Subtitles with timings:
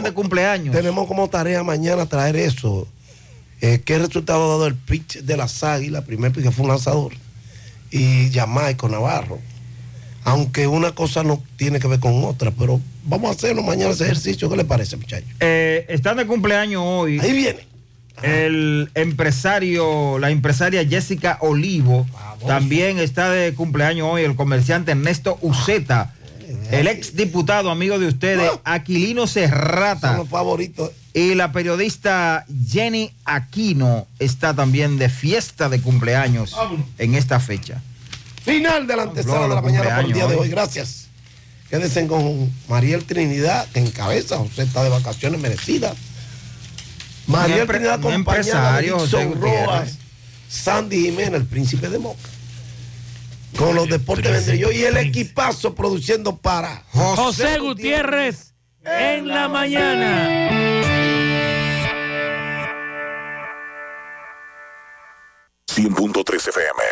[0.00, 0.74] están de cumpleaños.
[0.74, 2.88] Tenemos como tarea mañana traer eso.
[3.60, 6.04] Eh, ¿Qué resultado ha dado el pitch de las águilas?
[6.04, 7.12] Primer pitch que fue un lanzador.
[7.90, 9.38] Y Jamaico Navarro.
[10.24, 14.04] Aunque una cosa no tiene que ver con otra, pero vamos a hacerlo mañana ese
[14.04, 14.48] ejercicio.
[14.50, 15.28] ¿Qué le parece, muchachos?
[15.40, 17.18] Eh, están de cumpleaños hoy.
[17.20, 17.70] Ahí viene.
[18.22, 22.06] El empresario, la empresaria Jessica Olivo,
[22.46, 26.12] también está de cumpleaños hoy el comerciante Ernesto Uceta,
[26.70, 30.08] el ex diputado amigo de ustedes, Aquilino Serrata.
[30.08, 30.90] Son los favoritos.
[31.12, 36.56] Y la periodista Jenny Aquino está también de fiesta de cumpleaños
[36.98, 37.82] en esta fecha.
[38.44, 40.48] Final de la antesala de la mañana por el día de hoy.
[40.48, 41.08] Gracias.
[41.68, 44.38] Quédense con Mariel Trinidad, que encabeza.
[44.38, 45.94] José está de vacaciones merecidas.
[47.26, 48.90] Mariel Trinidad un acompañada de.
[48.90, 49.98] Rojas,
[50.48, 52.28] Sandy Jiménez, el príncipe de Moca.
[53.60, 60.48] Con los deportes vendré yo y el equipazo produciendo para José Gutiérrez en la mañana.
[65.68, 66.82] 100.3 FM.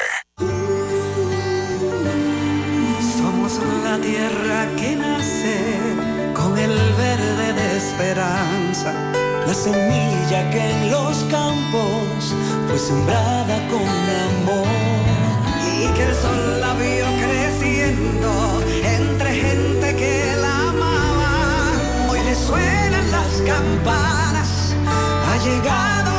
[3.17, 5.57] Somos la tierra que nace
[6.35, 8.93] con el verde de esperanza,
[9.47, 12.35] la semilla que en los campos
[12.69, 15.08] fue sembrada con amor
[15.81, 21.73] y que el sol la vio creciendo entre gente que la amaba.
[22.11, 24.75] Hoy le suenan las campanas,
[25.29, 26.18] ha llegado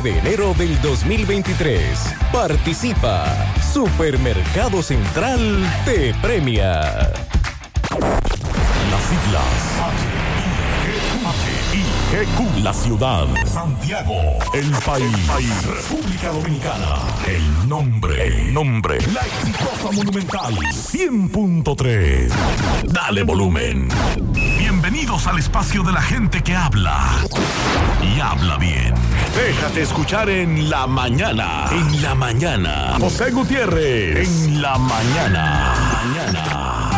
[0.00, 2.14] de enero del 2023.
[2.32, 3.24] Participa.
[3.72, 7.12] Supermercado Central te premia.
[8.90, 9.84] Las siglas
[12.62, 14.14] la ciudad, Santiago,
[14.54, 22.32] el país, República Dominicana, el nombre, el nombre, la exitosa monumental, 100.3.
[22.84, 23.88] Dale volumen.
[24.84, 27.24] Bienvenidos al espacio de la gente que habla
[28.02, 28.92] y habla bien.
[29.34, 31.70] Déjate escuchar en la mañana.
[31.72, 32.98] En la mañana.
[33.00, 34.28] José Gutiérrez.
[34.28, 35.72] En la mañana.
[36.04, 36.90] Mañana.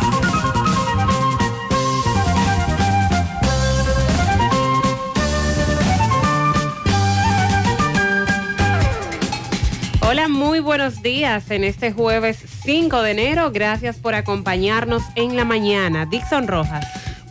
[10.00, 13.52] Hola, muy buenos días en este jueves 5 de enero.
[13.52, 16.04] Gracias por acompañarnos en la mañana.
[16.04, 16.84] Dixon Rojas.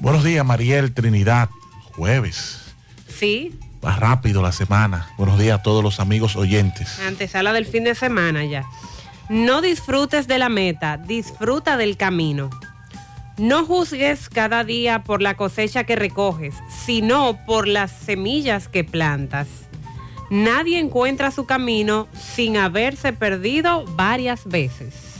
[0.06, 1.50] Buenos días, Mariel Trinidad.
[1.96, 2.62] Jueves.
[3.08, 5.10] Sí, Va rápido la semana.
[5.18, 7.00] Buenos días a todos los amigos oyentes.
[7.00, 8.66] antesala del fin de semana ya.
[9.30, 12.52] No disfrutes de la meta, disfruta del camino.
[13.38, 16.54] No juzgues cada día por la cosecha que recoges,
[16.86, 19.48] sino por las semillas que plantas.
[20.30, 25.15] Nadie encuentra su camino sin haberse perdido varias veces.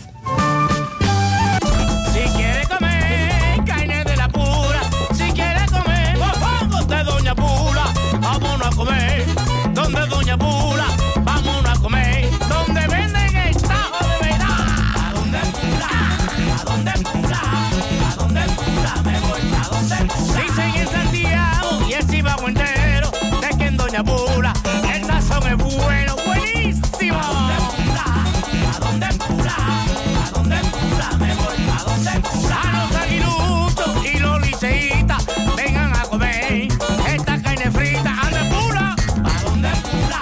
[31.88, 36.68] A los aguiluchos y los liceitas, vengan a comer
[37.08, 38.16] esta carne frita.
[38.22, 38.96] ¿A dónde pula?
[39.24, 40.20] ¿A dónde pula?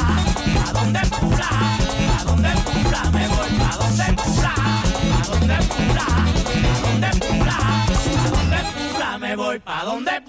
[0.68, 1.50] ¿A dónde pula?
[2.19, 3.01] ¿A dónde pula?
[3.12, 3.50] Me voy.
[3.62, 4.54] ¿A dónde pula?
[4.56, 6.07] ¿A dónde pula?
[6.07, 6.30] ¿A
[6.81, 7.57] dónde pula?
[7.57, 7.88] ¿A
[8.30, 9.18] dónde pula?
[9.18, 9.62] Me voy.
[9.65, 10.21] ¿A dónde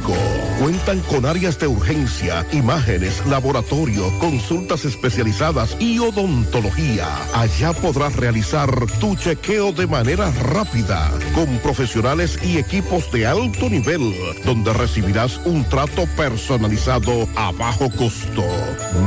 [0.60, 7.06] Cuentan con áreas de urgencia, imágenes, laboratorio, consultas especializadas y odontología.
[7.34, 8.70] Allá podrás realizar
[9.00, 14.14] tu chequeo de manera rápida, con profesionales y equipos de alto nivel,
[14.44, 18.44] donde recibirás un trato personalizado a bajo costo.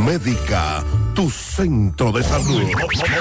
[0.05, 0.83] Médica,
[1.19, 2.63] tu centro de salud.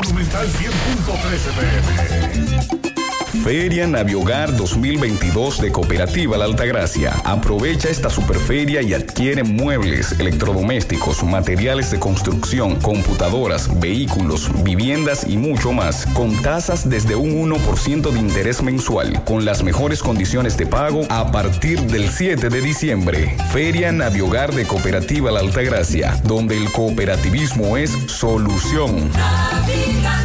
[0.05, 2.98] Monumental 100.13 pm.
[3.43, 7.15] Feria Naviogar 2022 de Cooperativa La Altagracia.
[7.25, 15.73] Aprovecha esta superferia y adquiere muebles, electrodomésticos, materiales de construcción, computadoras, vehículos, viviendas y mucho
[15.73, 21.03] más, con tasas desde un 1% de interés mensual, con las mejores condiciones de pago
[21.09, 23.37] a partir del 7 de diciembre.
[23.53, 29.11] Feria Naviogar de Cooperativa La Altagracia, donde el cooperativismo es solución.
[29.11, 30.25] Navidad,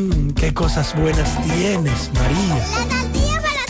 [0.41, 2.55] Qué cosas buenas tienes, María.
[2.57, 3.63] La tortilla para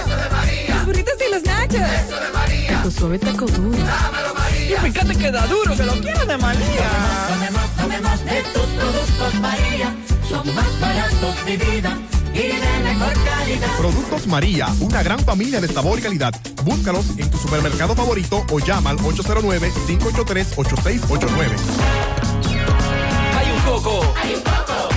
[0.00, 0.76] Eso de María.
[0.76, 1.74] Los burritos y los nachos.
[1.74, 2.82] Eso de María.
[2.82, 3.76] Tu suave taco duro.
[3.76, 4.76] Dámelo, María.
[4.76, 6.88] Y fíjate que da duro, que lo quiero de María.
[7.28, 9.92] Tomemos, tomemos de tus productos, María.
[10.28, 11.98] Son más baratos de vida
[12.32, 13.76] y de mejor calidad.
[13.76, 16.32] Productos María, una gran familia de sabor y calidad.
[16.62, 21.56] Búscalos en tu supermercado favorito o llama al 809-583-8689.
[23.36, 24.14] Hay un coco.
[24.22, 24.63] Hay un coco.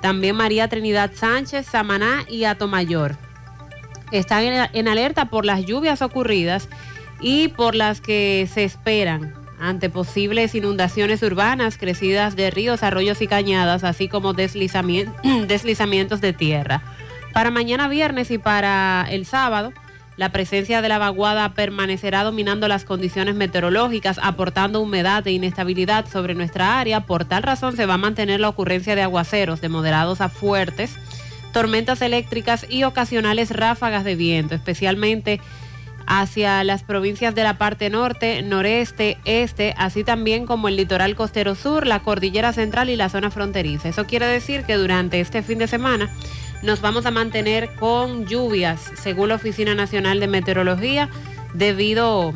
[0.00, 3.16] también María Trinidad Sánchez, Samaná y Atomayor.
[4.10, 6.68] Están en, alerta por las lluvias ocurridas
[7.20, 13.28] y por las que se esperan ante posibles inundaciones urbanas, crecidas de ríos, arroyos y
[13.28, 15.14] cañadas, así como deslizamien-
[15.46, 16.82] deslizamientos de tierra.
[17.32, 19.72] Para mañana viernes y para el sábado,
[20.16, 26.34] la presencia de la vaguada permanecerá dominando las condiciones meteorológicas, aportando humedad e inestabilidad sobre
[26.34, 27.06] nuestra área.
[27.06, 30.96] Por tal razón se va a mantener la ocurrencia de aguaceros de moderados a fuertes,
[31.52, 35.40] tormentas eléctricas y ocasionales ráfagas de viento, especialmente
[36.06, 41.54] hacia las provincias de la parte norte, noreste, este, así también como el litoral costero
[41.54, 43.88] sur, la cordillera central y la zona fronteriza.
[43.88, 46.10] Eso quiere decir que durante este fin de semana
[46.62, 51.08] nos vamos a mantener con lluvias, según la Oficina Nacional de Meteorología,
[51.54, 52.34] debido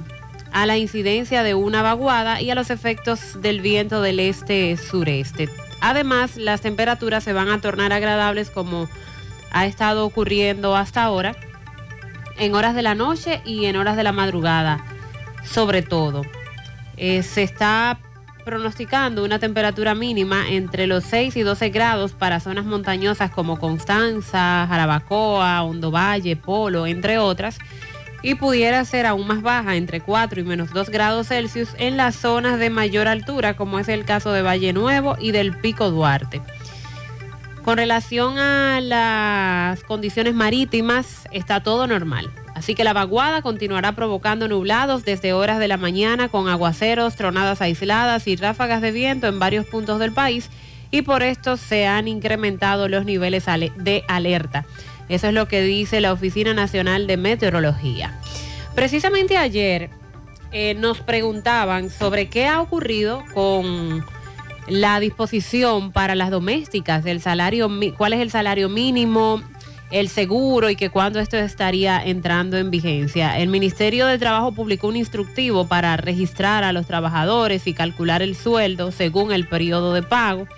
[0.52, 5.48] a la incidencia de una vaguada y a los efectos del viento del este-sureste.
[5.80, 8.88] Además, las temperaturas se van a tornar agradables como
[9.52, 11.36] ha estado ocurriendo hasta ahora
[12.38, 14.84] en horas de la noche y en horas de la madrugada,
[15.44, 16.22] sobre todo.
[16.96, 17.98] Eh, se está
[18.46, 24.66] pronosticando una temperatura mínima entre los 6 y 12 grados para zonas montañosas como Constanza,
[24.68, 27.58] Jarabacoa, Hondo Valle, Polo, entre otras,
[28.22, 32.14] y pudiera ser aún más baja, entre 4 y menos 2 grados Celsius, en las
[32.14, 36.40] zonas de mayor altura, como es el caso de Valle Nuevo y del Pico Duarte.
[37.64, 42.30] Con relación a las condiciones marítimas, está todo normal.
[42.56, 47.60] Así que la vaguada continuará provocando nublados desde horas de la mañana con aguaceros, tronadas
[47.60, 50.48] aisladas y ráfagas de viento en varios puntos del país
[50.90, 54.64] y por esto se han incrementado los niveles de alerta.
[55.10, 58.18] Eso es lo que dice la Oficina Nacional de Meteorología.
[58.74, 59.90] Precisamente ayer
[60.50, 64.02] eh, nos preguntaban sobre qué ha ocurrido con
[64.66, 69.42] la disposición para las domésticas, el salario, cuál es el salario mínimo,
[69.90, 73.38] el seguro y que cuándo esto estaría entrando en vigencia.
[73.38, 78.34] El Ministerio de Trabajo publicó un instructivo para registrar a los trabajadores y calcular el
[78.34, 80.48] sueldo según el periodo de pago.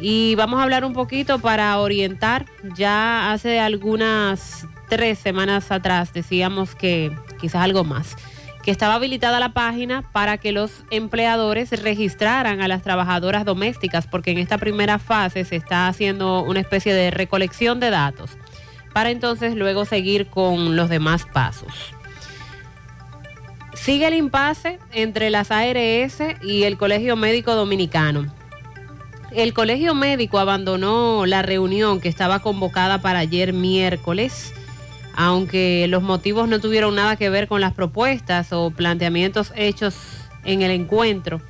[0.00, 2.46] Y vamos a hablar un poquito para orientar.
[2.76, 8.16] Ya hace algunas tres semanas atrás decíamos que quizás algo más,
[8.64, 14.30] que estaba habilitada la página para que los empleadores registraran a las trabajadoras domésticas, porque
[14.30, 18.38] en esta primera fase se está haciendo una especie de recolección de datos,
[18.94, 21.74] para entonces luego seguir con los demás pasos.
[23.74, 28.32] Sigue el impasse entre las ARS y el Colegio Médico Dominicano.
[29.30, 34.54] El Colegio Médico abandonó la reunión que estaba convocada para ayer miércoles,
[35.16, 39.94] aunque los motivos no tuvieron nada que ver con las propuestas o planteamientos hechos
[40.44, 41.40] en el encuentro.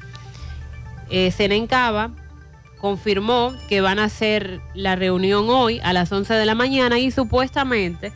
[1.11, 2.11] Eh, Senencaba
[2.78, 7.11] confirmó que van a hacer la reunión hoy a las 11 de la mañana y
[7.11, 8.12] supuestamente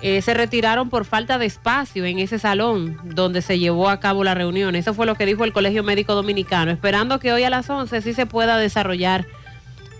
[0.00, 4.24] eh, se retiraron por falta de espacio en ese salón donde se llevó a cabo
[4.24, 4.74] la reunión.
[4.76, 8.02] Eso fue lo que dijo el Colegio Médico Dominicano, esperando que hoy a las 11
[8.02, 9.26] sí se pueda desarrollar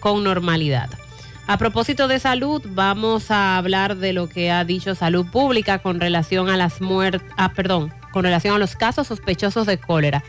[0.01, 0.89] con normalidad.
[1.49, 5.99] A propósito de salud, vamos a hablar de lo que ha dicho Salud Pública con
[5.99, 10.23] relación a las muertes, ah, perdón, con relación a los casos sospechosos de cólera.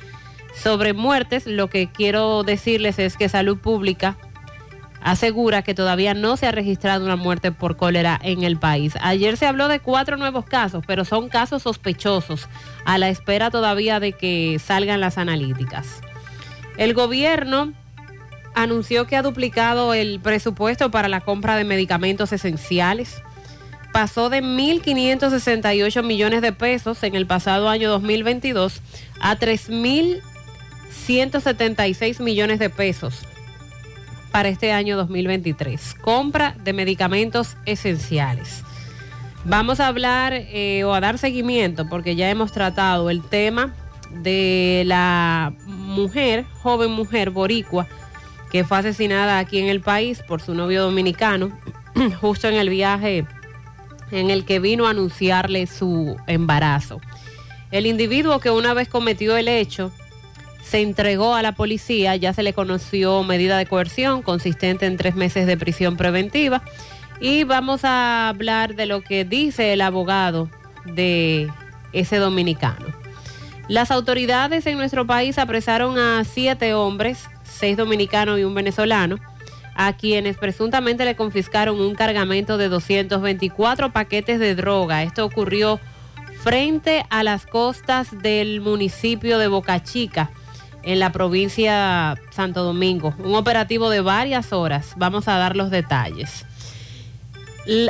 [0.55, 4.15] Sobre muertes, lo que quiero decirles es que Salud Pública
[5.01, 8.93] asegura que todavía no se ha registrado una muerte por cólera en el país.
[9.01, 12.47] Ayer se habló de cuatro nuevos casos, pero son casos sospechosos,
[12.85, 15.99] a la espera todavía de que salgan las analíticas.
[16.77, 17.73] El gobierno
[18.55, 23.21] anunció que ha duplicado el presupuesto para la compra de medicamentos esenciales.
[23.93, 28.81] Pasó de 1.568 millones de pesos en el pasado año 2022
[29.19, 33.25] a 3.176 millones de pesos
[34.31, 35.95] para este año 2023.
[36.01, 38.63] Compra de medicamentos esenciales.
[39.45, 43.73] Vamos a hablar eh, o a dar seguimiento, porque ya hemos tratado el tema
[44.11, 47.87] de la mujer, joven mujer boricua,
[48.51, 51.57] que fue asesinada aquí en el país por su novio dominicano,
[52.21, 53.25] justo en el viaje
[54.11, 56.99] en el que vino a anunciarle su embarazo.
[57.71, 59.91] El individuo que una vez cometió el hecho
[60.63, 65.15] se entregó a la policía, ya se le conoció medida de coerción consistente en tres
[65.15, 66.63] meses de prisión preventiva
[67.19, 70.49] y vamos a hablar de lo que dice el abogado
[70.85, 71.49] de
[71.91, 72.85] ese dominicano.
[73.67, 77.29] Las autoridades en nuestro país apresaron a siete hombres,
[77.59, 79.17] seis dominicanos y un venezolano,
[79.75, 85.03] a quienes presuntamente le confiscaron un cargamento de 224 paquetes de droga.
[85.03, 85.79] Esto ocurrió
[86.41, 90.31] frente a las costas del municipio de Boca Chica,
[90.83, 93.13] en la provincia Santo Domingo.
[93.19, 94.93] Un operativo de varias horas.
[94.95, 96.45] Vamos a dar los detalles.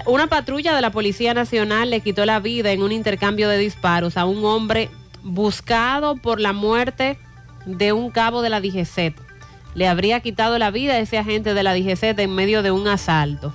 [0.06, 4.18] Una patrulla de la Policía Nacional le quitó la vida en un intercambio de disparos
[4.18, 4.90] a un hombre
[5.24, 7.18] buscado por la muerte
[7.66, 9.29] de un cabo de la DGCET.
[9.76, 12.88] Le habría quitado la vida a ese agente de la DGCET en medio de un
[12.88, 13.54] asalto.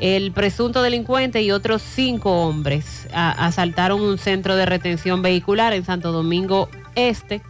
[0.00, 6.10] El presunto delincuente y otros cinco hombres asaltaron un centro de retención vehicular en Santo
[6.10, 7.40] Domingo Este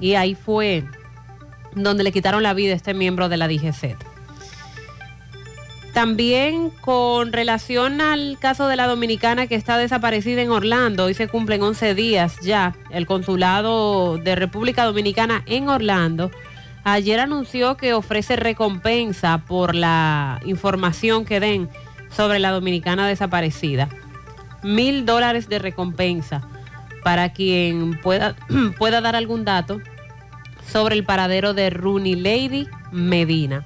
[0.00, 0.84] y ahí fue
[1.74, 3.96] donde le quitaron la vida a este miembro de la DGCET.
[5.92, 11.26] También con relación al caso de la dominicana que está desaparecida en Orlando, hoy se
[11.26, 16.30] cumplen 11 días ya, el consulado de República Dominicana en Orlando
[16.84, 21.68] ayer anunció que ofrece recompensa por la información que den
[22.14, 23.88] sobre la dominicana desaparecida.
[24.62, 26.42] Mil dólares de recompensa
[27.02, 28.36] para quien pueda,
[28.78, 29.80] pueda dar algún dato
[30.70, 33.64] sobre el paradero de Rooney Lady Medina.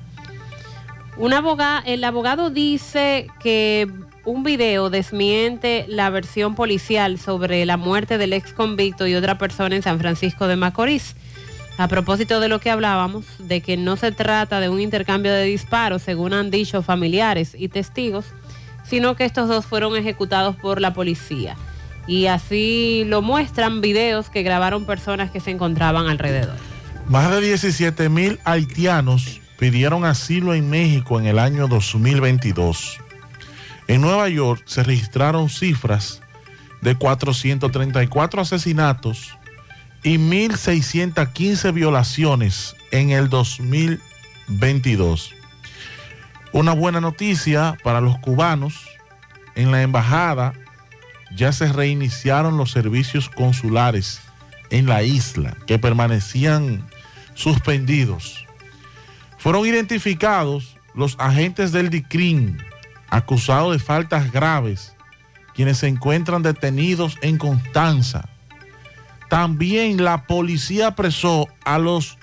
[1.17, 3.89] Un aboga- el abogado dice que
[4.25, 9.77] un video desmiente la versión policial sobre la muerte del ex convicto y otra persona
[9.77, 11.15] en San Francisco de Macorís.
[11.77, 15.45] A propósito de lo que hablábamos, de que no se trata de un intercambio de
[15.45, 18.27] disparos, según han dicho familiares y testigos,
[18.85, 21.57] sino que estos dos fueron ejecutados por la policía.
[22.07, 26.57] Y así lo muestran videos que grabaron personas que se encontraban alrededor.
[27.09, 32.99] Más de 17 mil haitianos pidieron asilo en México en el año 2022.
[33.89, 36.23] En Nueva York se registraron cifras
[36.83, 39.37] de 434 asesinatos
[40.05, 45.35] y 1.615 violaciones en el 2022.
[46.53, 48.87] Una buena noticia para los cubanos.
[49.57, 50.53] En la embajada
[51.35, 54.21] ya se reiniciaron los servicios consulares
[54.71, 56.87] en la isla que permanecían
[57.35, 58.47] suspendidos.
[59.39, 62.59] Fueron identificados los agentes del DICRIN
[63.09, 64.95] acusados de faltas graves,
[65.55, 68.29] quienes se encuentran detenidos en Constanza.
[69.35, 72.19] También la policía apresó a los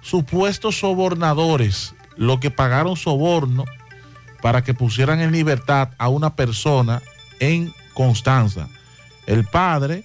[0.00, 3.66] supuestos sobornadores, los que pagaron soborno
[4.40, 7.02] para que pusieran en libertad a una persona
[7.38, 8.66] en Constanza.
[9.26, 10.04] El padre,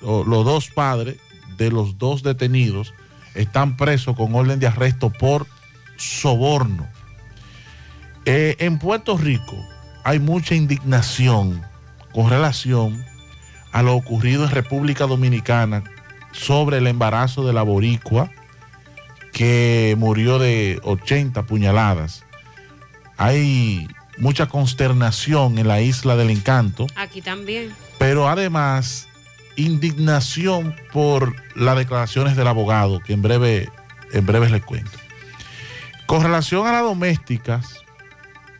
[0.00, 1.18] o los dos padres
[1.58, 2.94] de los dos detenidos,
[3.34, 5.46] están presos con orden de arresto por
[5.98, 6.88] soborno.
[8.24, 9.56] Eh, en Puerto Rico
[10.02, 11.62] hay mucha indignación
[12.14, 13.04] con relación
[13.72, 15.84] a lo ocurrido en República Dominicana
[16.32, 18.30] sobre el embarazo de la boricua
[19.32, 22.24] que murió de 80 puñaladas.
[23.16, 27.72] Hay mucha consternación en la isla del encanto, Aquí también.
[27.98, 29.08] pero además
[29.56, 33.68] indignación por las declaraciones del abogado, que en breve,
[34.12, 34.90] en breve les cuento.
[36.06, 37.74] Con relación a las domésticas,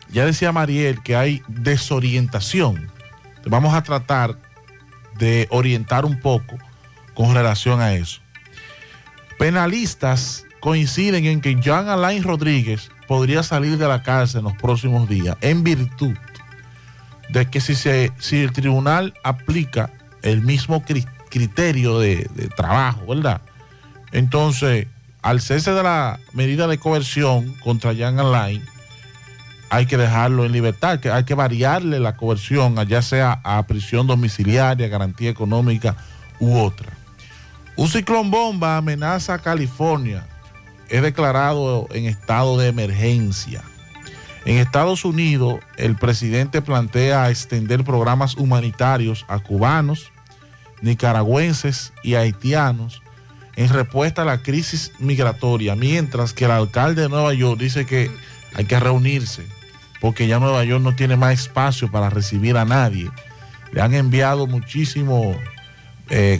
[0.09, 2.91] ya decía Mariel que hay desorientación.
[3.45, 4.37] Vamos a tratar
[5.19, 6.57] de orientar un poco
[7.13, 8.21] con relación a eso.
[9.37, 15.07] Penalistas coinciden en que Jean Alain Rodríguez podría salir de la cárcel en los próximos
[15.07, 16.13] días en virtud
[17.29, 19.91] de que si, se, si el tribunal aplica
[20.23, 23.41] el mismo cri- criterio de, de trabajo, ¿verdad?
[24.11, 24.87] Entonces,
[25.21, 28.63] al cese de la medida de coerción contra Jean Alain,
[29.69, 34.07] hay que dejarlo en libertad, que hay que variarle la coerción, ya sea a prisión
[34.07, 35.95] domiciliaria, garantía económica
[36.39, 36.91] u otra.
[37.75, 40.25] Un ciclón bomba amenaza a California.
[40.89, 43.61] Es declarado en estado de emergencia.
[44.45, 50.11] En Estados Unidos, el presidente plantea extender programas humanitarios a cubanos,
[50.81, 53.03] nicaragüenses y haitianos
[53.55, 58.09] en respuesta a la crisis migratoria, mientras que el alcalde de Nueva York dice que
[58.55, 59.58] hay que reunirse
[59.99, 63.09] porque ya Nueva York no tiene más espacio para recibir a nadie.
[63.71, 65.35] Le han enviado muchísimos
[66.09, 66.39] eh,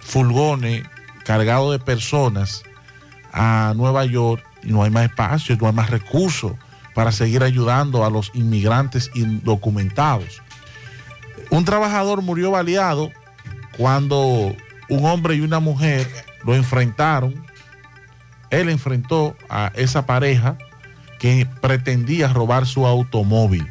[0.00, 0.84] furgones
[1.24, 2.62] cargados de personas
[3.32, 6.52] a Nueva York y no hay más espacio, no hay más recursos
[6.94, 10.42] para seguir ayudando a los inmigrantes indocumentados.
[11.50, 13.10] Un trabajador murió baleado
[13.76, 14.54] cuando
[14.88, 16.08] un hombre y una mujer
[16.44, 17.34] lo enfrentaron.
[18.50, 20.58] Él enfrentó a esa pareja
[21.18, 23.66] que pretendía robar su automóvil.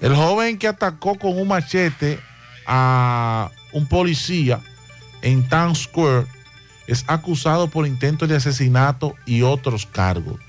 [0.00, 2.18] El joven que atacó con un machete
[2.66, 4.60] a un policía
[5.22, 6.26] en Town Square
[6.86, 10.40] es acusado por intento de asesinato y otros cargos.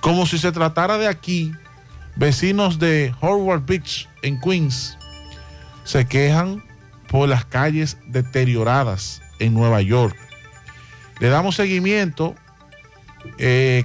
[0.00, 1.52] Como si se tratara de aquí,
[2.16, 4.96] vecinos de Howard Beach en Queens
[5.84, 6.64] se quejan
[7.08, 10.16] por las calles deterioradas en Nueva York.
[11.20, 12.34] Le damos seguimiento.
[13.38, 13.84] eh,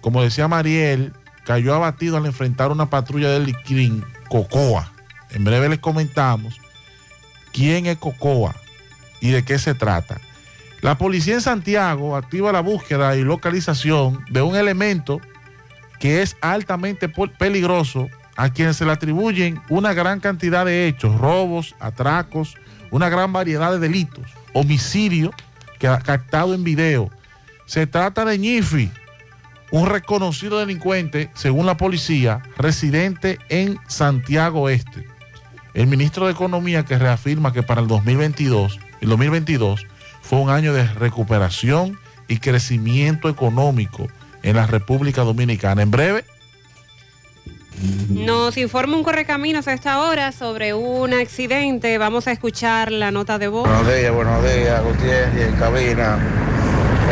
[0.00, 1.12] como decía Mariel,
[1.44, 4.92] cayó abatido al enfrentar una patrulla del Liquín, Cocoa.
[5.30, 6.60] En breve les comentamos
[7.52, 8.54] quién es Cocoa
[9.20, 10.20] y de qué se trata.
[10.80, 15.20] La policía en Santiago activa la búsqueda y localización de un elemento
[15.98, 21.76] que es altamente peligroso a quien se le atribuyen una gran cantidad de hechos, robos,
[21.78, 22.56] atracos,
[22.90, 24.24] una gran variedad de delitos,
[24.54, 25.32] homicidio
[25.78, 27.10] que ha captado en video.
[27.66, 28.90] Se trata de Ñifi,
[29.72, 35.06] un reconocido delincuente, según la policía, residente en Santiago Este.
[35.74, 39.86] El ministro de Economía que reafirma que para el 2022, el 2022
[40.22, 44.08] fue un año de recuperación y crecimiento económico
[44.42, 45.82] en la República Dominicana.
[45.82, 46.24] En breve,
[48.10, 51.96] Nos informa un correcaminos a esta hora sobre un accidente.
[51.98, 53.66] Vamos a escuchar la nota de voz.
[53.66, 56.49] Buenos días, buenos días, Gutiérrez en cabina.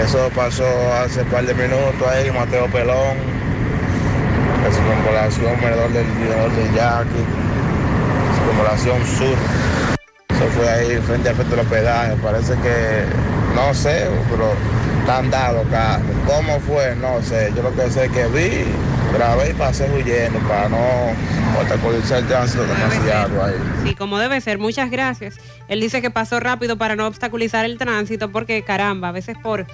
[0.04, 0.64] Eso pasó
[1.02, 3.16] hace un par de minutos ahí, Mateo Pelón,
[4.62, 7.24] la circunvalación alrededor del alrededor de Yaqui,
[8.34, 9.36] circunvalación sur.
[10.28, 12.14] Eso fue ahí frente al frente del hospedaje.
[12.22, 13.04] Parece que,
[13.54, 14.52] no sé, pero
[15.00, 16.00] están dados acá.
[16.26, 16.94] ¿Cómo fue?
[16.96, 17.52] No sé.
[17.56, 18.64] Yo lo que sé es que vi,
[19.12, 20.78] grabé y pasé huyendo para no
[21.60, 23.54] obstaculizar el tránsito demasiado ahí.
[23.84, 24.58] Sí, como debe ser.
[24.58, 25.36] Muchas gracias.
[25.68, 29.66] Él dice que pasó rápido para no obstaculizar el tránsito porque, caramba, a veces por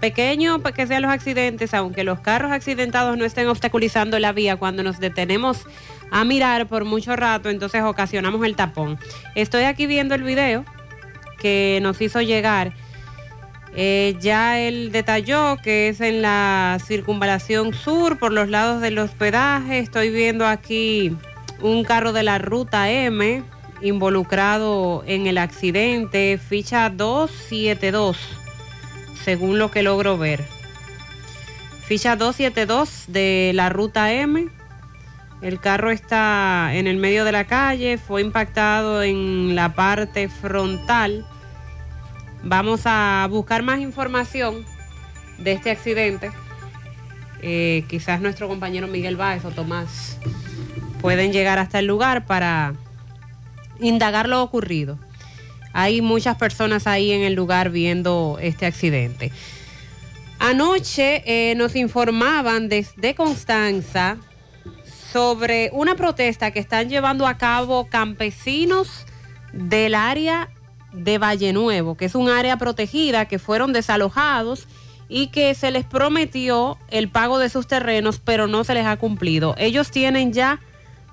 [0.00, 4.82] pequeño que sean los accidentes, aunque los carros accidentados no estén obstaculizando la vía, cuando
[4.82, 5.64] nos detenemos
[6.10, 8.98] a mirar por mucho rato, entonces ocasionamos el tapón.
[9.36, 10.64] Estoy aquí viendo el video
[11.38, 12.72] que nos hizo llegar.
[13.74, 19.78] Eh, ya él detalló que es en la circunvalación sur, por los lados del hospedaje.
[19.78, 21.16] Estoy viendo aquí
[21.60, 23.42] un carro de la ruta M
[23.80, 28.16] involucrado en el accidente, ficha 272,
[29.24, 30.44] según lo que logro ver.
[31.86, 34.48] Ficha 272 de la ruta M.
[35.40, 41.26] El carro está en el medio de la calle, fue impactado en la parte frontal.
[42.44, 44.64] Vamos a buscar más información
[45.38, 46.32] de este accidente.
[47.40, 50.18] Eh, quizás nuestro compañero Miguel Báez o Tomás
[51.00, 52.74] pueden llegar hasta el lugar para
[53.80, 54.98] indagar lo ocurrido.
[55.72, 59.32] Hay muchas personas ahí en el lugar viendo este accidente.
[60.38, 64.18] Anoche eh, nos informaban desde Constanza
[65.12, 69.06] sobre una protesta que están llevando a cabo campesinos
[69.52, 70.48] del área
[70.92, 74.66] de Valle Nuevo, que es un área protegida, que fueron desalojados
[75.08, 78.96] y que se les prometió el pago de sus terrenos, pero no se les ha
[78.96, 79.54] cumplido.
[79.58, 80.60] Ellos tienen ya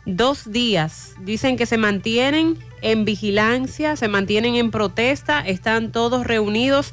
[0.06, 6.92] dos días, dicen que se mantienen en vigilancia, se mantienen en protesta, están todos reunidos.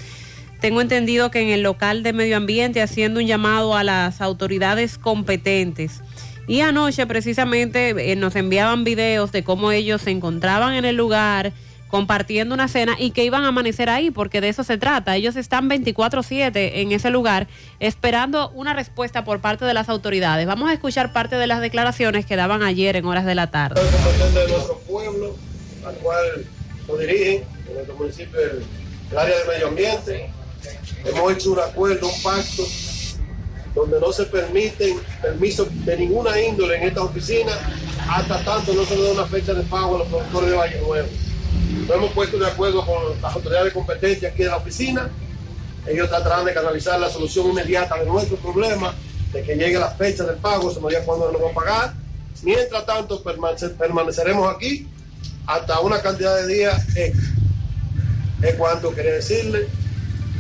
[0.61, 4.99] Tengo entendido que en el local de medio ambiente haciendo un llamado a las autoridades
[4.99, 6.03] competentes.
[6.49, 11.53] Y anoche precisamente eh, nos enviaban videos de cómo ellos se encontraban en el lugar
[11.89, 15.17] compartiendo una cena y que iban a amanecer ahí, porque de eso se trata.
[15.17, 17.47] Ellos están 24/7 en ese lugar
[17.81, 20.47] esperando una respuesta por parte de las autoridades.
[20.47, 23.81] Vamos a escuchar parte de las declaraciones que daban ayer en horas de la tarde.
[23.81, 25.37] de nuestro pueblo,
[25.87, 26.47] al cual
[26.89, 30.31] lo dirigen, en nuestro municipio, el, área de medio ambiente.
[31.05, 32.65] Hemos hecho un acuerdo, un pacto,
[33.75, 37.53] donde no se permiten permisos de ninguna índole en esta oficina
[38.09, 40.81] hasta tanto no se le dé una fecha de pago a los productores de Valle
[40.81, 41.09] Nuevo.
[41.87, 45.09] Nos hemos puesto de acuerdo con las autoridades competentes aquí de la oficina.
[45.87, 48.93] Ellos tratarán de canalizar la solución inmediata de nuestro problema,
[49.33, 51.95] de que llegue la fecha del pago, se nos diga cuándo nos van a pagar.
[52.43, 54.89] Mientras tanto, permanece- permaneceremos aquí
[55.47, 57.15] hasta una cantidad de días X.
[58.43, 59.69] Es cuanto quería decirle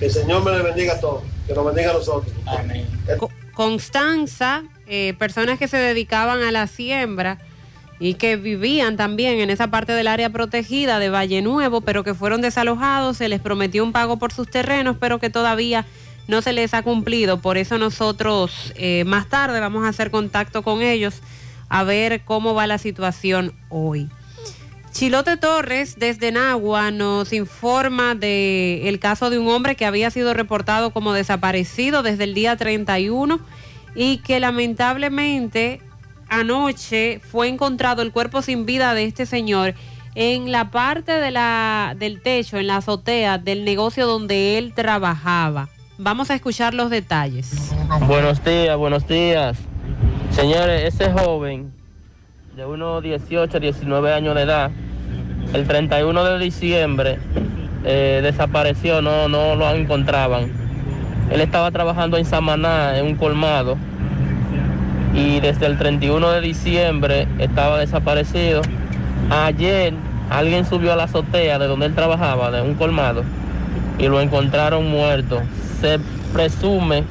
[0.01, 2.33] que el Señor me le bendiga a todos, que nos bendiga a nosotros.
[2.45, 2.87] Amén.
[3.19, 7.39] Co- Constanza, eh, personas que se dedicaban a la siembra
[7.99, 12.15] y que vivían también en esa parte del área protegida de Valle Nuevo, pero que
[12.15, 15.87] fueron desalojados, se les prometió un pago por sus terrenos, pero que todavía
[16.29, 17.41] no se les ha cumplido.
[17.41, 21.21] Por eso nosotros eh, más tarde vamos a hacer contacto con ellos
[21.69, 24.09] a ver cómo va la situación hoy.
[24.93, 30.33] Chilote Torres desde Nagua nos informa de el caso de un hombre que había sido
[30.33, 33.39] reportado como desaparecido desde el día 31
[33.95, 35.83] y que lamentablemente
[36.29, 39.75] anoche fue encontrado el cuerpo sin vida de este señor
[40.15, 45.69] en la parte de la, del techo, en la azotea del negocio donde él trabajaba.
[45.99, 47.73] Vamos a escuchar los detalles.
[48.07, 49.59] Buenos días, buenos días.
[50.31, 51.73] Señores, ese joven
[52.55, 54.71] de unos 18, 19 años de edad,
[55.53, 57.19] el 31 de diciembre
[57.85, 60.51] eh, desapareció, no, no lo encontraban.
[61.31, 63.77] Él estaba trabajando en Samaná, en un colmado,
[65.17, 68.61] y desde el 31 de diciembre estaba desaparecido.
[69.31, 69.95] Ayer
[70.31, 73.25] alguien subió a la azotea de donde él trabajaba, de un colmado,
[73.99, 75.41] y lo encontraron muerto.
[75.81, 75.99] Se
[76.33, 77.05] presume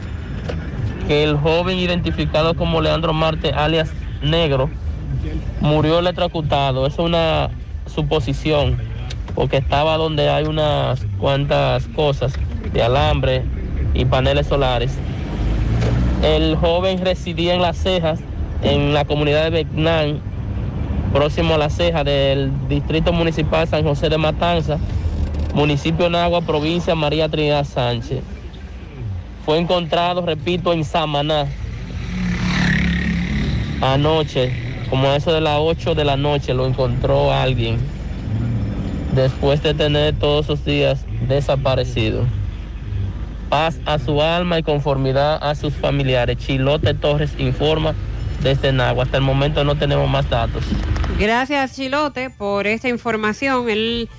[1.08, 3.92] que el joven identificado como Leandro Marte, alias
[4.22, 4.70] Negro,
[5.62, 6.86] murió electrocutado.
[6.86, 7.50] Es una
[7.88, 8.78] suposición,
[9.34, 12.34] porque estaba donde hay unas cuantas cosas
[12.72, 13.44] de alambre
[13.96, 14.96] y paneles solares.
[16.26, 18.20] El joven residía en Las Cejas,
[18.64, 20.22] en la comunidad de Becnán,
[21.14, 24.80] próximo a Las Cejas del Distrito Municipal San José de Matanza,
[25.54, 28.24] municipio Nagua, provincia María Trinidad Sánchez.
[29.46, 31.46] Fue encontrado, repito, en Samaná,
[33.82, 34.52] anoche,
[34.90, 37.78] como a eso de las 8 de la noche, lo encontró alguien,
[39.14, 42.24] después de tener todos esos días desaparecido.
[43.50, 46.38] Paz a su alma y conformidad a sus familiares.
[46.38, 47.94] Chilote Torres informa
[48.42, 49.04] desde Nagua.
[49.04, 50.64] Hasta el momento no tenemos más datos.
[51.20, 53.70] Gracias, Chilote, por esta información.
[53.70, 54.10] Él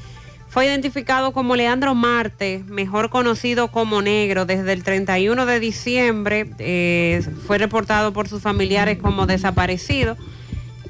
[0.48, 6.46] fue identificado como Leandro Marte, mejor conocido como Negro, desde el 31 de diciembre.
[6.58, 10.16] eh, fue reportado por sus familiares como desaparecido.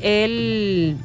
[0.01, 0.97] Él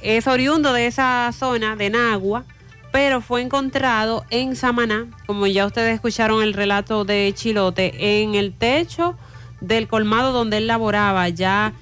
[0.00, 2.44] es oriundo de esa zona de Nagua,
[2.92, 8.52] pero fue encontrado en Samaná, como ya ustedes escucharon el relato de Chilote, en el
[8.52, 9.16] techo
[9.60, 11.72] del colmado donde él laboraba, ya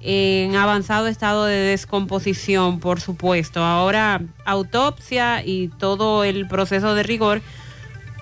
[0.00, 3.62] en avanzado estado de descomposición, por supuesto.
[3.62, 7.40] Ahora autopsia y todo el proceso de rigor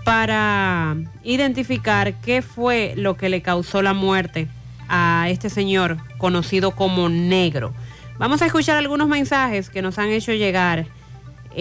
[0.04, 4.48] para identificar qué fue lo que le causó la muerte
[4.88, 7.72] a este señor conocido como negro.
[8.18, 10.86] Vamos a escuchar algunos mensajes que nos han hecho llegar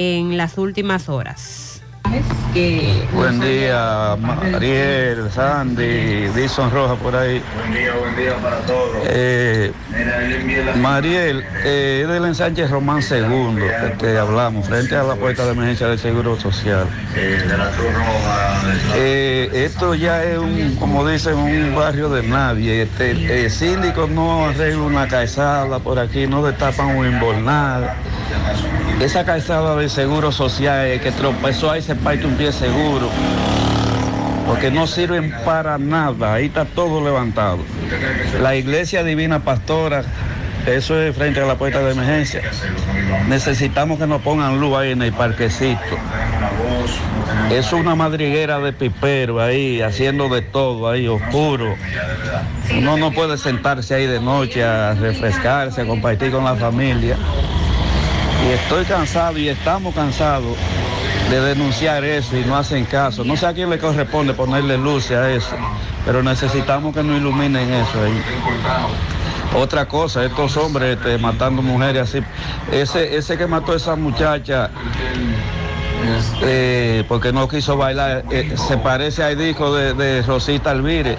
[0.01, 1.68] en las últimas horas.
[3.13, 7.41] Buen día, Mariel, Sandy, Dison Roja por ahí.
[7.55, 8.97] Buen día, buen día para todos.
[9.05, 9.71] Eh,
[10.77, 15.51] Mariel, eh, es del ensanche Román II que, que hablamos, frente a la puerta de
[15.51, 16.87] emergencia del Seguro Social.
[17.13, 18.61] de la Cruz Roja.
[18.95, 22.83] Eh, esto ya es un, como dicen, un barrio de nadie.
[22.83, 27.93] Este, el síndico no arregla una calzada por aquí, no destapan un invernal.
[28.99, 33.09] Esa calzada de seguro social que tropezó ahí parte un pie seguro.
[34.45, 37.59] Porque no sirven para nada, ahí está todo levantado.
[38.41, 40.03] La iglesia divina pastora,
[40.65, 42.41] eso es frente a la puerta de emergencia.
[43.27, 45.79] Necesitamos que nos pongan luz ahí en el parquecito.
[47.51, 51.75] Es una madriguera de pipero ahí, haciendo de todo ahí, oscuro.
[52.75, 57.17] Uno no puede sentarse ahí de noche a refrescarse, a compartir con la familia.
[58.47, 60.57] Y estoy cansado y estamos cansados
[61.29, 63.23] de denunciar eso y no hacen caso.
[63.23, 65.55] No sé a quién le corresponde ponerle luz a eso,
[66.05, 68.21] pero necesitamos que nos iluminen eso ahí.
[69.55, 72.23] Otra cosa, estos hombres este, matando mujeres así.
[72.71, 74.71] Ese, ese que mató a esa muchacha
[76.41, 81.17] eh, porque no quiso bailar, eh, se parece al disco de, de Rosita Alvire,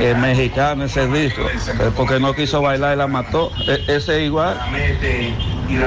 [0.00, 3.50] el mexicano ese disco, eh, porque no quiso bailar y la mató.
[3.66, 4.58] E- ese es igual.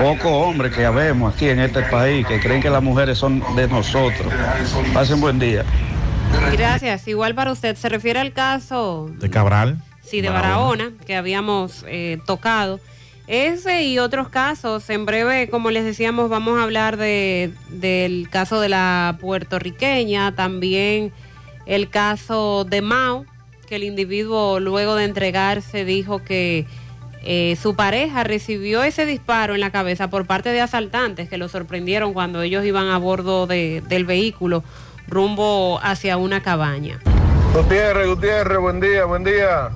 [0.02, 3.67] Pocos hombres que habemos aquí en este país que creen que las mujeres son de
[3.67, 4.32] nosotros.
[4.94, 5.63] Pasen buen día.
[6.52, 7.08] Gracias.
[7.08, 9.78] Igual para usted, se refiere al caso De Cabral.
[10.04, 12.80] sí, de Barahona que habíamos eh, tocado.
[13.41, 18.60] Ese y otros casos, en breve, como les decíamos, vamos a hablar de, del caso
[18.60, 21.13] de la puertorriqueña, también
[21.65, 23.26] el caso de Mao,
[23.70, 26.65] que el individuo luego de entregarse dijo que
[27.24, 31.48] eh, su pareja recibió ese disparo en la cabeza por parte de asaltantes que lo
[31.48, 34.62] sorprendieron cuando ellos iban a bordo de- del vehículo
[35.08, 37.00] rumbo hacia una cabaña.
[37.54, 39.70] Gutiérrez, Gutiérrez, buen día, buen día.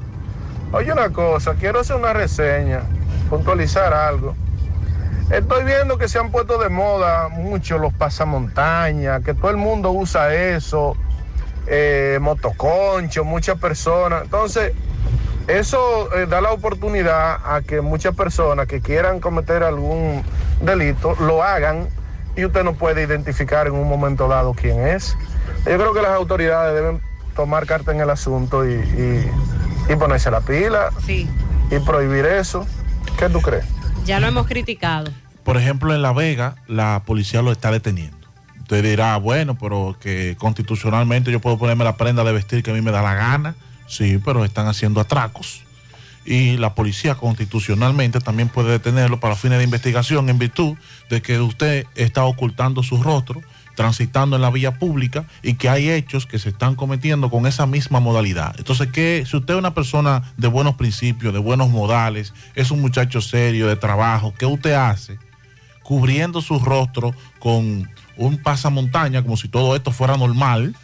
[0.74, 2.82] Oye una cosa, quiero hacer una reseña,
[3.30, 4.36] puntualizar algo.
[5.32, 9.92] Estoy viendo que se han puesto de moda mucho los pasamontañas, que todo el mundo
[9.92, 10.96] usa eso,
[11.68, 14.24] eh, motoconcho, muchas personas.
[14.24, 14.74] Entonces,
[15.48, 20.24] eso eh, da la oportunidad a que muchas personas que quieran cometer algún
[20.62, 21.88] delito, lo hagan
[22.36, 25.16] y usted no puede identificar en un momento dado quién es.
[25.66, 27.02] Yo creo que las autoridades deben
[27.36, 29.32] tomar carta en el asunto y, y-
[29.88, 31.30] y ponerse la pila Sí,
[31.72, 32.66] y prohibir eso.
[33.18, 33.66] ¿Qué tú crees?
[34.06, 35.12] ya lo hemos criticado.
[35.44, 38.18] Por ejemplo, en La Vega, la policía lo está deteniendo.
[38.62, 42.74] Usted dirá, bueno, pero que constitucionalmente yo puedo ponerme la prenda de vestir que a
[42.74, 43.56] mí me da la gana.
[43.88, 45.62] Sí, pero están haciendo atracos.
[46.26, 50.76] Y la policía constitucionalmente también puede detenerlo para fines de investigación en virtud
[51.10, 53.42] de que usted está ocultando su rostro,
[53.76, 57.66] transitando en la vía pública y que hay hechos que se están cometiendo con esa
[57.66, 58.56] misma modalidad.
[58.58, 62.82] Entonces, que si usted es una persona de buenos principios, de buenos modales, es un
[62.82, 65.18] muchacho serio, de trabajo, ¿qué usted hace?
[65.86, 70.76] cubriendo su rostro con un pasamontaña, como si todo esto fuera normal,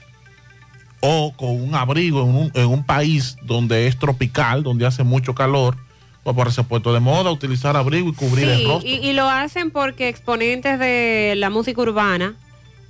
[1.00, 5.34] o con un abrigo en un, en un país donde es tropical, donde hace mucho
[5.34, 5.76] calor,
[6.24, 8.88] pues por ese puesto de moda, utilizar abrigo y cubrir el rostro.
[8.88, 12.36] y, y lo hacen porque exponentes de la música urbana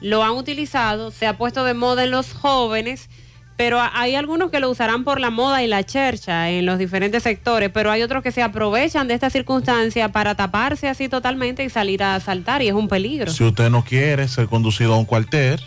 [0.01, 3.09] lo han utilizado, se ha puesto de moda en los jóvenes,
[3.55, 7.21] pero hay algunos que lo usarán por la moda y la chercha en los diferentes
[7.21, 11.69] sectores, pero hay otros que se aprovechan de esta circunstancia para taparse así totalmente y
[11.69, 13.31] salir a asaltar y es un peligro.
[13.31, 15.59] Si usted no quiere ser conducido a un cuartel,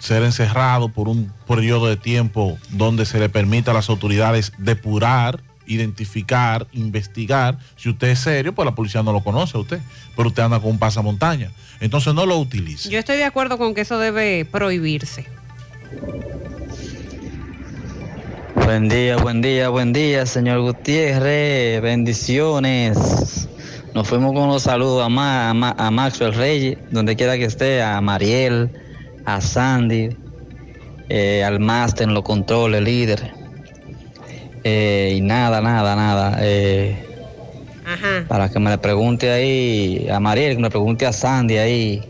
[0.00, 5.40] ser encerrado por un periodo de tiempo donde se le permita a las autoridades depurar,
[5.66, 9.80] identificar, investigar, si usted es serio, pues la policía no lo conoce a usted,
[10.16, 11.50] pero usted anda con un pasamontaña.
[11.80, 12.88] Entonces no lo utilice.
[12.90, 15.26] Yo estoy de acuerdo con que eso debe prohibirse.
[18.64, 21.80] Buen día, buen día, buen día, señor Gutiérrez.
[21.82, 23.48] Bendiciones.
[23.94, 27.44] Nos fuimos con los saludos a, Ma- a, Ma- a Maxwell Reyes, donde quiera que
[27.44, 28.70] esté, a Mariel,
[29.26, 30.10] a Sandy,
[31.08, 33.34] eh, al máster en los controles, líder.
[34.64, 36.38] Eh, y nada, nada, nada.
[36.40, 37.08] eh,
[38.28, 42.02] para que me le pregunte ahí a Mariel, que me pregunte a Sandy ahí,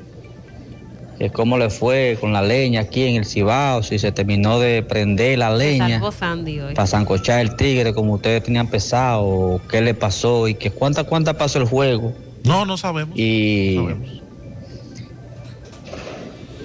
[1.18, 4.82] que cómo le fue con la leña aquí en el Cibao, si se terminó de
[4.82, 6.74] prender la leña salvó Sandy hoy.
[6.74, 11.04] para zancochar el tigre como ustedes tenían pensado, o qué le pasó y que cuánta
[11.04, 12.12] cuánta pasó el juego.
[12.44, 13.16] No, no sabemos.
[13.18, 13.78] Y,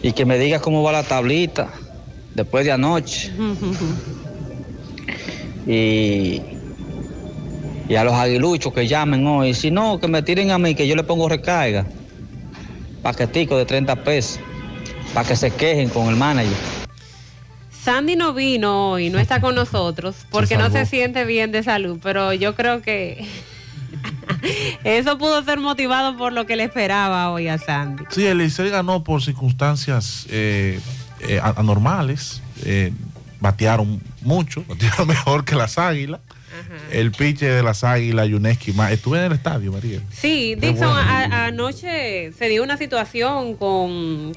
[0.02, 1.70] y que me digas cómo va la tablita
[2.36, 3.32] después de anoche.
[5.68, 6.42] Y,
[7.90, 9.54] y a los aguiluchos que llamen hoy.
[9.54, 11.86] Si no, que me tiren a mí, que yo le pongo recarga.
[13.04, 14.40] Paquetico de 30 pesos.
[15.14, 16.54] Para que se quejen con el manager.
[17.84, 22.00] Sandy no vino hoy, no está con nosotros porque no se siente bien de salud,
[22.04, 23.26] pero yo creo que
[24.84, 28.04] eso pudo ser motivado por lo que le esperaba hoy a Sandy.
[28.10, 30.82] Sí, el Licey ganó por circunstancias eh,
[31.30, 32.42] eh, anormales.
[32.66, 32.92] eh,
[33.40, 36.20] batearon mucho, batearon mejor que las águilas.
[36.92, 38.92] El piche de las águilas, Yuneski, más.
[38.92, 40.00] Estuve en el estadio, María.
[40.12, 40.98] Sí, Dixon, bueno.
[40.98, 44.32] a- anoche se dio una situación con,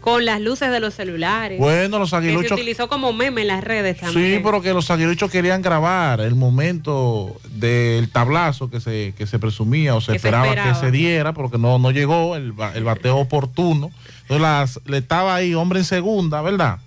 [0.00, 1.58] con las luces de los celulares.
[1.58, 2.52] Bueno, los que se aguiluchos.
[2.52, 4.36] utilizó como meme en las redes también.
[4.38, 9.38] Sí, pero que los aguiluchos querían grabar el momento del tablazo que se, que se
[9.38, 12.84] presumía o se Que se esperaba, que se diera, porque no, no llegó el, el
[12.84, 13.90] bateo oportuno.
[14.22, 16.78] Entonces las- le estaba ahí hombre en segunda, ¿verdad?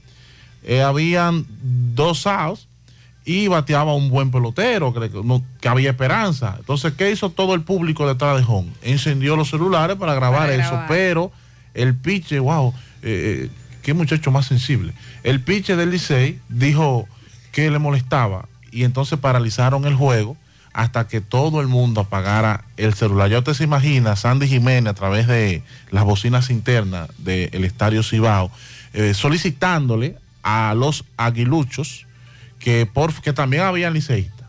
[0.63, 1.45] Eh, habían
[1.95, 2.67] dos outs
[3.25, 6.55] y bateaba un buen pelotero, que, no- que había esperanza.
[6.59, 8.71] Entonces, ¿qué hizo todo el público detrás de home?
[8.81, 11.31] Encendió los celulares para grabar Para eso, pero
[11.73, 13.49] el pitche, wow, eh, eh,
[13.83, 14.93] qué muchacho más sensible.
[15.23, 17.07] El pitche del Licey dijo
[17.51, 20.35] que le molestaba y entonces paralizaron el juego
[20.73, 23.29] hasta que todo el mundo apagara el celular.
[23.29, 28.49] Ya usted se imagina, Sandy Jiménez a través de las bocinas internas del Estadio Cibao,
[28.93, 32.07] eh, solicitándole a los aguiluchos
[32.59, 34.47] que por que también habían liceístas.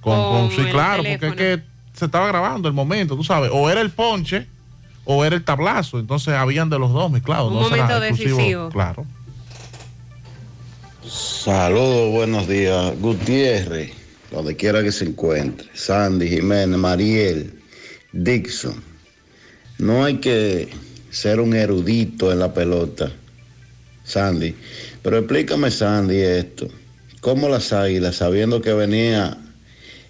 [0.00, 3.50] Con, Con con- sí, claro, porque es que se estaba grabando el momento, tú sabes,
[3.52, 4.46] o era el ponche
[5.04, 7.48] o era el tablazo, entonces habían de los dos mezclados.
[7.48, 8.68] Un no momento decisivo.
[8.70, 9.06] Claro.
[11.06, 12.94] Saludos, buenos días.
[13.00, 13.92] Gutiérrez,
[14.30, 15.68] donde quiera que se encuentre.
[15.74, 17.58] Sandy, Jiménez, Mariel,
[18.12, 18.82] Dixon.
[19.78, 20.68] No hay que
[21.10, 23.10] ser un erudito en la pelota,
[24.04, 24.54] Sandy.
[25.02, 26.68] Pero explícame, Sandy, esto.
[27.20, 29.36] ¿Cómo las águilas, sabiendo que venía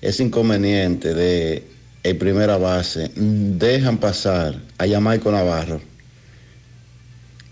[0.01, 1.65] ese inconveniente de
[2.03, 5.81] el primera base, dejan pasar a Yamaico Navarro?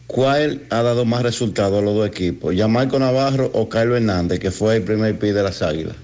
[0.07, 2.57] ¿Cuál ha dado más resultado a los dos equipos?
[2.57, 5.97] ¿Yamaico Navarro o Carlos Hernández, que fue el primer pi de las águilas?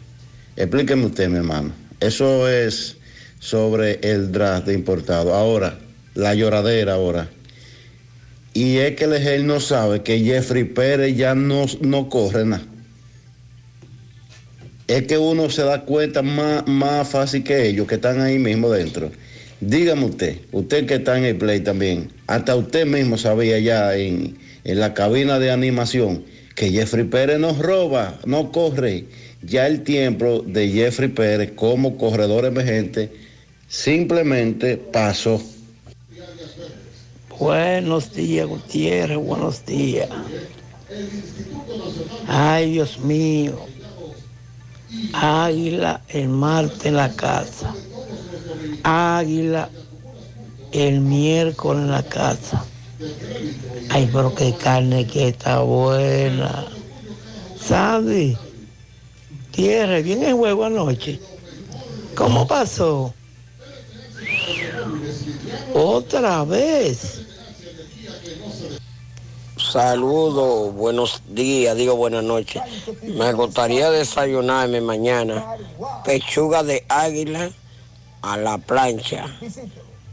[0.56, 1.72] Explíqueme usted, mi hermano.
[2.00, 2.96] Eso es
[3.38, 5.34] sobre el draft importado.
[5.34, 5.78] Ahora,
[6.14, 7.28] la lloradera ahora.
[8.54, 12.64] Y es que el no sabe que Jeffrey Pérez ya no, no corre nada.
[14.86, 18.70] Es que uno se da cuenta más, más fácil que ellos, que están ahí mismo
[18.70, 19.10] dentro,
[19.60, 24.36] Dígame usted, usted que está en el play también, hasta usted mismo sabía ya en,
[24.64, 26.22] en la cabina de animación
[26.54, 29.04] que Jeffrey Pérez nos roba, no corre.
[29.42, 33.10] Ya el tiempo de Jeffrey Pérez como corredor emergente
[33.68, 35.42] simplemente pasó.
[37.38, 40.08] Buenos días, Gutiérrez, buenos días.
[42.28, 43.58] Ay, Dios mío.
[45.12, 47.74] Águila el martes en la casa.
[48.84, 49.68] Águila
[50.70, 52.64] el miércoles en la casa.
[53.90, 56.66] Ay, pero qué carne que está buena.
[57.60, 58.36] Sandy,
[59.50, 61.20] tierra, bien el juego anoche.
[62.14, 63.12] ¿Cómo pasó?
[65.74, 67.23] Otra vez.
[69.74, 72.62] Saludos, buenos días, digo buenas noches.
[73.02, 75.44] Me gustaría desayunarme mañana
[76.04, 77.50] pechuga de águila
[78.22, 79.26] a la plancha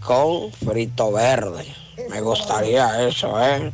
[0.03, 1.63] con frito verde.
[2.09, 3.71] Me gustaría eso, ¿eh?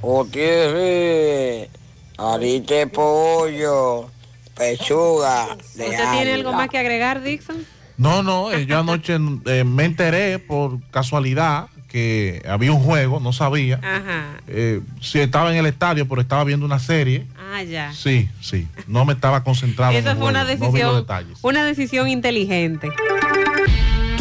[0.00, 1.68] Gutiérrez,
[2.16, 4.08] arite pollo,
[4.56, 7.66] pechuga de ¿Usted tiene algo más que agregar, Dixon?
[7.98, 13.32] No, no, eh, yo anoche eh, me enteré por casualidad que había un juego, no
[13.32, 13.80] sabía.
[13.82, 14.40] Ajá.
[14.46, 17.26] Eh, sí, estaba en el estadio, pero estaba viendo una serie.
[17.52, 17.92] Ah, ya.
[17.92, 18.68] Sí, sí.
[18.86, 19.92] No me estaba concentrado.
[19.92, 21.38] en el fue una juego, no vi los decisión, detalles.
[21.42, 22.88] una decisión inteligente.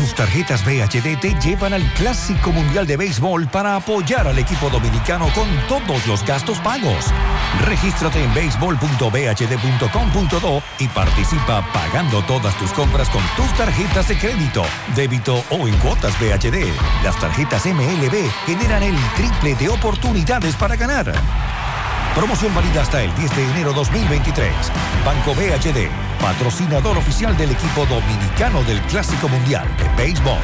[0.10, 5.28] Tus tarjetas BHD te llevan al Clásico Mundial de Béisbol para apoyar al equipo dominicano
[5.36, 7.14] con todos los gastos pagos.
[7.66, 14.64] Regístrate en béisbol.bhd.com.do y participa pagando todas tus compras con tus tarjetas de crédito,
[14.96, 16.74] débito o en cuotas BHD.
[17.04, 21.14] Las tarjetas MLB generan el triple de oportunidades para ganar.
[22.16, 24.52] Promoción válida hasta el 10 de enero 2023.
[25.06, 25.90] Banco BHD,
[26.20, 30.40] patrocinador oficial del equipo dominicano del Clásico Mundial de Béisbol.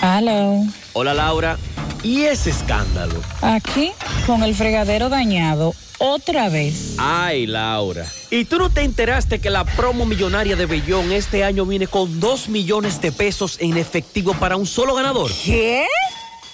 [0.00, 0.62] Hello.
[0.94, 1.58] Hola Laura,
[2.02, 3.20] ¿y ese escándalo?
[3.42, 3.90] Aquí,
[4.26, 6.94] con el fregadero dañado, otra vez.
[6.96, 11.66] Ay Laura, ¿y tú no te enteraste que la promo millonaria de Bellón este año
[11.66, 15.30] viene con 2 millones de pesos en efectivo para un solo ganador?
[15.44, 15.84] ¿Qué?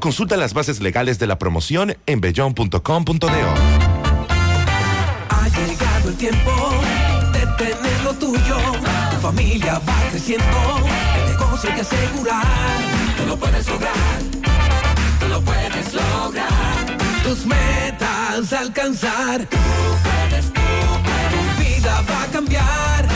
[0.00, 3.28] Consulta las bases legales de la promoción en bellón.com.do.
[5.28, 6.52] Ha llegado el tiempo
[7.32, 8.56] de tener lo tuyo.
[9.10, 10.46] Tu familia va creciendo.
[11.16, 12.44] El negocio que asegurar.
[13.16, 13.94] Tú lo puedes lograr.
[15.20, 16.96] Tú lo puedes lograr.
[17.24, 19.46] Tus metas alcanzar.
[19.46, 20.60] Tú puedes, tú
[21.02, 21.56] puedes.
[21.56, 23.15] Tu vida va a cambiar.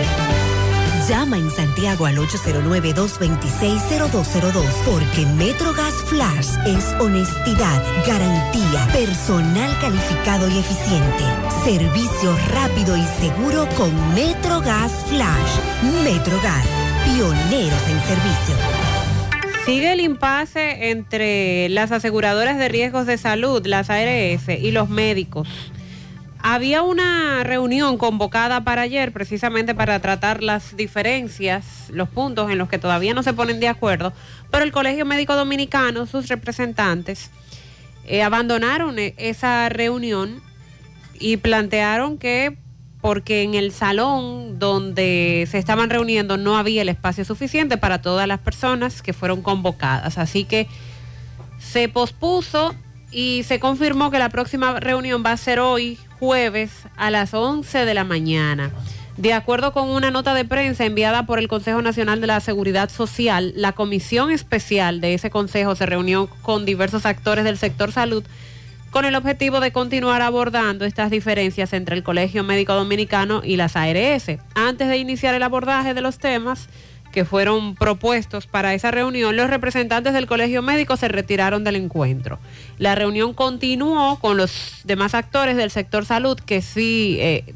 [1.07, 11.23] Llama en Santiago al 809-226-0202 porque MetroGas Flash es honestidad, garantía, personal calificado y eficiente,
[11.63, 15.59] servicio rápido y seguro con MetroGas Flash.
[16.03, 16.67] MetroGas,
[17.05, 18.55] pioneros en servicio.
[19.65, 25.47] Sigue el impasse entre las aseguradoras de riesgos de salud, las ARS, y los médicos.
[26.43, 32.67] Había una reunión convocada para ayer precisamente para tratar las diferencias, los puntos en los
[32.67, 34.11] que todavía no se ponen de acuerdo,
[34.49, 37.29] pero el Colegio Médico Dominicano, sus representantes,
[38.07, 40.41] eh, abandonaron e- esa reunión
[41.19, 42.57] y plantearon que
[43.01, 48.27] porque en el salón donde se estaban reuniendo no había el espacio suficiente para todas
[48.27, 50.17] las personas que fueron convocadas.
[50.17, 50.67] Así que
[51.59, 52.75] se pospuso
[53.11, 57.85] y se confirmó que la próxima reunión va a ser hoy, jueves, a las 11
[57.85, 58.71] de la mañana.
[59.17, 62.89] De acuerdo con una nota de prensa enviada por el Consejo Nacional de la Seguridad
[62.89, 68.23] Social, la comisión especial de ese consejo se reunió con diversos actores del sector salud
[68.91, 73.77] con el objetivo de continuar abordando estas diferencias entre el Colegio Médico Dominicano y las
[73.77, 74.37] ARS.
[74.53, 76.67] Antes de iniciar el abordaje de los temas
[77.11, 82.39] que fueron propuestos para esa reunión, los representantes del Colegio Médico se retiraron del encuentro.
[82.77, 87.53] La reunión continuó con los demás actores del sector salud que sí eh,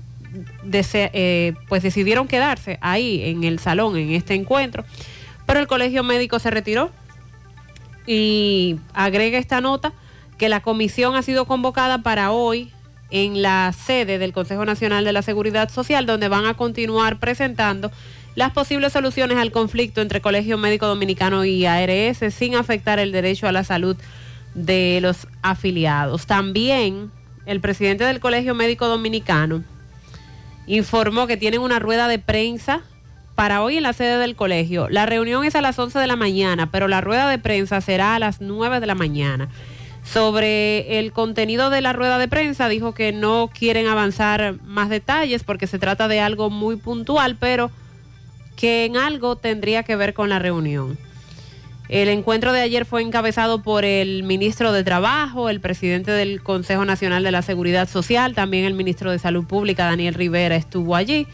[0.72, 4.84] eh, pues decidieron quedarse ahí en el salón, en este encuentro,
[5.46, 6.92] pero el Colegio Médico se retiró
[8.06, 9.94] y agrega esta nota
[10.38, 12.72] que la comisión ha sido convocada para hoy
[13.12, 17.92] en la sede del Consejo Nacional de la Seguridad Social, donde van a continuar presentando
[18.36, 23.48] las posibles soluciones al conflicto entre Colegio Médico Dominicano y ARS sin afectar el derecho
[23.48, 23.96] a la salud
[24.54, 26.26] de los afiliados.
[26.26, 27.12] También
[27.46, 29.64] el presidente del Colegio Médico Dominicano
[30.68, 32.82] informó que tienen una rueda de prensa
[33.36, 34.90] para hoy en la sede del colegio.
[34.90, 38.16] La reunión es a las 11 de la mañana, pero la rueda de prensa será
[38.16, 39.50] a las 9 de la mañana.
[40.04, 45.44] Sobre el contenido de la rueda de prensa, dijo que no quieren avanzar más detalles
[45.44, 47.72] porque se trata de algo muy puntual, pero
[48.56, 50.98] que en algo tendría que ver con la reunión.
[51.88, 56.84] El encuentro de ayer fue encabezado por el ministro de Trabajo, el presidente del Consejo
[56.84, 61.28] Nacional de la Seguridad Social, también el ministro de Salud Pública, Daniel Rivera, estuvo allí,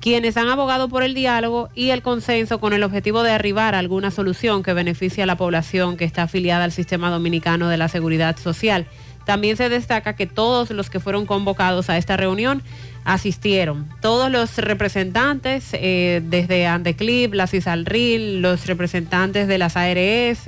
[0.00, 3.78] quienes han abogado por el diálogo y el consenso con el objetivo de arribar a
[3.78, 7.88] alguna solución que beneficie a la población que está afiliada al Sistema Dominicano de la
[7.88, 8.86] Seguridad Social.
[9.24, 12.62] También se destaca que todos los que fueron convocados a esta reunión
[13.04, 13.88] asistieron.
[14.00, 20.44] Todos los representantes, eh, desde Andeclip, la CISALRIL, los representantes de las ARS,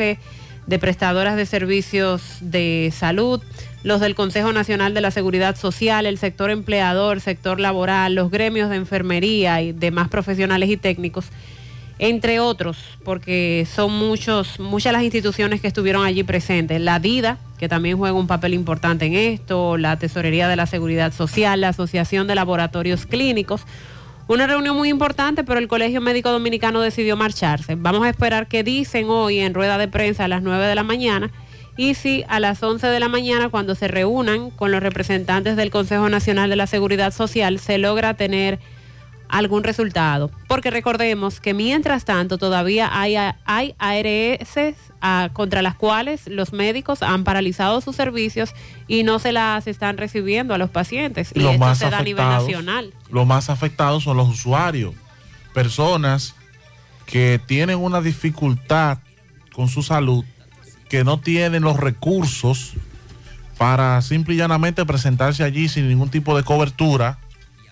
[0.67, 3.41] de prestadoras de servicios de salud,
[3.85, 8.69] los del Consejo Nacional de la Seguridad Social, el sector empleador, sector laboral, los gremios
[8.69, 11.27] de enfermería y demás profesionales y técnicos,
[11.99, 16.81] entre otros, porque son muchos, muchas las instituciones que estuvieron allí presentes.
[16.81, 21.13] La DIDA, que también juega un papel importante en esto, la Tesorería de la Seguridad
[21.13, 23.63] Social, la Asociación de Laboratorios Clínicos.
[24.29, 27.77] Una reunión muy importante, pero el Colegio Médico Dominicano decidió marcharse.
[27.77, 30.83] Vamos a esperar qué dicen hoy en rueda de prensa a las 9 de la
[30.83, 31.31] mañana
[31.77, 35.71] y si a las 11 de la mañana, cuando se reúnan con los representantes del
[35.71, 38.59] Consejo Nacional de la Seguridad Social, se logra tener
[39.29, 40.31] algún resultado.
[40.49, 44.77] Porque recordemos que mientras tanto todavía hay, hay ARS
[45.33, 48.55] contra las cuales los médicos han paralizado sus servicios
[48.89, 51.33] y no se las están recibiendo a los pacientes.
[51.35, 52.93] Y Los esto más se da a nivel nacional.
[53.11, 54.95] Los más afectados son los usuarios,
[55.55, 56.35] personas
[57.07, 58.99] que tienen una dificultad
[59.53, 60.25] con su salud,
[60.89, 62.75] que no tienen los recursos
[63.57, 67.19] para simple y llanamente presentarse allí sin ningún tipo de cobertura,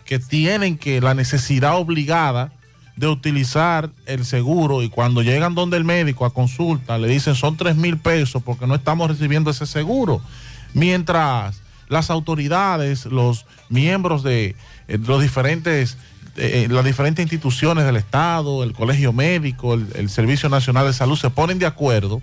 [0.04, 2.52] que tienen que la necesidad obligada
[2.96, 7.56] de utilizar el seguro y cuando llegan donde el médico a consulta le dicen son
[7.56, 10.20] tres mil pesos porque no estamos recibiendo ese seguro.
[10.74, 14.56] Mientras las autoridades, los miembros de
[14.88, 15.96] eh, los diferentes,
[16.36, 21.30] eh, las diferentes instituciones del Estado, el Colegio Médico, el Servicio Nacional de Salud se
[21.30, 22.22] ponen de acuerdo,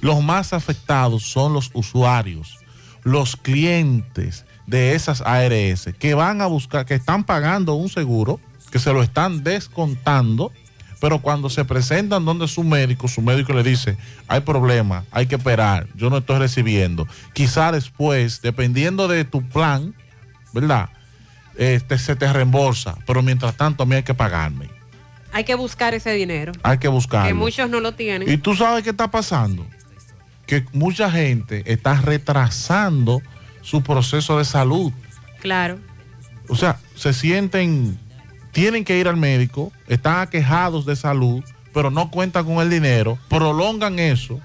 [0.00, 2.58] los más afectados son los usuarios,
[3.04, 8.40] los clientes de esas ARS que van a buscar, que están pagando un seguro,
[8.70, 10.52] que se lo están descontando,
[11.00, 13.96] pero cuando se presentan donde su médico, su médico le dice,
[14.28, 17.08] hay problema, hay que esperar, yo no estoy recibiendo.
[17.32, 19.92] Quizá después, dependiendo de tu plan,
[20.52, 20.88] ¿verdad?
[21.56, 24.68] Este, se te reembolsa, pero mientras tanto a mí hay que pagarme,
[25.32, 26.52] Hay que buscar ese dinero.
[26.62, 27.26] hay que buscarlo.
[27.26, 28.30] Que muchos no lo tienen.
[28.30, 29.66] Y tú sabes qué está pasando.
[30.46, 33.20] Que mucha gente está retrasando
[33.62, 34.92] su proceso de salud.
[35.40, 35.78] Claro.
[36.48, 37.98] O sea, se sienten,
[38.52, 41.42] tienen que ir al médico, están aquejados de salud,
[41.72, 44.40] pero no cuentan con el dinero, prolongan eso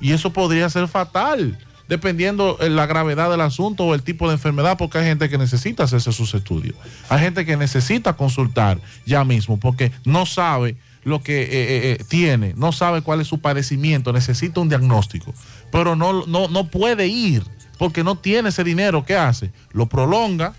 [0.00, 1.58] y eso podría ser fatal,
[1.88, 5.38] dependiendo de la gravedad del asunto o el tipo de enfermedad, porque hay gente que
[5.38, 6.76] necesita hacerse sus estudios.
[7.08, 12.04] Hay gente que necesita consultar ya mismo porque no sabe lo que eh, eh, eh,
[12.06, 15.34] tiene, no sabe cuál es su padecimiento, necesita un diagnóstico,
[15.72, 17.42] pero no, no, no puede ir
[17.78, 19.04] porque no tiene ese dinero.
[19.06, 19.50] ¿Qué hace?
[19.72, 20.52] Lo prolonga,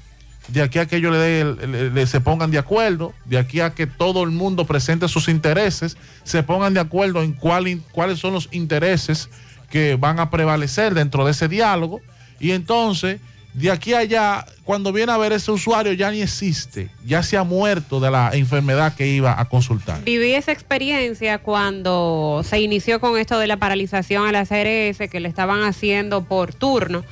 [0.47, 3.85] de aquí a que ellos le, le- se pongan de acuerdo, de aquí a que
[3.85, 8.49] todo el mundo presente sus intereses, se pongan de acuerdo en cuál cuáles son los
[8.51, 9.29] intereses
[9.69, 12.01] que van a prevalecer dentro de ese diálogo.
[12.39, 13.19] Y entonces,
[13.53, 17.35] de aquí a allá, cuando viene a ver ese usuario ya ni existe, ya se
[17.35, 20.03] ha muerto de la enfermedad que iba a consultar.
[20.03, 25.19] Viví esa experiencia cuando se inició con esto de la paralización a las ARS que
[25.19, 27.03] le estaban haciendo por turno.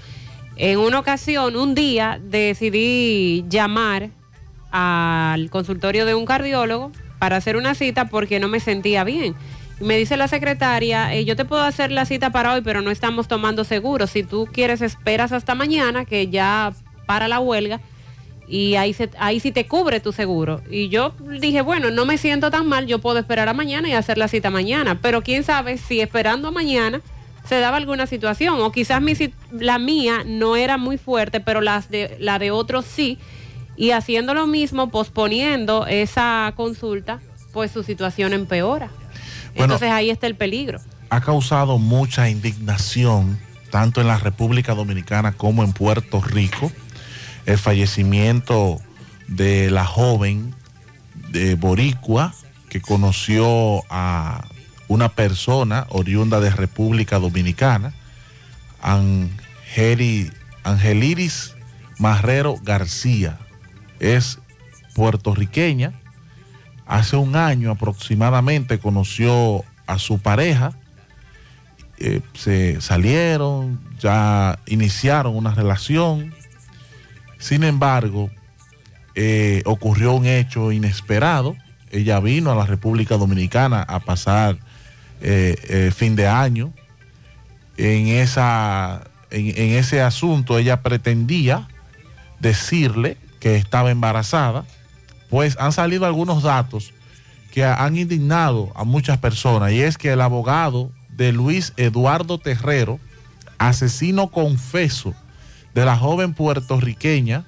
[0.56, 4.10] En una ocasión, un día, decidí llamar
[4.72, 9.36] al consultorio de un cardiólogo para hacer una cita porque no me sentía bien.
[9.80, 12.90] Me dice la secretaria, eh, yo te puedo hacer la cita para hoy, pero no
[12.90, 14.08] estamos tomando seguro.
[14.08, 16.74] Si tú quieres, esperas hasta mañana, que ya
[17.06, 17.80] para la huelga,
[18.48, 20.62] y ahí, se, ahí sí te cubre tu seguro.
[20.72, 23.94] Y yo dije, bueno, no me siento tan mal, yo puedo esperar a mañana y
[23.94, 25.00] hacer la cita mañana.
[25.02, 27.02] Pero quién sabe si esperando a mañana
[27.48, 28.60] se daba alguna situación.
[28.62, 29.14] O quizás mi,
[29.52, 33.20] la mía no era muy fuerte, pero las de, la de otros sí.
[33.76, 37.20] Y haciendo lo mismo, posponiendo esa consulta,
[37.52, 38.90] pues su situación empeora.
[39.56, 39.74] Bueno.
[39.74, 40.80] Entonces ahí está el peligro.
[41.10, 43.40] ha causado mucha indignación,
[43.72, 46.72] tanto en la República Dominicana como en Puerto Rico,
[47.46, 48.82] el fallecimiento
[49.28, 50.54] de la joven
[51.30, 52.34] de Boricua
[52.70, 54.46] que conoció a
[54.90, 57.94] una persona oriunda de República Dominicana,
[58.82, 60.32] Angeli-
[60.64, 61.54] Angeliris
[61.98, 63.38] Marrero García.
[64.00, 64.40] Es
[64.94, 65.94] puertorriqueña,
[66.88, 70.74] hace un año aproximadamente conoció a su pareja,
[72.00, 76.34] eh, se salieron, ya iniciaron una relación,
[77.40, 78.30] sin embargo,
[79.16, 81.56] eh, ocurrió un hecho inesperado,
[81.92, 84.58] ella vino a la República Dominicana a pasar
[85.22, 86.74] eh, fin de año.
[87.78, 91.68] En, esa, en ese asunto ella pretendía
[92.40, 94.66] decirle que estaba embarazada,
[95.30, 96.94] pues han salido algunos datos
[97.52, 103.00] que han indignado a muchas personas y es que el abogado de Luis Eduardo Terrero,
[103.58, 105.14] asesino confeso
[105.74, 107.46] de la joven puertorriqueña,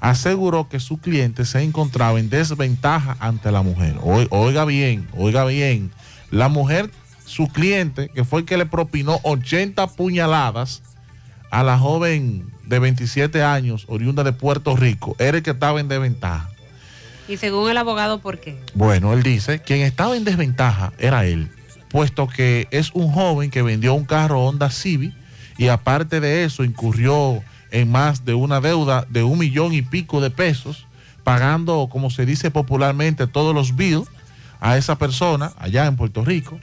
[0.00, 3.96] aseguró que su cliente se encontraba en desventaja ante la mujer.
[4.02, 5.90] Oi- Oiga bien, oiga bien,
[6.30, 6.90] la mujer,
[7.24, 10.82] su cliente, que fue el que le propinó 80 puñaladas
[11.50, 15.88] a la joven de 27 años, oriunda de Puerto Rico, era el que estaba en
[15.88, 16.48] desventaja.
[17.28, 18.58] Y según el abogado, ¿por qué?
[18.74, 21.50] Bueno, él dice, quien estaba en desventaja era él,
[21.88, 25.14] puesto que es un joven que vendió un carro Honda Civic
[25.56, 30.20] y aparte de eso incurrió en más de una deuda de un millón y pico
[30.20, 30.86] de pesos,
[31.24, 34.08] pagando, como se dice popularmente, todos los bills
[34.60, 36.58] a esa persona allá en Puerto Rico.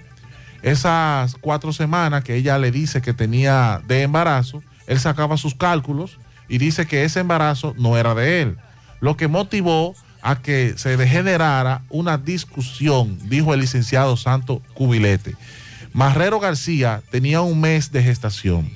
[0.61, 6.17] Esas cuatro semanas que ella le dice que tenía de embarazo, él sacaba sus cálculos
[6.49, 8.57] y dice que ese embarazo no era de él,
[8.99, 15.35] lo que motivó a que se degenerara una discusión, dijo el licenciado Santo Cubilete.
[15.93, 18.69] Marrero García tenía un mes de gestación.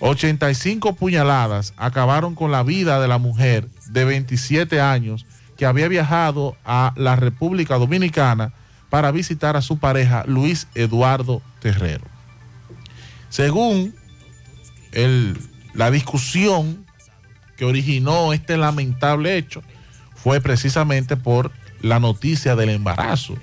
[0.00, 5.24] 85 puñaladas acabaron con la vida de la mujer de 27 años
[5.56, 8.52] que había viajado a la República Dominicana
[8.90, 12.04] para visitar a su pareja Luis Eduardo Terrero.
[13.30, 13.94] Según
[14.92, 15.36] el-
[15.74, 16.84] la discusión
[17.56, 19.62] que originó este lamentable hecho,
[20.26, 21.52] fue precisamente por
[21.82, 23.36] la noticia del embarazo.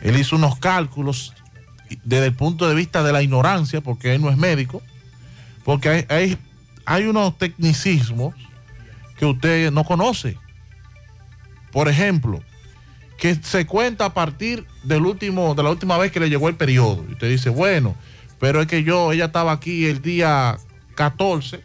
[0.00, 1.34] Él hizo unos cálculos
[2.04, 4.80] desde el punto de vista de la ignorancia, porque él no es médico,
[5.64, 6.38] porque hay, hay,
[6.84, 8.36] hay unos tecnicismos
[9.18, 10.38] que usted no conoce.
[11.72, 12.40] Por ejemplo,
[13.18, 16.54] que se cuenta a partir del último, de la última vez que le llegó el
[16.54, 17.04] periodo.
[17.08, 17.96] Y usted dice, bueno,
[18.38, 20.58] pero es que yo, ella estaba aquí el día
[20.94, 21.60] 14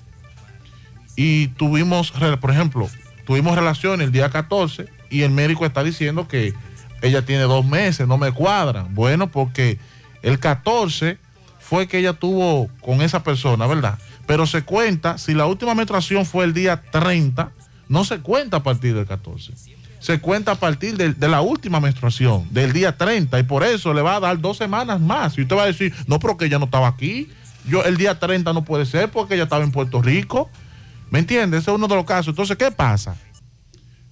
[1.16, 2.12] y tuvimos,
[2.42, 2.90] por ejemplo,
[3.26, 6.54] tuvimos relaciones el día 14 y el médico está diciendo que
[7.02, 8.94] ella tiene dos meses, no me cuadran.
[8.96, 9.78] Bueno, porque
[10.24, 11.18] el 14
[11.60, 13.98] fue que ella tuvo con esa persona, ¿verdad?
[14.26, 17.52] Pero se cuenta, si la última menstruación fue el día 30,
[17.90, 19.54] no se cuenta a partir del 14.
[20.00, 23.94] Se cuenta a partir del- de, la última menstruación, del día 30, y por eso
[23.94, 25.38] le va a dar dos semanas más.
[25.38, 27.30] Y usted va a decir, no, pero que ella no estaba aquí.
[27.68, 30.50] Yo, el día 30 no puede ser porque ella estaba en Puerto Rico.
[31.16, 31.62] ¿Me entiendes?
[31.62, 32.28] Ese es uno de los casos.
[32.34, 33.16] Entonces, ¿qué pasa?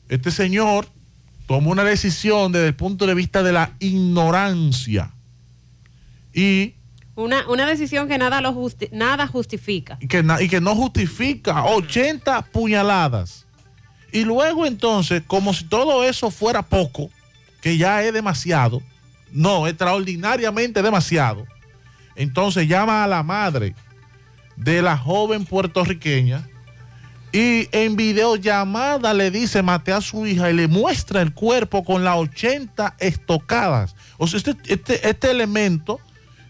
[0.07, 0.87] Este señor
[1.47, 5.11] tomó una decisión desde el punto de vista de la ignorancia.
[6.33, 6.75] Y
[7.15, 9.97] Una, una decisión que nada, lo justi- nada justifica.
[9.99, 13.45] y que, na- y que no justifica 80 puñaladas.
[14.13, 17.09] Y luego entonces, como si todo eso fuera poco,
[17.61, 18.81] que ya es demasiado,
[19.33, 21.45] no, extraordinariamente demasiado,
[22.15, 23.75] entonces llama a la madre
[24.55, 26.47] de la joven puertorriqueña
[27.33, 32.03] y en videollamada le dice maté a su hija y le muestra el cuerpo con
[32.03, 33.95] las 80 estocadas.
[34.17, 35.99] O sea, este, este, este elemento,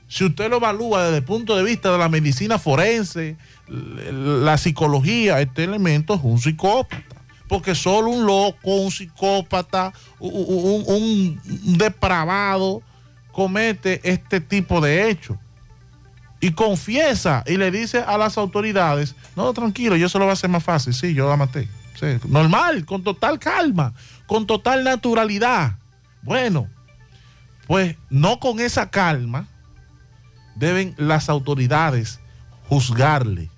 [0.09, 5.39] si usted lo evalúa desde el punto de vista de la medicina forense, la psicología,
[5.41, 7.01] este elemento es un psicópata.
[7.47, 12.81] Porque solo un loco, un psicópata, un- un depravado
[13.31, 15.37] comete este tipo de hechos
[16.43, 20.33] y confiesa y le dice a las autoridades, no, tranquilo, yo se lo voy a
[20.33, 21.69] hacer más fácil, sí, yo la maté.
[22.27, 23.93] Normal, con total calma,
[24.27, 25.77] con total naturalidad.
[26.21, 26.67] Bueno,
[27.65, 29.47] pues no con esa calma
[30.55, 32.19] deben las autoridades
[32.67, 33.49] juzgarle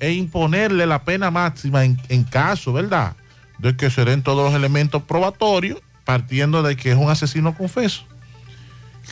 [0.00, 3.14] e imponerle la pena máxima en caso, ¿verdad?
[3.60, 8.11] De que se den todos los elementos probatorios, partiendo de que es un asesino confeso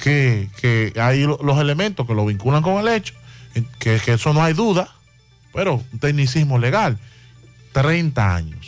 [0.03, 3.15] que, que hay lo- los elementos que lo vinculan con el hecho,
[3.79, 4.93] que, que eso no hay duda,
[5.53, 6.99] pero un tecnicismo legal,
[7.73, 8.67] 30 años,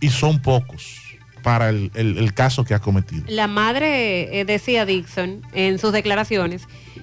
[0.00, 0.96] y son pocos
[1.42, 3.24] para el, el- el caso que ha cometido.
[3.28, 6.62] La madre eh, decía Dixon en sus declaraciones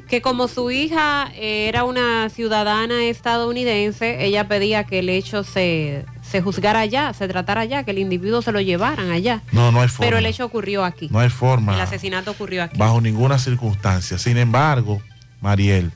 [0.09, 6.05] que como su hija eh, era una ciudadana estadounidense, ella pedía que el hecho se,
[6.29, 9.41] se juzgara allá, se tratara allá, que el individuo se lo llevaran allá.
[9.51, 10.07] No, no hay forma.
[10.07, 11.07] Pero el hecho ocurrió aquí.
[11.11, 11.73] No hay forma.
[11.75, 12.77] El asesinato ocurrió aquí.
[12.77, 14.17] Bajo ninguna circunstancia.
[14.17, 15.01] Sin embargo,
[15.41, 15.91] Mariel,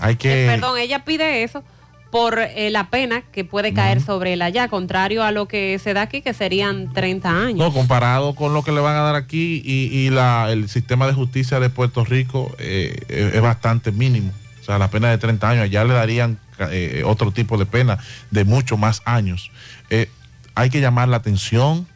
[0.00, 0.44] hay que...
[0.44, 1.64] Eh, Perdón, ella pide eso
[2.10, 5.94] por eh, la pena que puede caer sobre él allá, contrario a lo que se
[5.94, 7.58] da aquí, que serían 30 años.
[7.58, 11.08] No, comparado con lo que le van a dar aquí y, y la, el sistema
[11.08, 14.30] de justicia de Puerto Rico eh, es, es bastante mínimo.
[14.60, 16.38] O sea, la pena de 30 años, allá le darían
[16.70, 17.98] eh, otro tipo de pena
[18.30, 19.50] de mucho más años.
[19.90, 20.10] Eh,
[20.54, 21.86] hay que llamar la atención,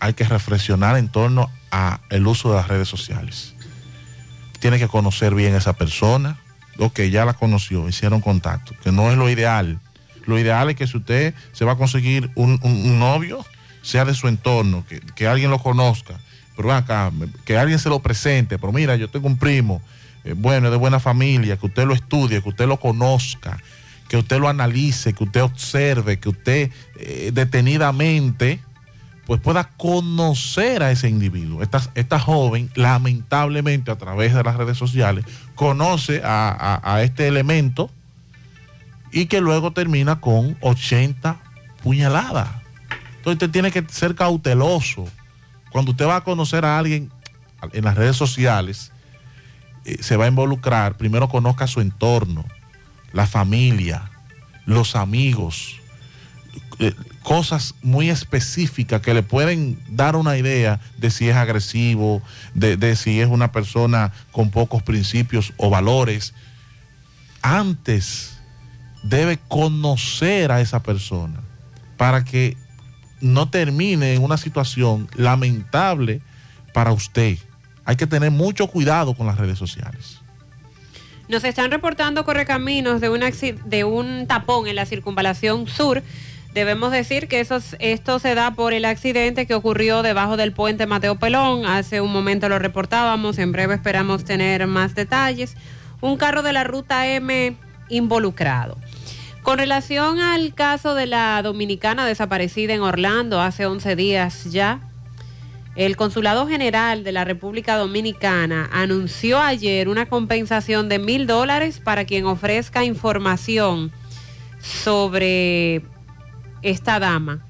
[0.00, 3.54] hay que reflexionar en torno a el uso de las redes sociales.
[4.60, 6.38] tiene que conocer bien a esa persona.
[6.78, 9.78] Ok, ya la conoció, hicieron contacto, que no es lo ideal.
[10.26, 13.44] Lo ideal es que si usted se va a conseguir un, un- novio,
[13.82, 16.20] sea de su entorno, que, que alguien lo conozca,
[16.56, 17.10] pero acá,
[17.46, 19.80] que alguien se lo presente, pero mira, yo tengo un primo,
[20.24, 23.58] eh, bueno, de buena familia, que usted lo estudie, que usted lo conozca,
[24.08, 28.60] que usted lo analice, que usted observe, que usted eh, detenidamente
[29.26, 31.62] pues pueda conocer a ese individuo.
[31.62, 37.28] Esta, esta joven, lamentablemente, a través de las redes sociales, conoce a, a- a este
[37.28, 37.90] elemento
[39.12, 41.40] y que luego termina con 80
[41.84, 42.48] puñaladas.
[43.18, 45.06] Entonces usted tiene que ser cauteloso.
[45.70, 47.10] Cuando usted va a conocer a alguien
[47.72, 48.90] en las redes sociales,
[50.00, 52.44] se va a involucrar, primero conozca su entorno,
[53.12, 54.10] la familia,
[54.66, 55.80] los amigos,
[56.78, 62.22] eh, cosas muy específicas que le pueden dar una idea de si es agresivo,
[62.54, 66.32] de, de si es una persona con pocos principios o valores.
[67.42, 68.38] Antes
[69.02, 71.40] debe conocer a esa persona
[71.96, 72.56] para que
[73.20, 76.22] no termine en una situación lamentable
[76.72, 77.38] para usted.
[77.90, 80.20] Hay que tener mucho cuidado con las redes sociales.
[81.28, 86.00] Nos están reportando correcaminos de, de un tapón en la circunvalación sur.
[86.54, 90.52] Debemos decir que eso, es- esto se da por el accidente que ocurrió debajo del
[90.52, 91.66] puente Mateo Pelón.
[91.66, 95.56] Hace un momento lo reportábamos, en breve esperamos tener más detalles.
[96.00, 97.56] Un carro de la ruta M
[97.88, 98.78] involucrado.
[99.42, 104.78] Con relación al caso de la dominicana desaparecida en Orlando hace 11 días ya,
[105.86, 112.04] el Consulado General de la República Dominicana anunció ayer una compensación de mil dólares para
[112.04, 113.90] quien ofrezca información
[114.60, 115.80] sobre
[116.60, 117.46] esta dama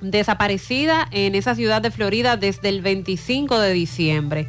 [0.00, 4.48] desaparecida en esa ciudad de Florida desde el 25 de diciembre.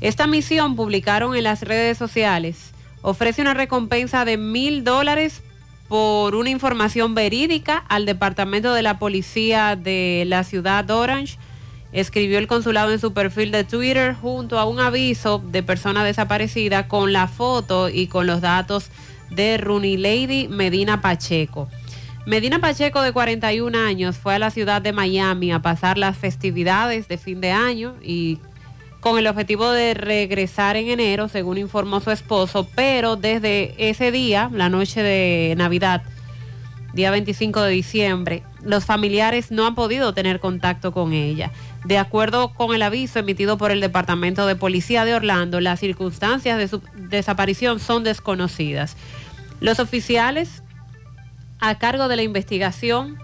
[0.00, 2.72] Esta misión, publicaron en las redes sociales,
[3.02, 5.40] ofrece una recompensa de mil dólares
[5.86, 11.38] por una información verídica al Departamento de la Policía de la ciudad de Orange
[11.94, 16.88] escribió el consulado en su perfil de Twitter junto a un aviso de persona desaparecida
[16.88, 18.90] con la foto y con los datos
[19.30, 21.68] de Rooney Lady Medina Pacheco.
[22.26, 27.06] Medina Pacheco, de 41 años, fue a la ciudad de Miami a pasar las festividades
[27.06, 28.38] de fin de año y
[29.00, 34.50] con el objetivo de regresar en enero, según informó su esposo, pero desde ese día,
[34.52, 36.02] la noche de Navidad,
[36.94, 41.52] día 25 de diciembre, los familiares no han podido tener contacto con ella.
[41.84, 46.56] De acuerdo con el aviso emitido por el Departamento de Policía de Orlando, las circunstancias
[46.56, 48.96] de su desaparición son desconocidas.
[49.60, 50.62] Los oficiales
[51.60, 53.18] a cargo de la investigación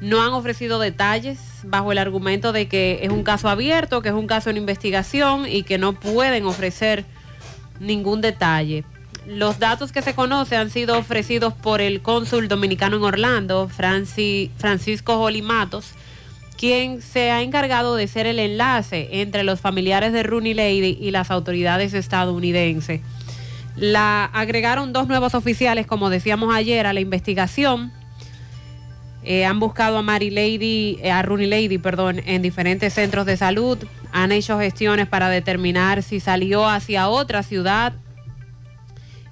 [0.00, 4.14] no han ofrecido detalles bajo el argumento de que es un caso abierto, que es
[4.14, 7.04] un caso en investigación y que no pueden ofrecer
[7.80, 8.84] ningún detalle.
[9.26, 14.50] Los datos que se conocen han sido ofrecidos por el cónsul dominicano en Orlando, Franci-
[14.58, 15.92] Francisco Jolimatos,
[16.56, 21.10] quien se ha encargado de ser el enlace entre los familiares de Rooney Lady y
[21.10, 23.00] las autoridades estadounidenses.
[23.76, 27.92] La agregaron dos nuevos oficiales, como decíamos ayer, a la investigación.
[29.22, 33.36] Eh, han buscado a Mary Lady, eh, a Rooney Lady, perdón, en diferentes centros de
[33.36, 33.76] salud.
[34.12, 37.92] Han hecho gestiones para determinar si salió hacia otra ciudad.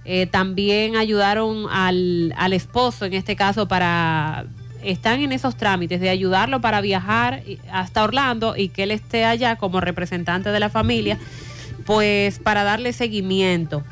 [0.05, 4.45] Eh, también ayudaron al, al esposo, en este caso, para
[4.85, 9.57] están en esos trámites de ayudarlo para viajar hasta Orlando y que él esté allá
[9.57, 11.19] como representante de la familia,
[11.85, 13.83] pues para darle seguimiento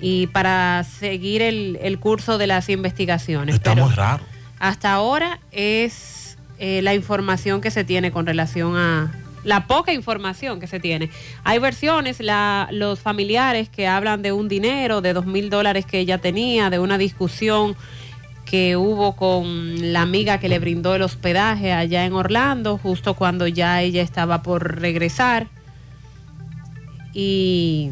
[0.00, 3.56] y para seguir el, el curso de las investigaciones.
[3.56, 4.22] Está muy raro.
[4.58, 9.12] hasta ahora es eh, la información que se tiene con relación a
[9.44, 11.10] la poca información que se tiene.
[11.44, 16.00] Hay versiones, la, los familiares que hablan de un dinero, de dos mil dólares que
[16.00, 17.76] ella tenía, de una discusión
[18.48, 23.46] que hubo con la amiga que le brindó el hospedaje allá en Orlando, justo cuando
[23.46, 25.48] ya ella estaba por regresar.
[27.12, 27.90] Y,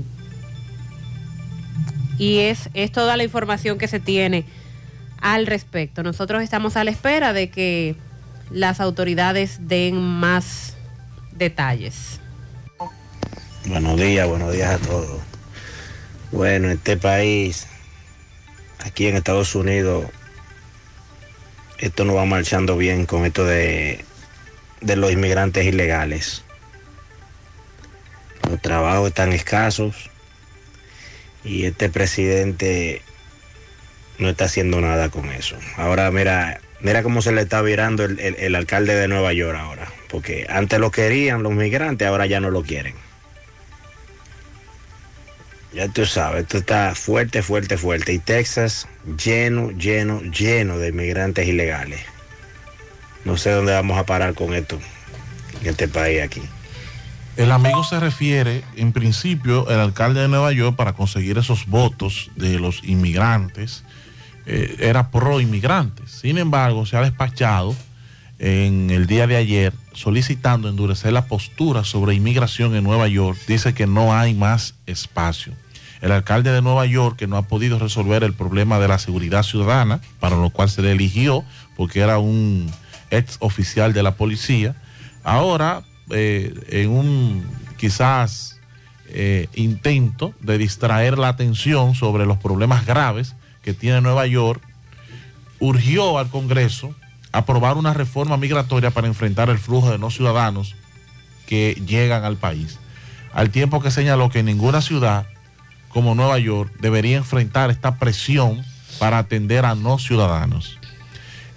[2.19, 4.47] y es, es toda la información que se tiene
[5.21, 6.03] al respecto.
[6.03, 7.97] Nosotros estamos a la espera de que
[8.51, 10.75] las autoridades den más
[11.33, 12.19] detalles.
[13.67, 15.21] Buenos días, buenos días a todos.
[16.33, 17.67] Bueno, este país,
[18.87, 20.07] aquí en Estados Unidos,
[21.79, 24.05] esto no va marchando bien con esto de,
[24.81, 26.43] de los inmigrantes ilegales.
[28.49, 30.11] Los trabajos están escasos
[31.45, 33.03] y este presidente
[34.19, 35.57] no está haciendo nada con eso.
[35.77, 39.59] Ahora mira, mira cómo se le está virando el, el- el alcalde de Nueva York
[39.59, 42.95] ahora, porque antes lo querían los migrantes, ahora ya no lo quieren.
[45.77, 48.15] Ya tú sabes, esto está fuerte, fuerte, fuerte.
[48.15, 48.89] Y Texas
[49.23, 52.01] lleno, lleno, lleno de inmigrantes ilegales.
[53.27, 54.79] No sé dónde vamos a parar con esto
[55.61, 56.41] en este país aquí.
[57.37, 62.31] El amigo se refiere, en principio, el alcalde de Nueva York para conseguir esos votos
[62.37, 63.85] de los inmigrantes
[64.47, 66.11] eh, era pro inmigrantes.
[66.11, 67.77] Sin embargo, se ha despachado
[68.39, 73.39] en el día de ayer solicitando endurecer la postura sobre inmigración en Nueva York.
[73.47, 75.53] Dice que no hay más espacio.
[76.01, 79.43] El alcalde de Nueva York, que no ha podido resolver el problema de la seguridad
[79.43, 81.45] ciudadana, para lo cual se le eligió,
[81.77, 82.71] porque era un
[83.11, 84.75] ex oficial de la policía,
[85.25, 87.45] ahora eh, en un
[87.77, 88.61] quizás
[89.09, 94.63] eh, intento de distraer la atención sobre los problemas graves que tiene Nueva York,
[95.59, 96.95] urgió al Congreso
[97.33, 100.75] aprobar una reforma migratoria para enfrentar el flujo de no ciudadanos
[101.47, 102.79] que llegan al país.
[103.33, 105.27] Al tiempo que señaló que ninguna ciudad
[105.97, 108.63] como Nueva York debería enfrentar esta presión
[108.99, 110.79] para atender a no ciudadanos.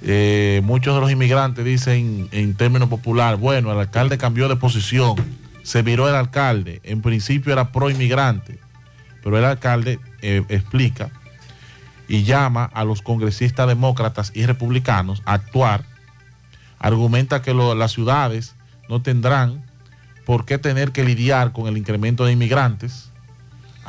[0.01, 5.17] Eh, muchos de los inmigrantes dicen en términos popular, bueno, el alcalde cambió de posición,
[5.61, 8.59] se viró el alcalde, en principio era pro inmigrante,
[9.21, 11.09] pero el alcalde eh, explica
[12.07, 15.83] y llama a los congresistas demócratas y republicanos a actuar,
[16.79, 18.55] argumenta que las ciudades
[18.87, 19.65] no tendrán
[20.25, 23.08] por qué tener que lidiar con el incremento de inmigrantes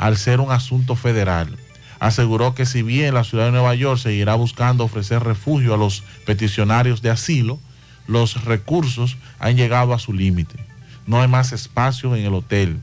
[0.01, 1.59] al ser un asunto federal.
[1.99, 6.03] Aseguró que si bien la ciudad de Nueva York seguirá buscando ofrecer refugio a los
[6.25, 7.59] peticionarios de asilo,
[8.07, 10.57] los recursos han llegado a su límite.
[11.07, 12.81] No hay más espacio en el hotel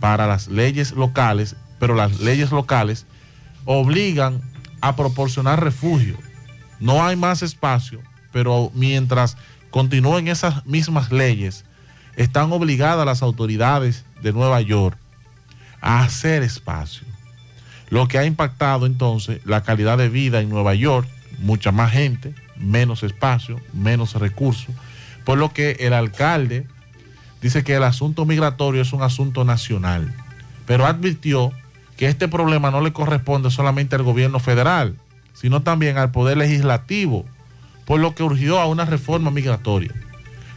[0.00, 3.04] para las leyes locales, pero las leyes locales
[3.66, 4.40] obligan
[4.80, 6.16] a proporcionar refugio.
[6.80, 8.00] No hay más espacio,
[8.32, 9.36] pero mientras
[9.70, 11.66] continúen esas mismas leyes,
[12.16, 14.96] están obligadas las autoridades de Nueva York
[15.80, 17.06] a hacer espacio.
[17.88, 21.08] Lo que ha impactado entonces la calidad de vida en Nueva York,
[21.38, 24.74] mucha más gente, menos espacio, menos recursos,
[25.24, 26.66] por lo que el alcalde
[27.40, 30.14] dice que el asunto migratorio es un asunto nacional,
[30.66, 31.52] pero advirtió
[31.96, 34.96] que este problema no le corresponde solamente al gobierno federal,
[35.32, 37.24] sino también al poder legislativo,
[37.84, 39.92] por lo que urgió a una reforma migratoria.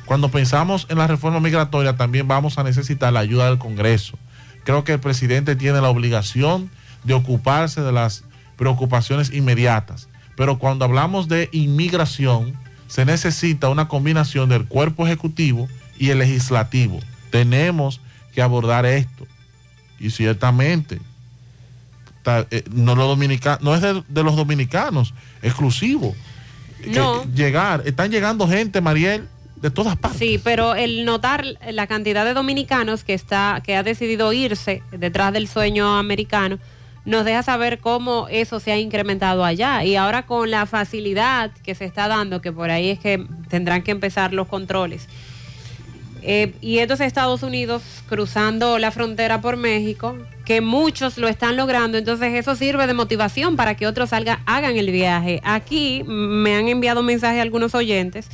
[0.05, 4.17] Cuando pensamos en la reforma migratoria también vamos a necesitar la ayuda del Congreso.
[4.64, 6.70] Creo que el presidente tiene la obligación
[7.03, 8.24] de ocuparse de las
[8.55, 10.07] preocupaciones inmediatas,
[10.38, 12.53] pero cuando hablamos de inmigración
[12.88, 16.99] se necesita una combinación del cuerpo ejecutivo y el legislativo.
[17.32, 17.99] Tenemos
[18.34, 19.26] que abordar esto.
[19.99, 20.99] Y ciertamente,
[22.24, 26.16] ta- eh, no, los dominica- no es de, de los dominicanos exclusivo.
[26.84, 26.91] Que
[27.34, 29.28] llegar, están llegando gente, Mariel,
[29.64, 30.20] de todas partes.
[30.20, 35.32] Sí, pero el notar la cantidad de dominicanos que está, que ha decidido irse detrás
[35.32, 36.59] del sueño americano,
[37.05, 39.86] nos deja saber cómo eso se ha incrementado allá.
[39.86, 43.84] Y ahora con la facilidad que se está dando, que por ahí es que tendrán
[43.84, 45.07] que empezar los controles.
[46.22, 51.97] Eh, y entonces Estados Unidos cruzando la frontera por México, que muchos lo están logrando,
[51.97, 55.39] entonces eso sirve de motivación para que otros hagan el viaje.
[55.45, 58.30] Aquí me han enviado mensajes algunos oyentes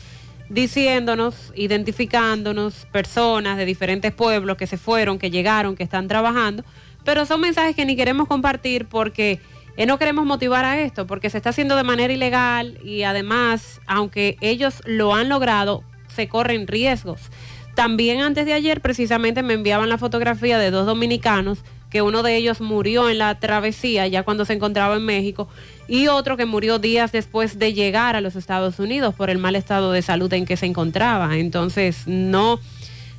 [0.50, 6.64] diciéndonos, identificándonos personas de diferentes pueblos que se fueron, que llegaron, que están trabajando,
[7.06, 9.40] pero son mensajes que ni queremos compartir porque
[9.78, 13.80] eh, no queremos motivar a esto, porque se está haciendo de manera ilegal y además,
[13.88, 17.22] aunque ellos lo han logrado, se corren riesgos.
[17.76, 21.60] También antes de ayer precisamente me enviaban la fotografía de dos dominicanos,
[21.90, 25.48] que uno de ellos murió en la travesía ya cuando se encontraba en México
[25.88, 29.56] y otro que murió días después de llegar a los Estados Unidos por el mal
[29.56, 31.38] estado de salud en que se encontraba.
[31.38, 32.60] Entonces, no,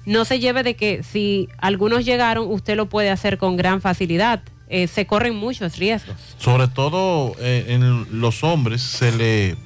[0.07, 4.43] no se lleve de que si algunos llegaron, usted lo puede hacer con gran facilidad.
[4.69, 6.15] Eh, se corren muchos riesgos.
[6.39, 9.57] Sobre todo eh, en los hombres se le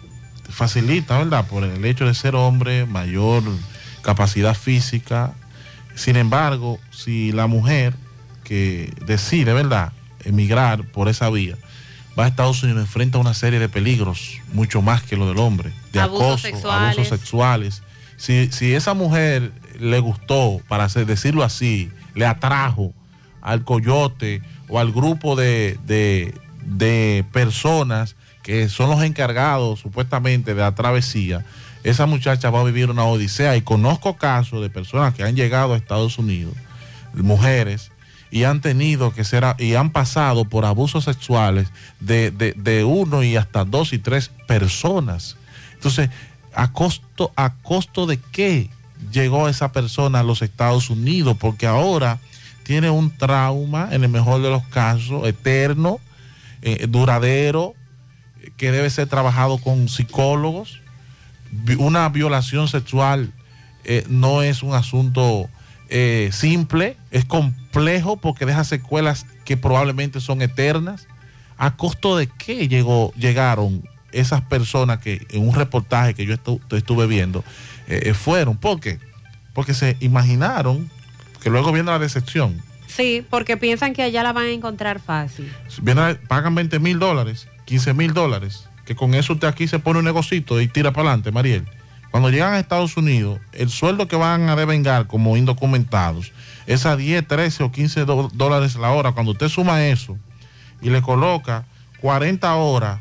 [0.48, 1.46] facilita, ¿verdad?
[1.46, 3.42] Por el hecho de ser hombre, mayor
[4.00, 5.34] capacidad física.
[5.94, 7.94] Sin embargo, si la mujer
[8.44, 9.92] que decide, ¿verdad?,
[10.24, 11.56] emigrar por esa vía,
[12.18, 15.72] va a Estados Unidos, enfrenta una serie de peligros, mucho más que lo del hombre,
[15.92, 16.96] de Abusos acoso, sexuales.
[16.98, 17.82] abusos sexuales.
[18.16, 22.94] Si, si esa mujer le gustó, para decirlo así, le atrajo
[23.42, 26.32] al coyote o al grupo de, de-
[26.64, 31.44] de personas que son los encargados supuestamente de la travesía,
[31.82, 33.56] esa muchacha va a vivir una odisea.
[33.56, 36.54] Y conozco casos de personas que han llegado a Estados Unidos,
[37.12, 37.90] mujeres,
[38.30, 41.68] y han tenido que ser, y han pasado por abusos sexuales
[42.00, 45.36] de, de- uno y hasta dos y tres personas.
[45.74, 46.10] Entonces,
[46.54, 48.70] ¿a costo, ¿a costo de qué
[49.12, 51.36] llegó esa persona a los Estados Unidos?
[51.38, 52.18] Porque ahora
[52.64, 55.98] tiene un trauma, en el mejor de los casos, eterno,
[56.62, 57.74] eh, duradero,
[58.56, 60.80] que debe ser trabajado con psicólogos.
[61.78, 63.32] Una violación sexual
[63.84, 65.48] eh, no es un asunto
[65.88, 71.06] eh, simple, es complejo porque deja secuelas que probablemente son eternas.
[71.56, 73.82] ¿A costo de qué llegó, llegaron
[74.12, 77.44] esas personas que en un reportaje que yo estu- estuve viendo
[77.86, 78.56] eh, eh, fueron?
[78.56, 78.98] ¿Por qué?
[79.52, 80.90] Porque se imaginaron
[81.42, 82.60] que luego viene la decepción.
[82.86, 85.52] Sí, porque piensan que allá la van a encontrar fácil.
[85.82, 89.98] Viene- pagan 20 mil dólares, 15 mil dólares, que con eso usted aquí se pone
[90.00, 91.64] un negocito y tira para adelante, Mariel.
[92.14, 96.30] Cuando llegan a Estados Unidos, el sueldo que van a devengar como indocumentados
[96.64, 99.10] es a 10, 13 o 15 do- dólares la hora.
[99.10, 100.16] Cuando usted suma eso
[100.80, 101.64] y le coloca
[102.00, 103.00] 40 horas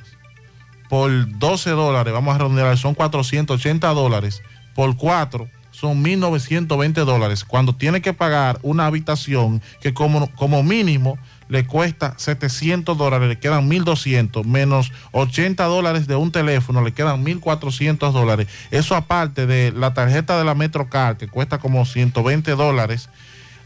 [0.89, 4.41] por 12 dólares, vamos a redondear, son 480 dólares,
[4.73, 11.19] por 4 son 1.920 dólares, cuando tiene que pagar una habitación que como, como mínimo
[11.49, 17.23] le cuesta 700 dólares, le quedan 1.200, menos 80 dólares de un teléfono, le quedan
[17.23, 18.47] 1.400 dólares.
[18.71, 23.09] Eso aparte de la tarjeta de la Metrocar, que cuesta como 120 dólares,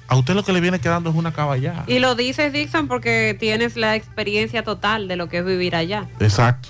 [0.09, 1.83] a usted lo que le viene quedando es una caballada.
[1.87, 6.07] Y lo dices, Dixon, porque tienes la experiencia total de lo que es vivir allá.
[6.21, 6.69] Exacto,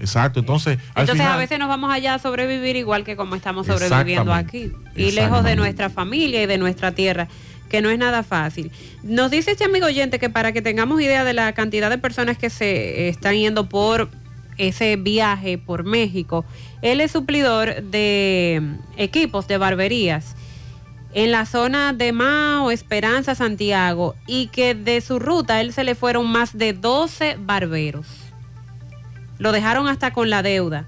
[0.00, 0.38] exacto.
[0.40, 3.66] Entonces, al Entonces final- a veces nos vamos allá a sobrevivir igual que como estamos
[3.66, 4.72] sobreviviendo aquí.
[4.94, 7.26] Y lejos de nuestra familia y de nuestra tierra,
[7.68, 8.70] que no es nada fácil.
[9.02, 12.38] Nos dice este amigo oyente que para que tengamos idea de la cantidad de personas
[12.38, 14.08] que se están yendo por
[14.56, 16.44] ese viaje por México,
[16.82, 18.62] él es suplidor de
[18.96, 20.34] equipos de barberías
[21.14, 25.94] en la zona de Mao, Esperanza, Santiago, y que de su ruta él se le
[25.94, 28.06] fueron más de 12 barberos.
[29.38, 30.86] Lo dejaron hasta con la deuda.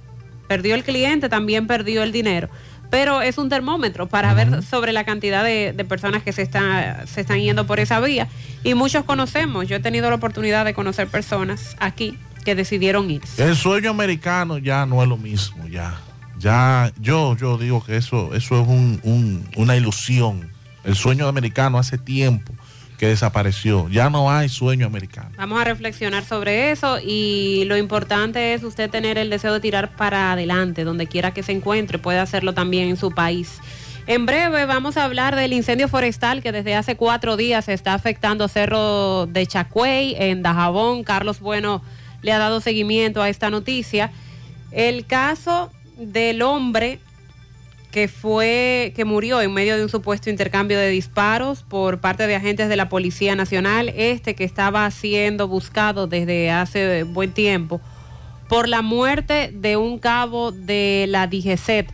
[0.48, 2.48] Perdió el cliente, también perdió el dinero.
[2.90, 7.06] Pero es un termómetro para ver sobre la cantidad de, de personas que se están,
[7.06, 8.26] se están yendo por esa vía.
[8.64, 9.68] Y muchos conocemos.
[9.68, 13.44] Yo he tenido la oportunidad de conocer personas aquí que decidieron irse.
[13.46, 16.00] El sueño americano ya no es lo mismo, ya.
[16.38, 20.50] Ya, yo, yo digo que eso, eso es un- un- una ilusión.
[20.82, 22.54] El sueño americano hace tiempo
[23.00, 23.88] que desapareció.
[23.88, 25.30] Ya no hay sueño americano.
[25.38, 29.96] Vamos a reflexionar sobre eso y lo importante es usted tener el deseo de tirar
[29.96, 33.58] para adelante, donde quiera que se encuentre, puede hacerlo también en su país.
[34.06, 38.48] En breve vamos a hablar del incendio forestal que desde hace cuatro días está afectando
[38.48, 41.02] Cerro de Chacuey, en Dajabón.
[41.02, 41.80] Carlos Bueno
[42.20, 44.10] le ha dado seguimiento a esta noticia.
[44.72, 46.98] El caso del hombre
[47.90, 52.36] que fue que murió en medio de un supuesto intercambio de disparos por parte de
[52.36, 57.80] agentes de la Policía Nacional, este que estaba siendo buscado desde hace buen tiempo
[58.48, 61.92] por la muerte de un cabo de la DGCET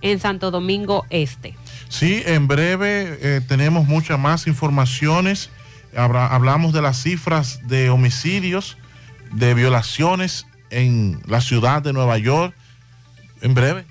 [0.00, 1.56] en Santo Domingo Este.
[1.88, 5.50] Sí, en breve eh, tenemos muchas más informaciones.
[5.96, 8.76] Habla- hablamos de las cifras de homicidios,
[9.32, 12.54] de violaciones en la ciudad de Nueva York.
[13.40, 13.84] En breve.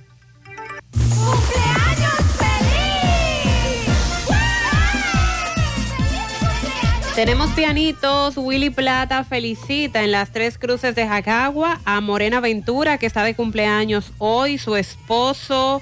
[7.17, 13.07] Tenemos pianitos, Willy Plata felicita en las tres cruces de Jacagua a Morena Ventura que
[13.07, 15.81] está de cumpleaños hoy, su esposo,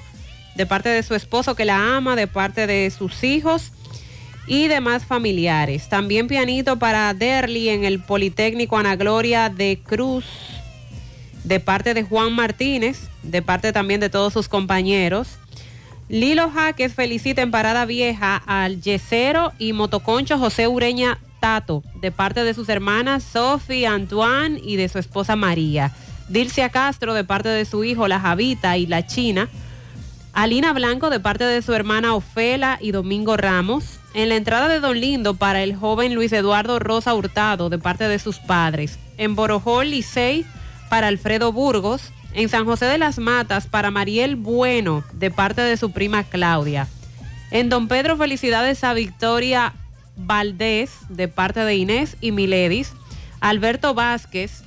[0.55, 3.74] de parte de su esposo que la ama, de parte de sus hijos
[4.47, 5.89] y demás familiares.
[5.89, 10.24] También pianito para Derly en el Politécnico Ana Gloria de Cruz,
[11.46, 15.38] de parte de Juan Martínez, de parte también de todos sus compañeros.
[16.10, 22.43] Lilo Jaques felicita en Parada Vieja al Yesero y Motoconcho José Ureña Tato, de parte
[22.43, 25.92] de sus hermanas Sophie, Antoine y de su esposa María.
[26.30, 29.47] Dilcia Castro, de parte de su hijo La Javita y La China.
[30.34, 34.00] Alina Blanco, de parte de su hermana Ofela y Domingo Ramos.
[34.16, 38.08] En la entrada de Don Lindo para el joven Luis Eduardo Rosa Hurtado, de parte
[38.08, 38.97] de sus padres.
[39.17, 40.46] En Borojol, Licey,
[40.89, 42.12] para Alfredo Burgos.
[42.33, 46.87] En San José de las Matas, para Mariel Bueno, de parte de su prima Claudia.
[47.49, 49.74] En Don Pedro, felicidades a Victoria
[50.17, 52.91] Valdés, de parte de Inés y Miledis.
[53.39, 54.63] Alberto Vázquez,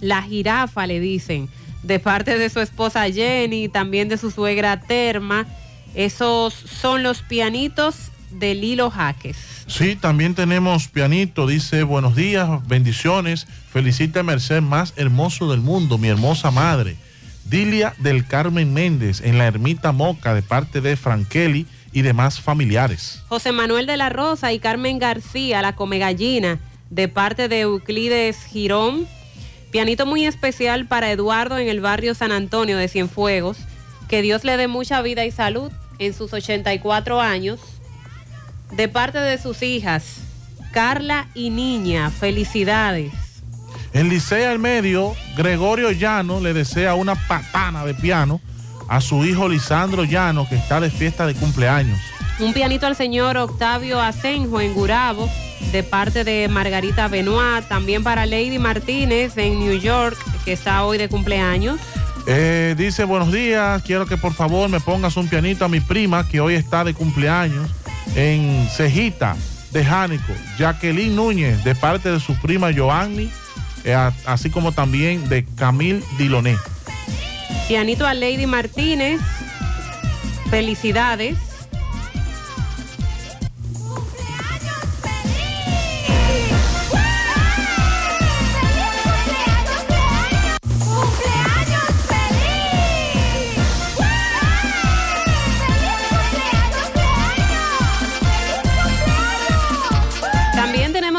[0.00, 1.48] la jirafa le dicen,
[1.82, 5.46] de parte de su esposa Jenny, también de su suegra Terma.
[5.94, 9.36] Esos son los pianitos de Lilo Jaques.
[9.66, 15.98] Sí, también tenemos pianito, dice buenos días, bendiciones, felicita a Merced más hermoso del mundo,
[15.98, 16.96] mi hermosa madre.
[17.44, 23.22] Dilia del Carmen Méndez en la ermita Moca de parte de Frankeli y demás familiares.
[23.28, 26.58] José Manuel de la Rosa y Carmen García, la come gallina,
[26.90, 29.06] de parte de Euclides Girón.
[29.70, 33.58] Pianito muy especial para Eduardo en el barrio San Antonio de Cienfuegos.
[34.08, 37.60] Que Dios le dé mucha vida y salud en sus 84 años.
[38.72, 40.18] De parte de sus hijas,
[40.72, 42.10] Carla y Niña.
[42.10, 43.12] Felicidades.
[43.92, 48.40] En Licea al medio, Gregorio Llano le desea una patana de piano
[48.88, 51.98] a su hijo Lisandro Llano, que está de fiesta de cumpleaños.
[52.38, 55.30] Un pianito al señor Octavio Asenjo en Gurabo,
[55.72, 57.66] de parte de Margarita Benoit.
[57.66, 61.80] También para Lady Martínez en New York, que está hoy de cumpleaños.
[62.28, 66.26] Eh, dice, buenos días, quiero que por favor me pongas un pianito a mi prima,
[66.28, 67.70] que hoy está de cumpleaños,
[68.16, 69.36] en Cejita,
[69.70, 70.32] de Jánico.
[70.58, 73.30] Jacqueline Núñez, de parte de su prima Joanny,
[73.84, 73.94] eh,
[74.24, 76.56] así como también de Camil Diloné.
[77.68, 79.20] Pianito a Lady Martínez.
[80.50, 81.36] Felicidades.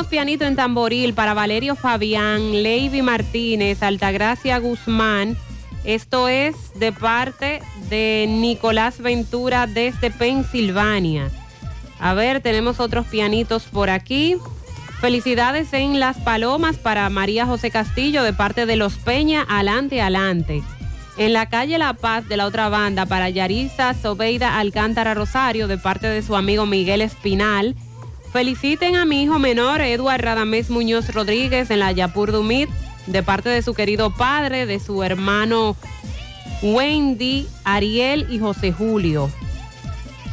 [0.07, 5.38] Pianito en tamboril para Valerio Fabián, Lady Martínez, Altagracia Guzmán.
[5.84, 11.29] Esto es de parte de Nicolás Ventura desde Pensilvania.
[11.99, 14.38] A ver, tenemos otros pianitos por aquí.
[14.99, 20.63] Felicidades en Las Palomas para María José Castillo de parte de Los Peña, adelante, adelante.
[21.17, 25.77] En la calle La Paz de la otra banda para Yarisa Sobeida Alcántara Rosario de
[25.77, 27.75] parte de su amigo Miguel Espinal.
[28.32, 32.70] Feliciten a mi hijo menor, Eduard Radamés Muñoz Rodríguez, en la Yapur Dumit,
[33.08, 35.76] de parte de su querido padre, de su hermano
[36.62, 39.30] Wendy, Ariel y José Julio.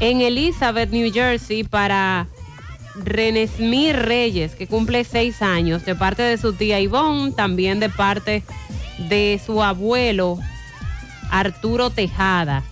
[0.00, 2.26] En Elizabeth, New Jersey, para
[2.96, 8.42] Renesmir Reyes, que cumple seis años, de parte de su tía Ivonne, también de parte
[8.98, 10.38] de su abuelo
[11.30, 12.62] Arturo Tejada.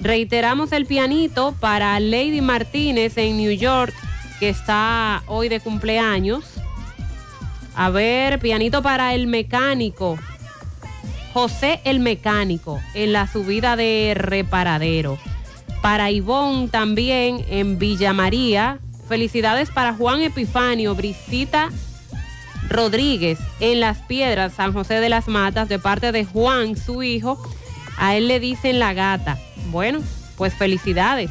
[0.00, 3.94] Reiteramos el pianito para Lady Martínez en New York,
[4.38, 6.44] que está hoy de cumpleaños.
[7.74, 10.18] A ver, pianito para el mecánico.
[11.32, 15.18] José el mecánico en la subida de reparadero.
[15.82, 18.80] Para Ivonne también en Villa María.
[19.08, 21.70] Felicidades para Juan Epifanio, Brisita
[22.68, 27.40] Rodríguez en Las Piedras, San José de las Matas, de parte de Juan, su hijo.
[27.96, 29.38] A él le dicen la gata.
[29.70, 30.00] Bueno,
[30.36, 31.30] pues felicidades.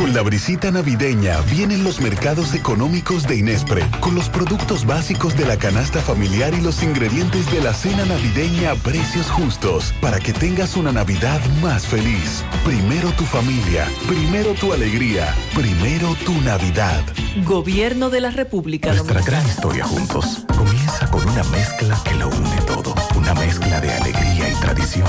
[0.00, 5.44] Con la brisita navideña vienen los mercados económicos de Inespre, con los productos básicos de
[5.44, 10.32] la canasta familiar y los ingredientes de la cena navideña a precios justos, para que
[10.32, 12.42] tengas una Navidad más feliz.
[12.64, 17.04] Primero tu familia, primero tu alegría, primero tu Navidad.
[17.44, 22.62] Gobierno de la República Nuestra gran historia juntos comienza con una mezcla que lo une
[22.66, 25.08] todo, una mezcla de alegría y tradición,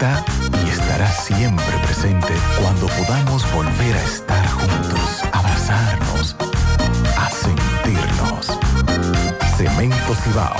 [0.00, 6.36] y estará siempre presente cuando podamos volver a estar juntos, abrazarnos,
[7.16, 8.46] a sentirnos.
[9.56, 10.54] Cemento Cibao,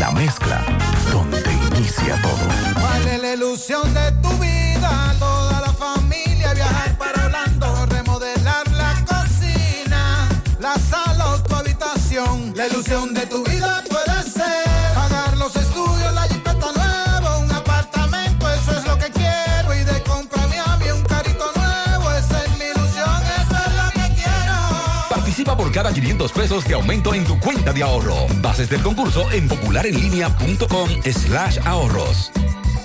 [0.00, 0.64] la mezcla
[1.12, 1.42] donde
[1.76, 2.80] inicia todo.
[2.80, 5.14] ¿Cuál la ilusión de tu vida?
[5.18, 10.26] Toda la familia viajar para Orlando, remodelar la cocina,
[10.58, 12.54] la sala o tu habitación.
[12.56, 13.84] La ilusión de tu vida
[25.74, 28.28] cada 500 pesos de aumento en tu cuenta de ahorro.
[28.40, 32.30] Bases del concurso en popularenlinea.com slash ahorros.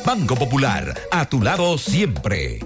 [0.03, 2.59] Banco Popular, a tu lado siempre.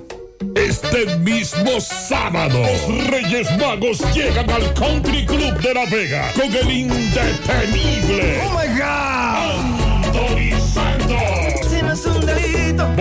[0.56, 6.72] Este mismo sábado, los Reyes Magos llegan al Country Club de La Vega con el
[6.72, 8.42] indetenible.
[8.46, 9.73] Oh my God.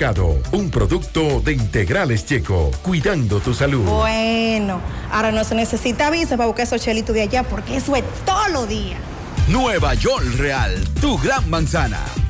[0.52, 3.84] Un producto de integrales checo, cuidando tu salud.
[3.84, 4.80] Bueno,
[5.12, 8.48] ahora no se necesita visa para buscar esos chelitos de allá porque eso es todo
[8.50, 8.98] lo día.
[9.48, 10.72] Nueva York Real,
[11.02, 12.00] tu gran manzana.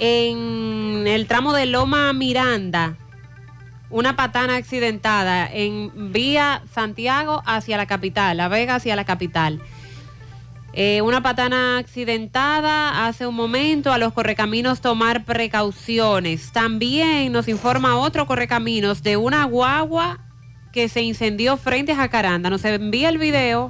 [0.00, 2.96] en el tramo de Loma Miranda,
[3.90, 9.60] una patana accidentada en vía Santiago hacia la capital, La Vega hacia la capital.
[10.72, 16.50] Eh, una patana accidentada hace un momento a los correcaminos tomar precauciones.
[16.52, 20.20] También nos informa otro correcaminos de una guagua
[20.72, 22.48] que se incendió frente a Jacaranda.
[22.48, 23.68] Nos envía el video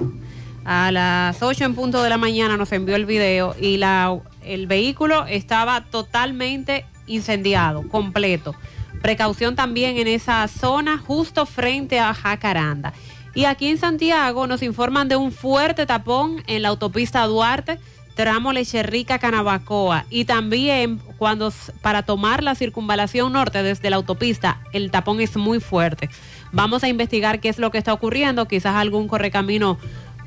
[0.63, 4.67] a las 8 en punto de la mañana, nos envió el video y la, el
[4.67, 8.55] vehículo estaba totalmente incendiado, completo.
[9.01, 12.93] Precaución también en esa zona justo frente a Jacaranda.
[13.33, 17.79] Y aquí en Santiago nos informan de un fuerte tapón en la autopista Duarte,
[18.15, 20.05] tramo Lecherrica Canabacoa.
[20.09, 21.51] Y también cuando
[21.81, 26.09] para tomar la circunvalación norte desde la autopista, el tapón es muy fuerte.
[26.51, 28.47] Vamos a investigar qué es lo que está ocurriendo.
[28.47, 29.77] Quizás algún correcamino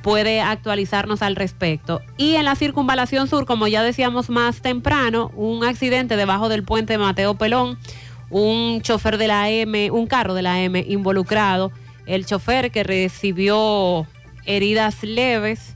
[0.04, 2.02] puede actualizarnos al respecto.
[2.18, 6.98] Y en la circunvalación sur, como ya decíamos más temprano, un accidente debajo del puente
[6.98, 7.78] Mateo Pelón,
[8.28, 11.72] un chofer de la M, un carro de la M involucrado
[12.06, 14.06] el chofer que recibió
[14.44, 15.74] heridas leves.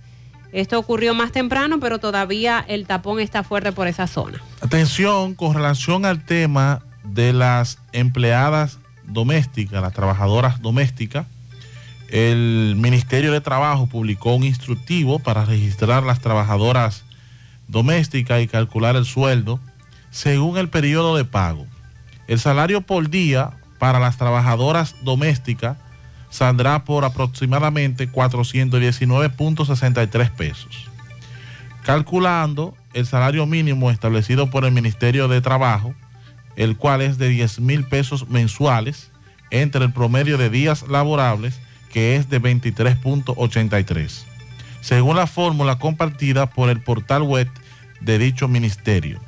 [0.52, 4.42] Esto ocurrió más temprano, pero todavía el tapón está fuerte por esa zona.
[4.60, 11.26] Atención con relación al tema de las empleadas domésticas, las trabajadoras domésticas.
[12.08, 17.04] El Ministerio de Trabajo publicó un instructivo para registrar las trabajadoras
[17.68, 19.60] domésticas y calcular el sueldo
[20.10, 21.66] según el periodo de pago.
[22.26, 25.76] El salario por día para las trabajadoras domésticas
[26.30, 30.88] saldrá por aproximadamente 419.63 pesos.
[31.82, 35.94] Calculando el salario mínimo establecido por el Ministerio de Trabajo,
[36.56, 39.12] el cual es de 10 mil pesos mensuales,
[39.50, 41.60] entre el promedio de días laborables,
[41.98, 44.22] que es de 23.83,
[44.82, 47.50] según la fórmula compartida por el portal web
[48.00, 49.18] de dicho ministerio.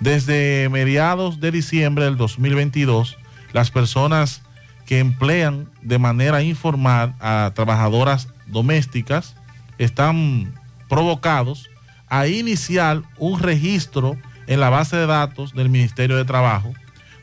[0.00, 3.16] Desde mediados de diciembre del 2022,
[3.52, 4.42] las personas
[4.84, 9.36] que emplean de manera informal a trabajadoras domésticas
[9.78, 10.54] están
[10.88, 11.70] provocados
[12.08, 14.16] a iniciar un registro
[14.48, 16.72] en la base de datos del Ministerio de Trabajo,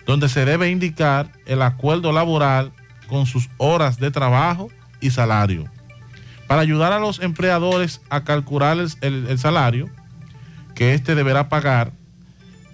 [0.05, 2.71] donde se debe indicar el acuerdo laboral
[3.13, 5.69] con sus horas de trabajo y salario.
[6.47, 9.87] Para ayudar a los empleadores a calcular el, salario
[10.73, 11.91] que éste deberá pagar,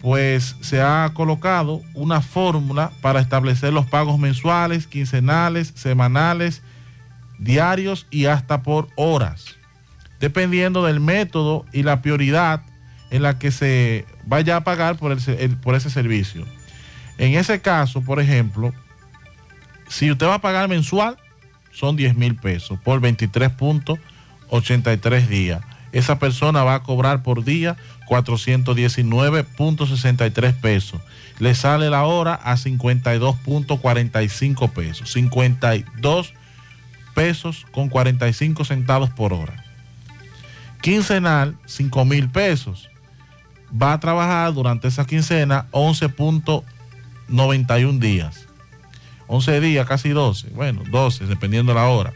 [0.01, 6.61] pues se ha colocado una fórmula para establecer los pagos mensuales, quincenales, semanales,
[7.37, 9.57] diarios y hasta por horas,
[10.21, 12.61] dependiendo del método y la prioridad
[13.11, 15.17] en la que se vaya a pagar por,
[15.61, 16.45] por ese servicio.
[17.17, 18.73] En ese caso, por ejemplo,
[19.89, 21.17] si usted va a pagar mensual,
[21.71, 25.61] son 10 mil pesos por 23.83 días.
[25.91, 27.75] Esa persona va a cobrar por día
[28.07, 31.01] 419.63 pesos.
[31.39, 35.11] Le sale la hora a 52.45 pesos.
[35.11, 36.33] 52
[37.15, 39.65] pesos con 45 centavos por hora.
[40.81, 42.91] Quincenal, 5 mil pesos.
[43.71, 48.48] Va a trabajar durante esa quincena 11.91 días.
[49.29, 50.49] 11 días, casi 12.
[50.49, 52.11] Bueno, 12, dependiendo la hora.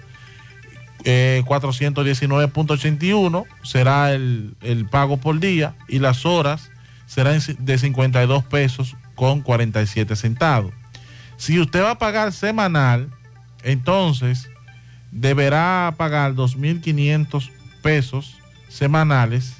[1.05, 6.71] Eh, 419.81 será el, el pago por día y las horas
[7.05, 10.73] serán de 52 pesos con 47 centavos.
[11.37, 13.11] Si usted va a pagar semanal,
[13.63, 14.49] entonces
[15.11, 17.51] deberá pagar 2.500
[17.83, 18.37] pesos
[18.69, 19.53] semanales.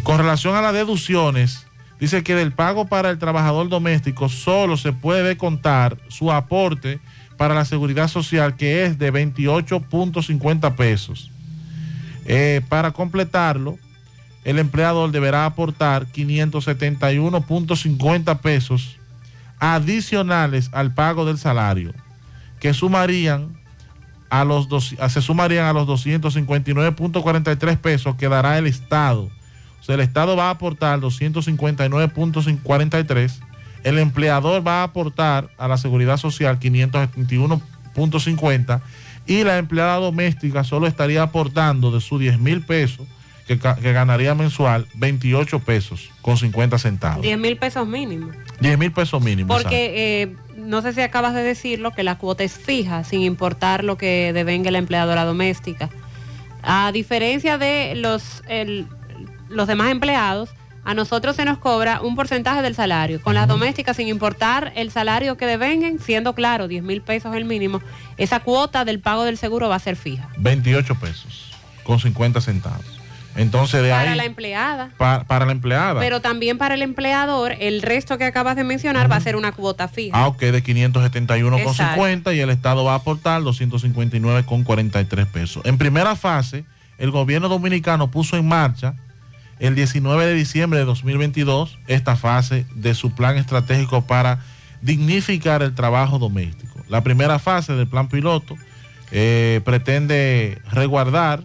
[0.03, 1.65] Con relación a las deducciones,
[1.99, 6.99] dice que del pago para el trabajador doméstico solo se puede contar su aporte
[7.37, 11.31] para la seguridad social que es de 28.50 pesos.
[12.25, 13.77] Eh, para completarlo,
[14.43, 18.97] el empleador deberá aportar 571.50 pesos
[19.59, 21.93] adicionales al pago del salario,
[22.59, 23.55] que sumarían
[24.29, 29.29] a los dos, se sumarían a los 259.43 pesos que dará el Estado.
[29.79, 33.39] O sea, el Estado va a aportar 259.43,
[33.83, 38.81] el empleador va a aportar a la seguridad social 571.50
[39.25, 43.07] y la empleada doméstica solo estaría aportando de sus 10 mil pesos
[43.47, 43.55] que,
[43.91, 47.21] ganaría mensual 28 pesos con 50 centavos.
[47.21, 48.31] 10 mil pesos mínimo.
[48.59, 49.47] 10 mil pesos mínimo.
[49.53, 53.83] Porque eh, no sé si acabas de decirlo, que la cuota es fija, sin importar
[53.83, 55.89] lo que devenga la empleadora doméstica.
[56.61, 58.87] A diferencia de los, el-
[59.49, 60.49] los demás empleados,
[60.85, 63.21] a nosotros se nos cobra un porcentaje del salario.
[63.21, 67.45] Con las domésticas, sin importar el salario que devenguen, siendo claro, 10 mil pesos el
[67.45, 67.81] mínimo,
[68.17, 70.29] esa cuota del pago del seguro va a ser fija.
[70.37, 71.51] 28 pesos
[71.83, 72.92] con 50 centavos.
[73.35, 74.89] Entonces de Para ahí la empleada.
[74.97, 75.99] pa- para la empleada.
[75.99, 79.51] Pero también para el empleador, el resto que acabas de mencionar va a ser una
[79.51, 80.15] cuota fija.
[80.15, 82.31] Ah, ok, de 571,50 Exacto.
[82.31, 85.63] y el Estado va a aportar 259,43 pesos.
[85.65, 86.65] En primera fase,
[86.97, 88.95] el gobierno dominicano puso en marcha
[89.59, 94.39] el 19 de diciembre de 2022 esta fase de su plan estratégico para
[94.81, 96.79] dignificar el trabajo doméstico.
[96.89, 98.55] La primera fase del plan piloto
[99.11, 101.43] eh, pretende resguardar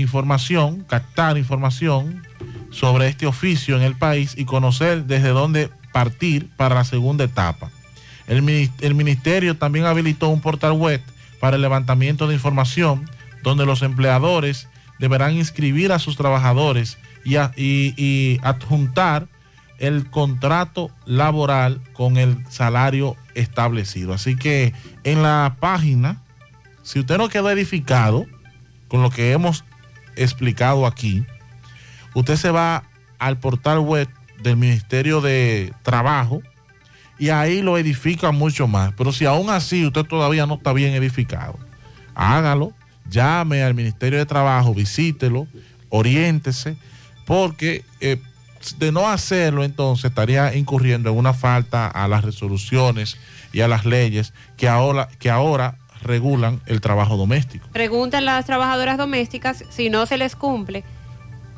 [0.00, 2.22] información, captar información
[2.70, 7.70] sobre este oficio en el país y conocer desde dónde partir para la segunda etapa.
[8.26, 11.00] El, el ministerio también habilitó un portal web
[11.40, 13.08] para el levantamiento de información
[13.42, 14.68] donde los empleadores
[14.98, 19.28] deberán inscribir a sus trabajadores y- y adjuntar
[19.78, 24.12] el contrato laboral con el salario establecido.
[24.12, 24.72] Así que
[25.04, 26.20] en la página,
[26.82, 28.26] si usted no quedó edificado
[28.88, 29.64] con lo que hemos
[30.22, 31.24] explicado aquí,
[32.14, 32.84] usted se va
[33.18, 34.08] al portal web
[34.42, 36.42] del Ministerio de Trabajo
[37.18, 38.92] y ahí lo edifica mucho más.
[38.96, 41.58] Pero si aún así usted todavía no está bien edificado,
[42.14, 42.72] hágalo,
[43.08, 45.46] llame al Ministerio de Trabajo, visítelo,
[45.88, 46.76] oriéntese,
[47.26, 48.20] porque eh,
[48.78, 53.16] de no hacerlo entonces estaría incurriendo en una falta a las resoluciones
[53.52, 57.66] y a las leyes que ahora, que ahora regulan el trabajo doméstico.
[57.72, 60.84] Preguntan las trabajadoras domésticas si no se les cumple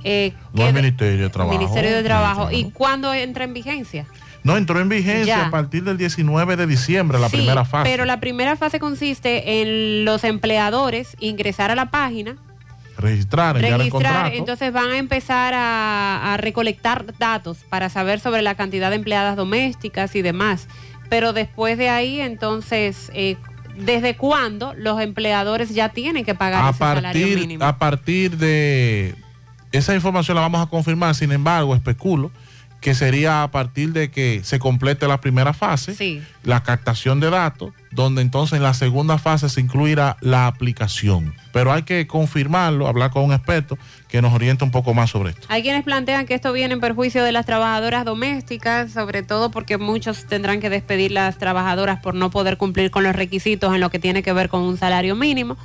[0.03, 1.59] Eh, No es Ministerio de Trabajo.
[1.59, 2.51] Ministerio de Trabajo.
[2.51, 4.07] ¿Y cuándo entra en vigencia?
[4.43, 5.47] No, entró en vigencia Ya.
[5.49, 7.91] a partir del 19 de diciembre, la Sí, primera fase.
[7.91, 12.37] Pero la primera fase consiste en los empleadores ingresar a la página,
[12.97, 14.37] registrar, el registrar, contrato.
[14.37, 19.37] entonces van a empezar a, a recolectar datos para saber sobre la cantidad de empleadas
[19.37, 20.67] domésticas y demás.
[21.11, 23.37] Pero después de ahí, entonces, eh,
[23.85, 27.65] ¿desde cuándo los empleadores ya tienen que pagar a ese salario partir, mínimo?
[27.65, 29.15] a partir de
[29.73, 32.31] esa información la vamos a confirmar, sin embargo, especulo
[32.81, 36.23] que sería a partir de que se complete la primera fase, Sí.
[36.45, 41.35] la captación de datos, donde entonces en la segunda fase se incluirá la aplicación.
[41.53, 43.77] Pero hay que confirmarlo, hablar con un experto
[44.11, 45.47] que nos oriente un poco más sobre esto.
[45.49, 49.79] Hay quienes plantean que esto viene en perjuicio de las trabajadoras domésticas, sobre todo porque
[49.79, 53.91] muchos tendrán que despedir las trabajadoras por no poder cumplir con los requisitos en lo
[53.91, 55.57] que tiene que ver con un salario mínimo.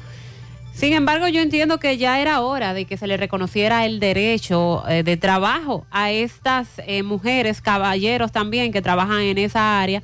[0.73, 4.83] Sin embargo, yo entiendo que ya era hora de que se le reconociera el derecho
[4.89, 10.03] eh, de trabajo a estas eh, mujeres, caballeros también que trabajan en esa área,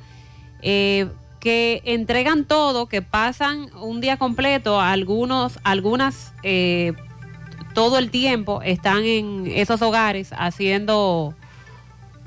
[0.62, 1.08] eh,
[1.40, 6.92] que entregan todo, que pasan un día completo, algunos, algunas eh,
[7.74, 11.34] todo el tiempo están en esos hogares haciendo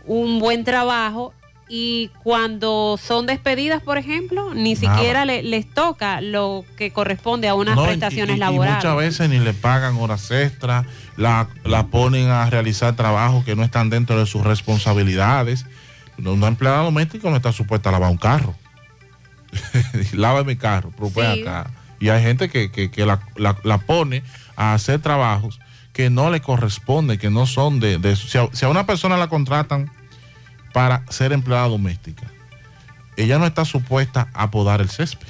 [0.06, 1.34] un buen trabajo
[1.68, 4.96] y cuando son despedidas, por ejemplo, ni Nada.
[4.98, 8.76] siquiera le- les toca lo que corresponde a unas No, prestaciones y- y laborales.
[8.78, 10.86] muchas veces ni le pagan horas extras,
[11.18, 15.66] la, la ponen a realizar trabajos que no están dentro de sus responsabilidades.
[16.24, 18.54] Una empleada doméstica no está supuesta a lavar un carro.
[20.14, 21.42] Lava mi carro, Sí.
[21.42, 21.72] acá.
[22.00, 24.22] Y hay gente que, que- que la, la- la pone
[24.56, 25.60] a hacer trabajos
[25.94, 28.16] que no le corresponden, que no son de.
[28.16, 29.92] Si a, si a una persona la contratan
[30.74, 32.24] para ser empleada doméstica,
[33.18, 35.28] ella no está supuesta a podar el césped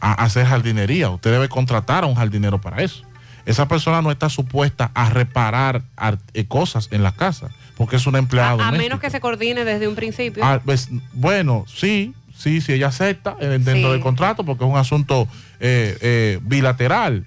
[0.00, 1.10] a hacer jardinería.
[1.10, 3.02] Usted debe contratar a un jardinero para eso.
[3.46, 8.06] Esa persona no está supuesta a reparar ar- eh, cosas en la casa, porque es
[8.06, 10.44] una empleada a, menos que se coordine desde un principio.
[10.44, 13.82] Ah, pues, bueno, sí, sí, sí, ella acepta eh, dentro Sí.
[13.92, 15.28] del contrato, porque es un asunto
[15.60, 17.24] eh, eh, bilateral.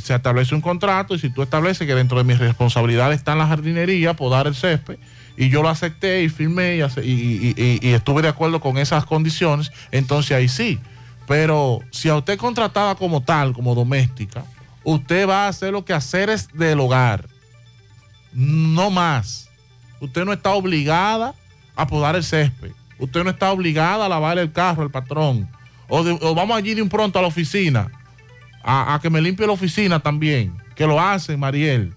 [0.00, 3.46] Se establece un contrato y si tú estableces que dentro de mis responsabilidades está la
[3.46, 4.98] jardinería, podar el césped,
[5.36, 10.48] y yo lo acepté y firmé y, estuve de acuerdo con esas condiciones, entonces ahí
[10.48, 10.78] sí.
[11.26, 14.44] Pero si a usted contratada como tal, como doméstica,
[14.84, 17.28] usted va a hacer lo que hacer es del hogar.
[18.32, 19.48] No más.
[20.00, 21.34] Usted no está obligada
[21.76, 22.72] a podar el césped.
[22.98, 25.48] Usted no está obligada a lavar el carro al patrón.
[25.88, 27.90] O vamos allí de un pronto a la oficina.
[28.64, 30.54] A, a que me limpie la oficina también.
[30.74, 31.92] Que lo hacen, Mariel.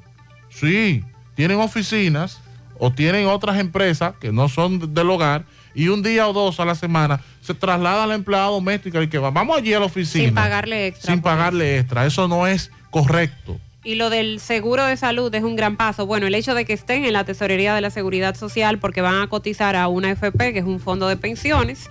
[0.50, 1.04] Sí,
[1.36, 2.40] tienen oficinas
[2.78, 6.66] o tienen otras empresas que no son del hogar y un día o dos a
[6.66, 9.86] la semana se traslada a la empleada doméstica y que va, vamos allí a la
[9.86, 10.26] oficina.
[10.26, 11.12] Sin pagarle extra.
[11.12, 11.24] Sin eso.
[11.24, 12.06] pagarle extra.
[12.06, 13.60] Eso no es correcto.
[13.84, 16.08] Y lo del seguro de salud es un gran paso.
[16.08, 19.22] Bueno, el hecho de que estén en la tesorería de la seguridad social porque van
[19.22, 21.88] a cotizar a una FP, que es un fondo de pensiones,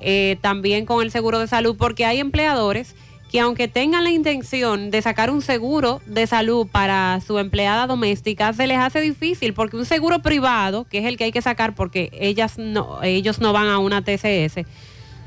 [0.00, 2.94] eh, también con el seguro de salud, porque hay empleadores
[3.34, 8.52] que aunque tengan la intención de sacar un seguro de salud para su empleada doméstica,
[8.52, 11.74] se les hace difícil porque un seguro privado, que es el que hay que sacar
[11.74, 14.64] porque ellas no, ellos no van a una TCS,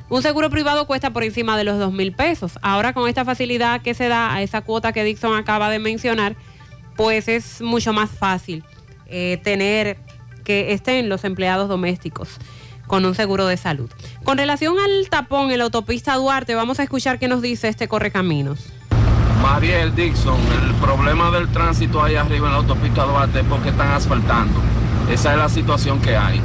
[0.07, 2.57] un seguro privado cuesta por encima de los dos mil pesos.
[2.61, 6.37] Ahora con esta facilidad que se da a esa cuota que Dixon acaba de mencionar,
[6.95, 8.63] pues es mucho más fácil
[9.07, 9.97] eh, tener
[10.45, 12.39] que estén los empleados domésticos
[12.87, 13.89] con un seguro de salud.
[14.23, 17.87] Con relación al tapón en la autopista Duarte, vamos a escuchar qué nos dice este
[17.87, 18.67] correcaminos.
[19.41, 23.91] Mariel Dixon, el problema del tránsito ahí arriba en la autopista Duarte es porque están
[23.91, 24.59] asfaltando.
[25.11, 26.41] Esa es la situación que hay.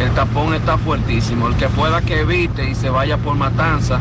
[0.00, 1.48] El tapón está fuertísimo.
[1.48, 4.00] El que pueda que evite y se vaya por Matanza,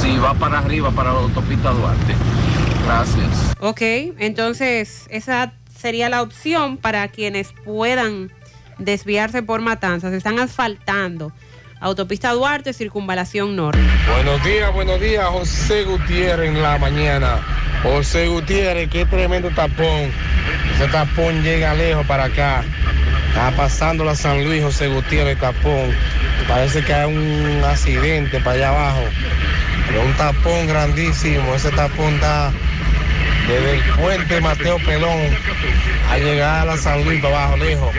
[0.00, 2.14] si va para arriba, para la autopista Duarte.
[2.86, 3.54] Gracias.
[3.60, 3.82] Ok,
[4.18, 8.32] entonces esa sería la opción para quienes puedan
[8.78, 10.12] desviarse por Matanzas.
[10.12, 11.32] Están asfaltando.
[11.80, 13.78] Autopista Duarte, circunvalación norte.
[14.12, 17.40] Buenos días, buenos días, José Gutiérrez en la mañana.
[17.84, 20.10] José Gutiérrez, qué tremendo tapón.
[20.74, 22.64] Ese tapón llega lejos para acá.
[23.28, 25.94] Está pasando la San Luis, José Gutiérrez, tapón.
[26.48, 29.04] Parece que hay un accidente para allá abajo.
[29.86, 31.54] Pero un tapón grandísimo.
[31.54, 32.50] Ese tapón está
[33.48, 35.18] desde el puente Mateo Pelón
[36.10, 37.94] a llegar a la San Luis para abajo, lejos.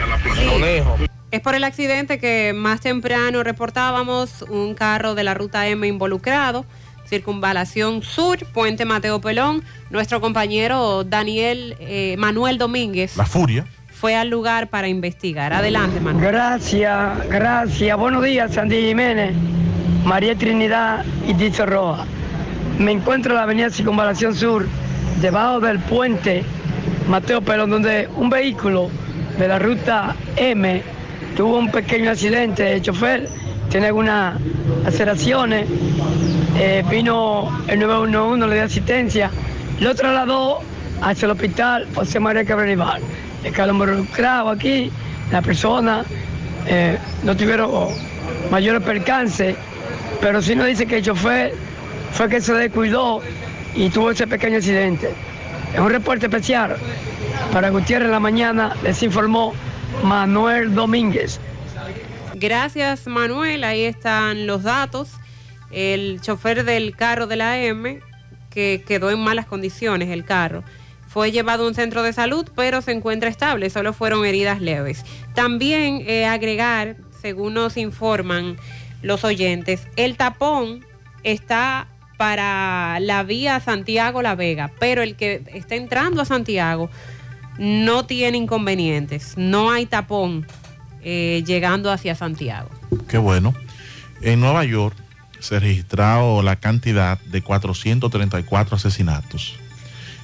[0.60, 1.00] Lejos.
[1.32, 6.64] Es por el accidente que más temprano reportábamos un carro de la ruta M involucrado,
[7.08, 9.62] circunvalación sur, puente Mateo Pelón.
[9.90, 13.66] Nuestro compañero Daniel eh, Manuel Domínguez La furia.
[13.92, 15.52] fue al lugar para investigar.
[15.52, 16.26] Adelante, Manuel.
[16.26, 17.98] Gracias, gracias.
[17.98, 19.34] Buenos días, Sandy Jiménez,
[20.04, 22.06] María Trinidad y Dizo Roja.
[22.78, 24.66] Me encuentro en la avenida Circunvalación Sur,
[25.20, 26.42] debajo del puente
[27.08, 28.90] Mateo Pelón, donde un vehículo
[29.38, 30.82] de la ruta M
[31.36, 32.74] tuvo un pequeño accidente.
[32.74, 33.28] El chofer
[33.68, 34.38] tiene algunas
[34.86, 35.66] aceraciones.
[36.58, 39.30] Eh, vino el 911, le dio asistencia.
[39.80, 40.60] Lo trasladó
[41.02, 42.98] hacia el hospital José María Cabrera
[43.44, 44.90] El que involucrado aquí,
[45.30, 46.04] la persona,
[46.66, 47.70] eh, no tuvieron
[48.50, 49.56] mayores percances,
[50.20, 51.54] pero sí nos dice que el chofer
[52.12, 53.22] fue que se descuidó
[53.74, 55.12] y tuvo ese pequeño accidente.
[55.74, 56.76] En un reporte especial
[57.52, 59.54] para Gutiérrez en la mañana les informó
[60.02, 61.40] Manuel Domínguez.
[62.34, 65.10] Gracias Manuel, ahí están los datos.
[65.70, 68.00] El chofer del carro de la M,
[68.50, 70.64] que quedó en malas condiciones el carro,
[71.06, 75.04] fue llevado a un centro de salud, pero se encuentra estable, solo fueron heridas leves.
[75.34, 78.56] También eh, agregar, según nos informan
[79.02, 80.84] los oyentes, el tapón
[81.22, 81.88] está
[82.20, 86.90] para la vía Santiago-La Vega, pero el que está entrando a Santiago
[87.56, 90.46] no tiene inconvenientes, no hay tapón
[91.02, 92.68] eh, llegando hacia Santiago.
[93.08, 93.54] Qué bueno.
[94.20, 94.94] En Nueva York
[95.38, 99.56] se registró la cantidad de 434 asesinatos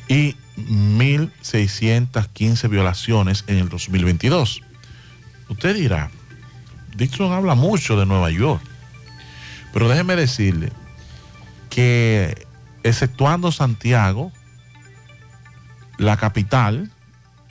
[0.07, 4.61] y 1.615 violaciones en el 2022.
[5.49, 6.11] Usted dirá,
[6.95, 8.61] Dixon habla mucho de Nueva York,
[9.73, 10.73] pero déjeme decirle
[11.77, 12.47] que
[12.85, 14.33] exceptuando Santiago,
[15.99, 16.91] la capital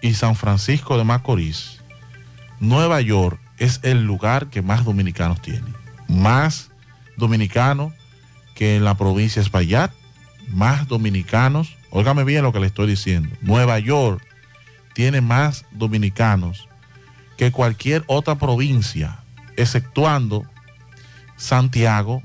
[0.01, 1.79] y San Francisco de Macorís,
[2.59, 5.67] Nueva York es el lugar que más dominicanos tiene.
[6.07, 6.71] Más
[7.17, 7.93] dominicanos
[8.55, 9.91] que en la provincia de Espaillat,
[10.47, 11.77] más dominicanos.
[11.91, 13.29] Óigame bien lo que le estoy diciendo.
[13.41, 14.25] Nueva York
[14.95, 16.67] tiene más dominicanos
[17.37, 19.19] que cualquier otra provincia,
[19.55, 20.45] exceptuando
[21.35, 22.23] Santiago,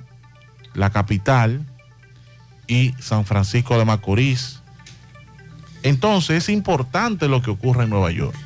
[0.73, 1.67] la capital,
[2.71, 4.61] y San Francisco de Macorís.
[5.83, 8.37] Entonces es importante lo que ocurre en Nueva York.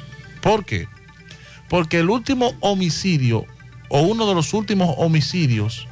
[0.40, 0.88] ¿Por qué?
[1.68, 3.44] Porque el último homicidio
[3.90, 5.86] o uno de los últimos homicidios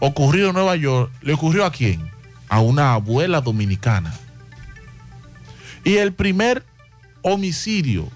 [0.00, 2.10] ocurrido en Nueva York, ¿le ocurrió a quién?
[2.48, 4.12] A una abuela dominicana.
[5.84, 6.64] Y el primer
[7.22, 8.08] homicidio,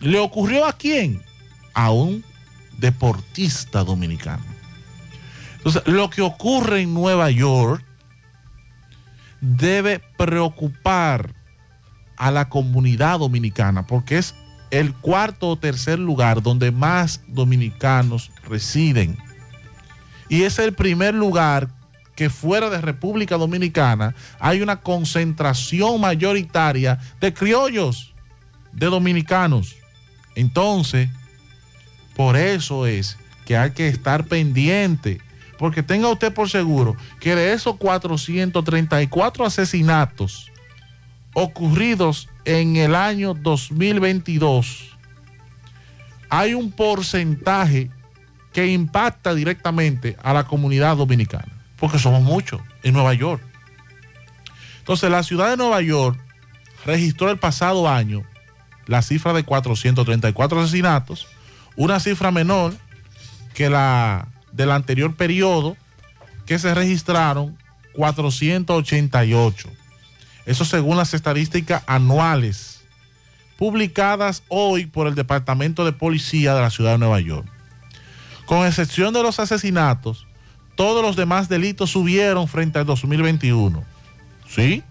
[0.00, 1.22] ¿le ocurrió a quién?
[1.72, 2.24] A un
[2.78, 4.44] deportista dominicano.
[5.58, 7.84] Entonces, lo que ocurre en Nueva York
[9.54, 11.34] debe preocupar
[12.16, 14.34] a la comunidad dominicana porque es
[14.70, 19.16] el cuarto o tercer lugar donde más dominicanos residen.
[20.28, 21.68] Y es el primer lugar
[22.16, 28.14] que fuera de República Dominicana hay una concentración mayoritaria de criollos,
[28.72, 29.76] de dominicanos.
[30.34, 31.08] Entonces,
[32.16, 35.20] por eso es que hay que estar pendiente
[35.58, 40.50] porque tenga usted por seguro que de esos 434 asesinatos
[41.32, 44.96] ocurridos en el año 2022,
[46.30, 47.90] hay un porcentaje
[48.52, 53.42] que impacta directamente a la comunidad dominicana, porque somos muchos en Nueva York.
[54.78, 56.18] Entonces, la ciudad de Nueva York
[56.86, 58.22] registró el pasado año
[58.86, 61.26] la cifra de 434 asesinatos,
[61.76, 62.72] una cifra menor
[63.52, 65.76] que la del anterior periodo
[66.46, 67.56] que se registraron
[67.94, 69.68] 488.
[70.46, 72.80] Eso según las estadísticas anuales
[73.58, 77.46] publicadas hoy por el Departamento de Policía de la Ciudad de Nueva York.
[78.44, 80.26] Con excepción de los asesinatos,
[80.76, 83.82] todos los demás delitos subieron frente al 2021.
[84.48, 84.84] ¿Sí?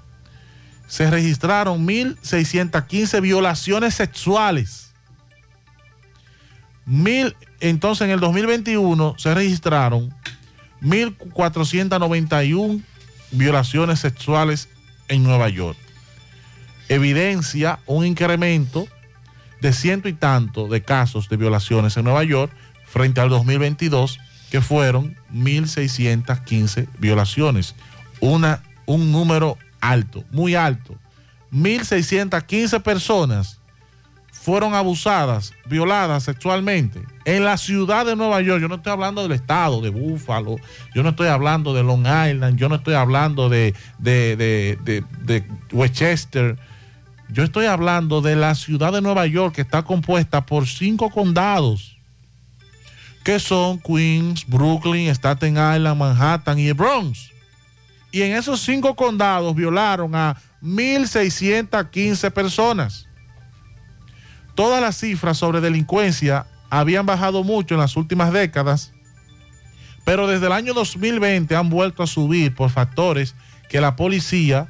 [0.88, 4.94] Se registraron 1.615 violaciones sexuales.
[6.86, 7.36] Mil,
[7.70, 10.14] entonces en el 2021 se registraron
[10.82, 12.84] 1.491
[13.32, 14.70] violaciones sexuales
[15.08, 15.78] en Nueva York.
[16.90, 18.88] Evidencia un incremento
[19.62, 22.52] de ciento y tanto de casos de violaciones en Nueva York
[22.86, 24.20] frente al 2022,
[24.52, 27.76] que fueron 1.615 violaciones.
[28.20, 30.96] Una, un número alto, muy alto.
[31.52, 33.60] 1.615 personas
[34.46, 38.62] fueron abusadas, violadas sexualmente en la ciudad de Nueva York.
[38.62, 40.58] Yo no estoy hablando del estado de Buffalo,
[40.94, 46.60] yo no estoy hablando de Long Island, yo no estoy hablando de, de, Westchester.
[47.30, 51.98] Yo estoy hablando de la ciudad de Nueva York que está compuesta por cinco condados,
[53.24, 57.32] que son Queens, Brooklyn, Staten Island, Manhattan y el Bronx.
[58.12, 63.05] Y en esos cinco condados violaron a 1.615 personas.
[64.56, 68.92] Todas las cifras sobre delincuencia habían bajado mucho en las últimas décadas,
[70.04, 73.36] pero desde el año 2020 han vuelto a subir por factores
[73.70, 74.68] que la policía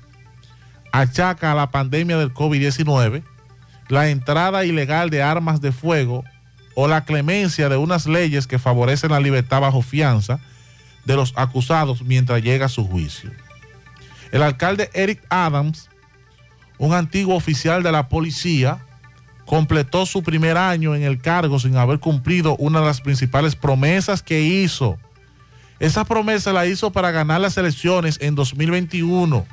[0.91, 3.23] achaca a la pandemia del COVID-19
[3.87, 6.23] la entrada ilegal de armas de fuego
[6.73, 10.39] o la clemencia de unas leyes que favorecen la libertad bajo fianza
[11.05, 13.31] de los acusados mientras llega su juicio.
[14.31, 15.89] El alcalde Eric Adams,
[16.77, 18.84] un antiguo oficial de la policía,
[19.45, 24.21] completó su primer año en el cargo sin haber cumplido una de las principales promesas
[24.23, 24.97] que hizo.
[25.79, 29.45] Esa promesa la hizo para ganar las elecciones en 2021,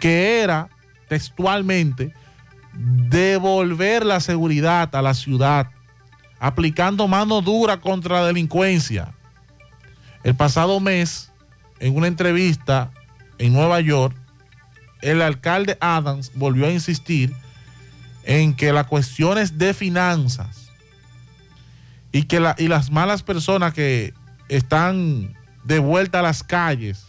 [0.00, 0.68] que era
[1.08, 2.12] textualmente
[2.72, 5.70] devolver la seguridad a la ciudad,
[6.40, 9.14] aplicando mano dura contra la delincuencia.
[10.24, 11.30] El pasado mes,
[11.78, 12.90] en una entrevista
[13.38, 14.16] en Nueva York,
[15.02, 17.32] el alcalde Adams volvió a insistir
[18.26, 20.68] en que las cuestiones de finanzas
[22.12, 24.12] y que y las malas personas que
[24.48, 25.34] están
[25.64, 27.06] de vuelta a las calles,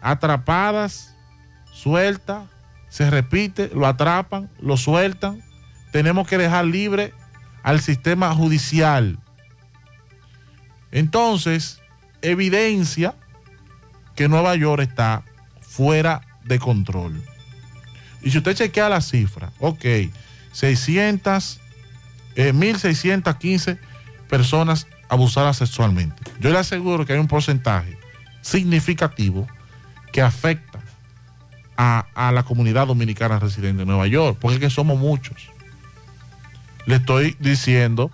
[0.00, 1.14] atrapadas,
[1.72, 2.48] sueltas,
[2.88, 5.40] se repite, lo atrapan, lo sueltan,
[5.92, 7.14] tenemos que dejar libre
[7.62, 9.18] al sistema judicial.
[10.90, 11.80] Entonces,
[12.22, 13.14] evidencia
[14.16, 15.22] que Nueva York está
[15.60, 17.22] fuera de control.
[18.22, 19.84] Y si usted chequea la cifra, ok,
[20.52, 21.60] 600,
[22.36, 23.78] eh, 1.615
[24.28, 26.22] personas abusadas sexualmente.
[26.40, 27.98] Yo le aseguro que hay un porcentaje
[28.42, 29.46] significativo
[30.12, 30.80] que afecta
[31.76, 35.50] a, a la comunidad dominicana residente en Nueva York, porque es que somos muchos.
[36.86, 38.10] Le estoy diciendo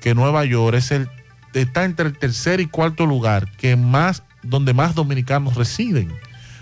[0.00, 1.08] que Nueva York es el,
[1.54, 6.12] está entre el tercer y cuarto lugar que más, donde más dominicanos residen,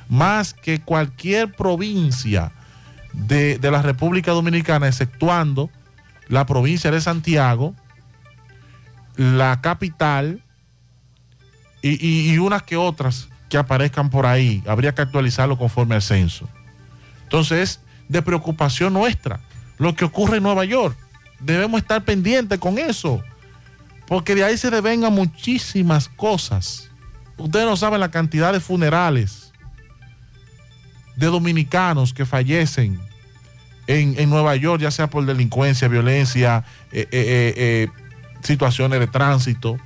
[0.09, 2.52] más que cualquier provincia
[3.12, 5.70] de, de la República Dominicana, exceptuando
[6.28, 7.74] la provincia de Santiago,
[9.16, 10.43] la capital
[11.82, 14.62] y, y- unas que otras que aparezcan por ahí.
[14.66, 16.49] Habría que actualizarlo conforme al censo.
[17.24, 19.41] Entonces, de preocupación nuestra,
[19.78, 20.97] lo que ocurre en Nueva York.
[21.41, 23.23] Debemos estar pendientes con eso,
[24.07, 26.91] porque de ahí se devengan muchísimas cosas.
[27.39, 29.39] Ustedes no saben la cantidad de funerales
[31.20, 32.98] de dominicanos que fallecen
[33.86, 37.88] en, en Nueva York, ya sea por delincuencia, violencia, eh, eh, eh,
[38.42, 39.76] situaciones de tránsito,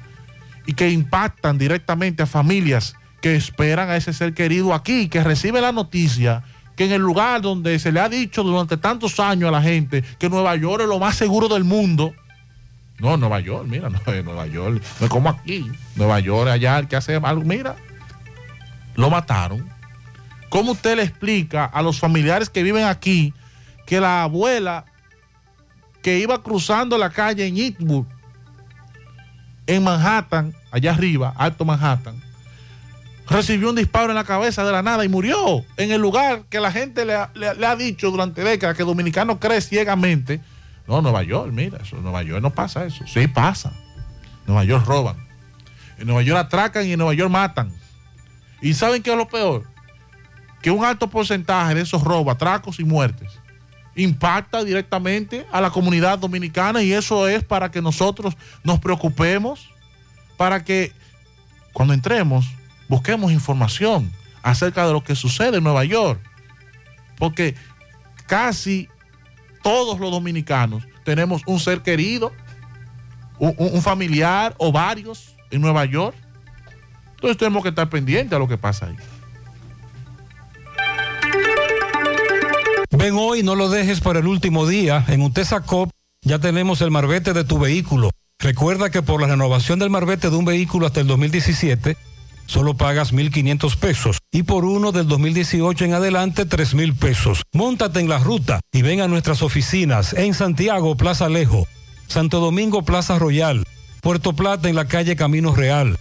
[0.64, 5.60] y que impactan directamente a familias que esperan a ese ser querido aquí, que recibe
[5.60, 6.44] la noticia
[6.76, 10.02] que en el lugar donde se le ha dicho durante tantos años a la gente
[10.18, 12.14] que Nueva York es lo más seguro del mundo.
[12.98, 15.70] No, Nueva York, mira, no es Nueva York, no es como aquí.
[15.96, 17.76] Nueva York, allá, el que hace algo, mira,
[18.94, 19.73] lo mataron.
[20.54, 23.34] ¿Cómo usted le explica a los familiares que viven aquí
[23.86, 24.84] que la abuela
[26.00, 28.06] que iba cruzando la calle en Eastwood,
[29.66, 32.22] en Manhattan, allá arriba, Alto Manhattan,
[33.28, 36.60] recibió un disparo en la cabeza de la nada y murió en el lugar que
[36.60, 40.40] la gente le ha, dicho durante décadas que dominicano cree ciegamente.
[40.86, 43.04] No, Nueva York, mira, eso, Nueva York no pasa eso.
[43.08, 43.72] Sí pasa.
[44.46, 45.16] Nueva York roban.
[45.98, 47.72] En Nueva York atracan y en Nueva York matan.
[48.62, 49.73] ¿Y saben qué es lo peor?
[50.64, 53.28] Que un alto porcentaje de esos robos, atracos y muertes
[53.96, 59.68] impacta directamente a la comunidad dominicana y eso es para que nosotros nos preocupemos,
[60.38, 60.90] para que
[61.74, 62.46] cuando entremos
[62.88, 64.10] busquemos información
[64.42, 66.18] acerca de lo que sucede en Nueva York.
[67.18, 67.54] Porque
[68.26, 68.88] casi
[69.62, 72.32] todos los dominicanos tenemos un ser querido,
[73.38, 76.16] un, un- familiar o varios en Nueva York.
[77.16, 78.96] Entonces tenemos que estar pendientes a lo que pasa ahí.
[82.96, 85.04] Ven hoy, no lo dejes para el último día.
[85.08, 85.90] En Utesa Cop
[86.22, 88.10] ya tenemos el marbete de tu vehículo.
[88.38, 91.96] Recuerda que por la renovación del marbete de un vehículo hasta el 2017,
[92.46, 94.18] solo pagas 1.500 pesos.
[94.30, 97.42] Y por uno del 2018 en adelante, 3.000 pesos.
[97.52, 101.66] Móntate en la ruta y ven a nuestras oficinas en Santiago, Plaza Alejo.
[102.06, 103.64] Santo Domingo, Plaza Royal.
[104.02, 105.98] Puerto Plata, en la calle Camino Real.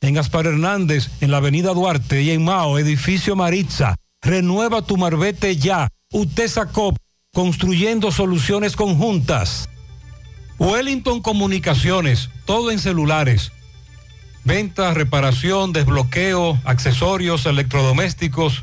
[0.00, 3.94] En Gaspar Hernández, en la avenida Duarte y en Mao, edificio Maritza.
[4.22, 5.88] Renueva tu marbete ya.
[6.12, 6.96] Utesa Cop,
[7.34, 9.68] construyendo soluciones conjuntas.
[10.58, 13.50] Wellington Comunicaciones, todo en celulares.
[14.44, 18.62] Venta, reparación, desbloqueo, accesorios, electrodomésticos.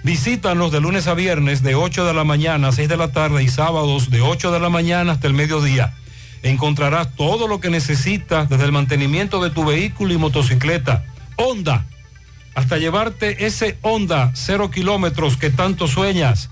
[0.05, 3.43] Visítanos de lunes a viernes de 8 de la mañana a 6 de la tarde
[3.43, 5.95] y sábados de 8 de la mañana hasta el mediodía.
[6.43, 11.07] Encontrarás todo lo que necesitas desde el mantenimiento de tu vehículo y motocicleta.
[11.37, 11.87] Honda,
[12.55, 16.51] hasta llevarte ese Honda cero kilómetros que tanto sueñas.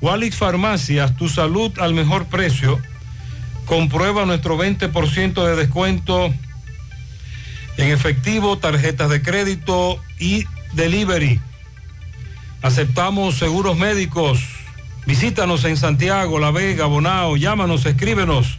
[0.00, 2.78] Walix Farmacias, tu salud al mejor precio.
[3.66, 6.32] Comprueba nuestro 20% de descuento
[7.76, 11.40] en efectivo, tarjetas de crédito y delivery.
[12.62, 14.40] Aceptamos seguros médicos.
[15.06, 17.36] Visítanos en Santiago, La Vega, Bonao.
[17.36, 18.58] Llámanos, escríbenos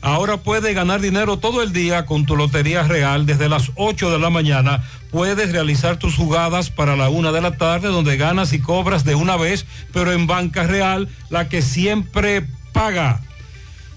[0.00, 3.26] Ahora puedes ganar dinero todo el día con tu Lotería Real.
[3.26, 7.56] Desde las 8 de la mañana puedes realizar tus jugadas para la una de la
[7.56, 12.46] tarde, donde ganas y cobras de una vez, pero en Banca Real, la que siempre
[12.72, 13.20] paga.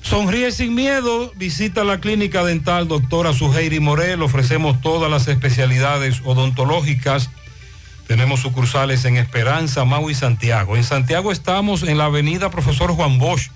[0.02, 7.30] Sonríe sin miedo, visita la clínica dental doctora Suheiri Morel, ofrecemos todas las especialidades odontológicas.
[8.08, 10.76] Tenemos sucursales en Esperanza, Mau y Santiago.
[10.76, 13.52] En Santiago estamos en la avenida Profesor Juan Bosch,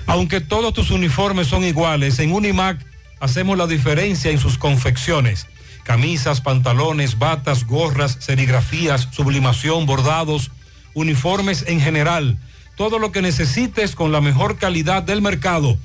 [0.06, 2.82] Aunque todos tus uniformes son iguales, en Unimac
[3.20, 5.46] hacemos la diferencia en sus confecciones.
[5.86, 10.50] Camisas, pantalones, batas, gorras, serigrafías, sublimación, bordados,
[10.94, 12.38] uniformes en general.
[12.76, 15.78] Todo lo que necesites con la mejor calidad del mercado.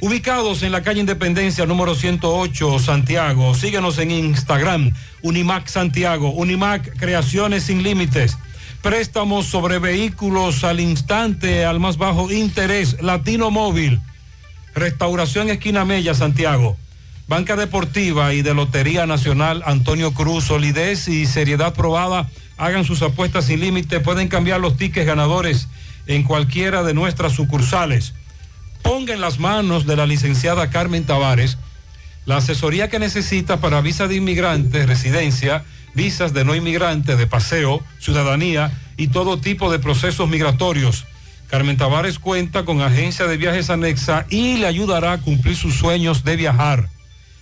[0.00, 3.54] Ubicados en la calle Independencia número 108, Santiago.
[3.54, 8.38] Síguenos en Instagram, Unimac Santiago, Unimac Creaciones sin Límites.
[8.80, 14.00] Préstamos sobre vehículos al instante, al más bajo interés, Latino Móvil.
[14.74, 16.78] Restauración Esquina Mella, Santiago.
[17.28, 22.28] Banca Deportiva y de Lotería Nacional Antonio Cruz, solidez y seriedad probada.
[22.56, 24.00] Hagan sus apuestas sin límite.
[24.00, 25.68] Pueden cambiar los tickets ganadores
[26.06, 28.14] en cualquiera de nuestras sucursales.
[28.82, 31.58] Ponga en las manos de la licenciada Carmen Tavares
[32.26, 37.82] la asesoría que necesita para visa de inmigrante, residencia, visas de no inmigrante, de paseo,
[38.00, 41.06] ciudadanía y todo tipo de procesos migratorios.
[41.48, 46.24] Carmen Tavares cuenta con agencia de viajes anexa y le ayudará a cumplir sus sueños
[46.24, 46.88] de viajar.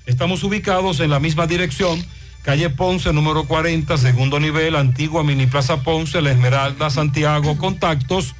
[0.06, 2.04] Estamos ubicados en la misma dirección,
[2.42, 7.56] calle Ponce, número 40, segundo nivel, antigua Mini Plaza Ponce, La Esmeralda, Santiago.
[7.56, 8.34] Contactos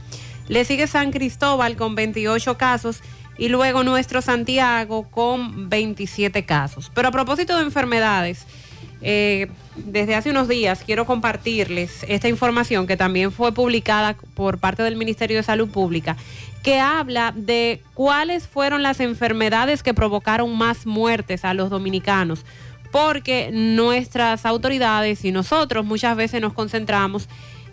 [0.48, 3.00] Le sigue San Cristóbal con 28 casos
[3.38, 6.90] y luego nuestro Santiago con 27 casos.
[6.94, 8.46] Pero a propósito de enfermedades,
[9.00, 14.82] eh, desde hace unos días quiero compartirles esta información que también fue publicada por parte
[14.82, 16.16] del Ministerio de Salud Pública,
[16.62, 22.44] que habla de cuáles fueron las enfermedades que provocaron más muertes a los dominicanos,
[22.92, 27.28] porque nuestras autoridades y nosotros muchas veces nos concentramos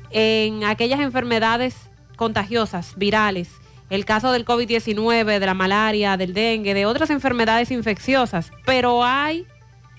[0.10, 1.76] en aquellas enfermedades
[2.16, 3.50] contagiosas, virales,
[3.90, 9.46] el caso del COVID-19, de la malaria, del dengue, de otras enfermedades infecciosas, pero hay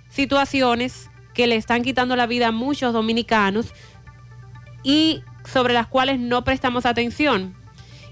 [0.09, 3.73] situaciones que le están quitando la vida a muchos dominicanos
[4.83, 7.55] y sobre las cuales no prestamos atención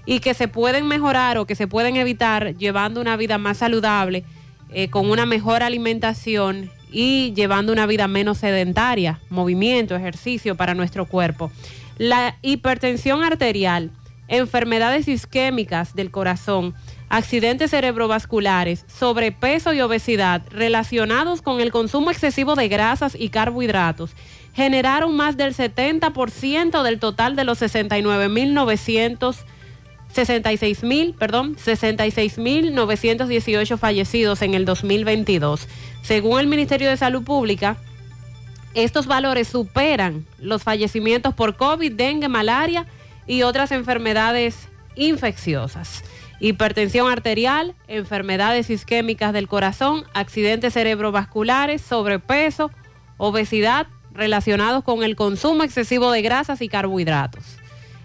[0.05, 4.23] y que se pueden mejorar o que se pueden evitar llevando una vida más saludable,
[4.71, 11.05] eh, con una mejor alimentación y llevando una vida menos sedentaria, movimiento, ejercicio para nuestro
[11.05, 11.51] cuerpo.
[11.97, 13.91] La hipertensión arterial,
[14.29, 16.75] enfermedades isquémicas del corazón,
[17.09, 24.15] accidentes cerebrovasculares, sobrepeso y obesidad relacionados con el consumo excesivo de grasas y carbohidratos
[24.53, 29.37] generaron más del 70% del total de los 69.900
[30.11, 35.67] 66 mil, perdón, 66.918 fallecidos en el 2022.
[36.01, 37.77] Según el Ministerio de Salud Pública,
[38.73, 42.87] estos valores superan los fallecimientos por COVID, dengue, malaria
[43.29, 46.03] y otras enfermedades infecciosas.
[46.39, 52.71] Hipertensión arterial, enfermedades isquémicas del corazón, accidentes cerebrovasculares, sobrepeso,
[53.17, 57.59] obesidad relacionados con el consumo excesivo de grasas y carbohidratos.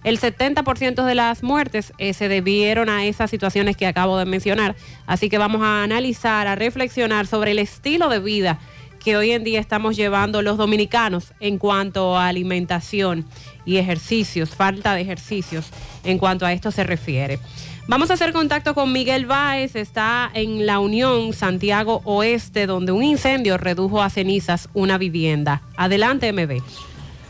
[0.05, 4.77] El 70% de las muertes eh, se debieron a esas situaciones que acabo de mencionar.
[5.07, 8.59] Así que vamos a analizar, a reflexionar sobre el estilo de vida
[9.03, 13.27] que hoy en día estamos llevando los dominicanos en cuanto a alimentación
[13.65, 15.67] y ejercicios, falta de ejercicios
[16.05, 17.39] en cuanto a esto se refiere.
[17.87, 23.03] Vamos a hacer contacto con Miguel Báez, está en la Unión Santiago Oeste, donde un
[23.03, 25.61] incendio redujo a cenizas una vivienda.
[25.77, 26.63] Adelante, MB.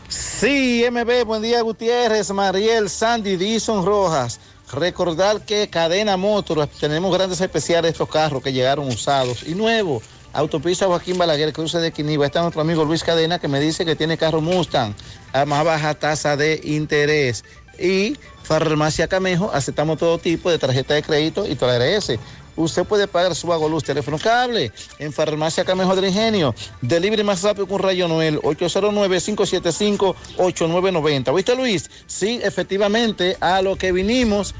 [0.07, 4.39] Sí, MB, buen día Gutiérrez, Mariel, Sandy, Dison Rojas.
[4.71, 10.03] Recordar que Cadena Motor, tenemos grandes especiales estos carros que llegaron usados y nuevos.
[10.35, 12.25] Autopista Joaquín Balaguer, cruce de Quiniba.
[12.25, 14.93] Está nuestro amigo Luis Cadena que me dice que tiene carro Mustang
[15.31, 17.45] a más baja tasa de interés.
[17.79, 22.19] Y Farmacia Camejo, aceptamos todo tipo de tarjeta de crédito y TRS.
[22.57, 26.55] Usted puede pagar su agua, luz, teléfono cable en Farmacia Camejo del Ingenio.
[26.81, 31.35] Delivery más rápido con Rayo Noel, 809-575-8990.
[31.35, 31.89] ¿Viste, Luis?
[32.07, 34.55] Sí, efectivamente, a lo que vinimos.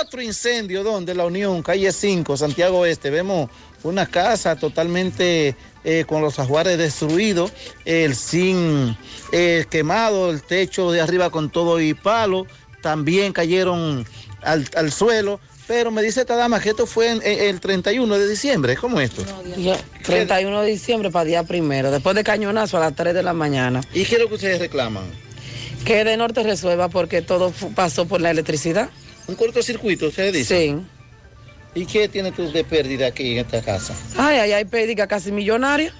[0.00, 3.10] Otro incendio, donde La Unión, calle 5, Santiago Oeste.
[3.10, 3.48] Vemos
[3.82, 5.54] una casa totalmente
[5.84, 7.52] eh, con los ajuares destruidos,
[7.84, 8.96] el zinc
[9.32, 12.46] eh, quemado, el techo de arriba con todo y palo,
[12.82, 14.06] también cayeron
[14.42, 15.40] al, al suelo.
[15.66, 18.76] Pero me dice esta dama que esto fue en- en el 31 de diciembre.
[18.76, 19.24] ¿Cómo es esto?
[19.56, 23.34] Yo, 31 de diciembre para día primero, después de cañonazo a las 3 de la
[23.34, 23.80] mañana.
[23.94, 25.04] ¿Y qué es lo que ustedes reclaman?
[25.84, 28.90] Que de norte resuelva porque todo pasó por la electricidad.
[29.28, 30.80] ¿Un cortocircuito, ustedes dicen?
[30.80, 30.99] Sí.
[31.74, 33.94] ¿Y qué tiene tú de pérdida aquí en esta casa?
[34.16, 35.92] Ay, ay, hay pérdida casi millonaria,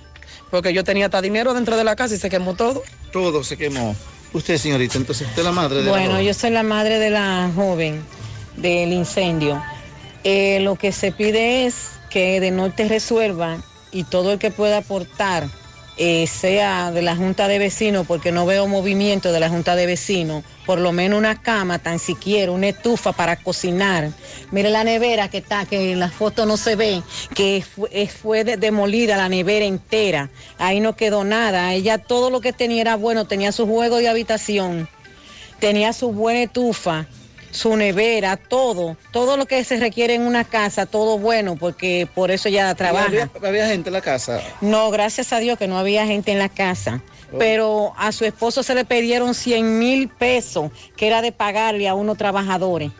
[0.50, 2.82] porque yo tenía hasta dinero dentro de la casa y se quemó todo.
[3.12, 3.94] Todo se quemó.
[4.32, 6.26] Usted, señorita, entonces usted es la madre de la Bueno, joven.
[6.26, 8.02] yo soy la madre de la joven
[8.56, 9.62] del incendio.
[10.24, 11.74] Eh, lo que se pide es
[12.10, 13.58] que de norte resuelva
[13.92, 15.48] y todo el que pueda aportar,
[16.02, 19.84] eh, sea de la Junta de Vecinos, porque no veo movimiento de la Junta de
[19.84, 24.10] Vecinos, por lo menos una cama, tan siquiera una estufa para cocinar.
[24.50, 27.02] Mire la nevera que está, que en la foto no se ve,
[27.34, 30.30] que fue, eh, fue de- demolida la nevera entera.
[30.56, 31.74] Ahí no quedó nada.
[31.74, 34.88] Ella todo lo que tenía era bueno, tenía su juego de habitación
[35.58, 37.04] tenía su buena estufa,
[37.50, 42.30] su nevera, todo, todo lo que se requiere en una casa, todo bueno, porque por
[42.30, 43.06] eso ella trabaja.
[43.06, 44.40] ¿Había, había gente en la casa?
[44.60, 47.02] No, gracias a Dios que no había gente en la casa.
[47.38, 51.94] Pero a su esposo se le pidieron 100 mil pesos, que era de pagarle a
[51.94, 52.90] unos trabajadores.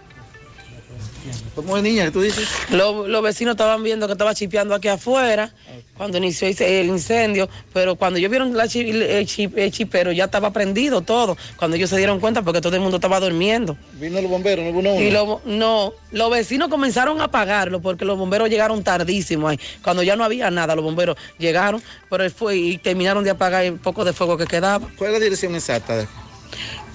[1.54, 2.48] ¿Cómo es niña que tú dices?
[2.70, 5.52] Los, los vecinos estaban viendo que estaba chipeando aquí afuera
[5.96, 10.24] cuando inició el incendio, pero cuando ellos vieron la chi- el, chi- el chipero ya
[10.24, 13.76] estaba prendido todo, cuando ellos se dieron cuenta porque todo el mundo estaba durmiendo.
[13.94, 15.00] Vino el bombero, no vino uno.
[15.02, 19.60] Y lo- no, los vecinos comenzaron a apagarlo porque los bomberos llegaron tardísimo ahí.
[19.82, 23.64] Cuando ya no había nada, los bomberos llegaron, pero él fue y terminaron de apagar
[23.64, 24.88] el poco de fuego que quedaba.
[24.96, 26.06] ¿Cuál es la dirección exacta?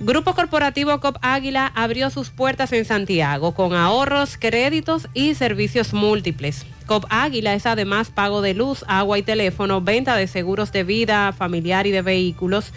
[0.00, 6.66] Grupo Corporativo COP Águila abrió sus puertas en Santiago con ahorros, créditos y servicios múltiples.
[6.86, 11.32] COP Águila es además pago de luz, agua y teléfono, venta de seguros de vida,
[11.32, 12.72] familiar y de vehículos,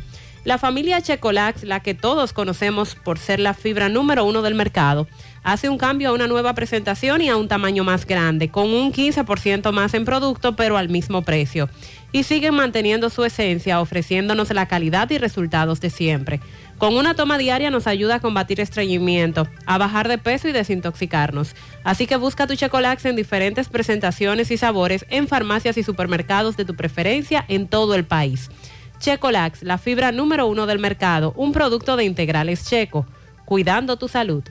[0.45, 5.09] La familia Checolax, la que todos conocemos por ser la fibra número uno del mercado,
[5.43, 8.93] hace un cambio a una nueva presentación y a un tamaño más grande, con un
[8.93, 11.71] 15% más en producto, pero al mismo precio.
[12.13, 16.41] Y siguen manteniendo su esencia, ofreciéndonos la calidad y resultados de siempre.
[16.77, 21.57] Con una toma diaria nos ayuda a combatir estreñimiento, a bajar de peso y desintoxicarnos.
[21.85, 26.67] Así que busca tu Checolax en diferentes presentaciones y sabores en farmacias y supermercados de
[26.67, 28.51] tu preferencia en todo el país.
[28.99, 33.07] Checolax, la fibra número uno del mercado, un producto de integrales checo,
[33.45, 34.45] cuidando tu salud.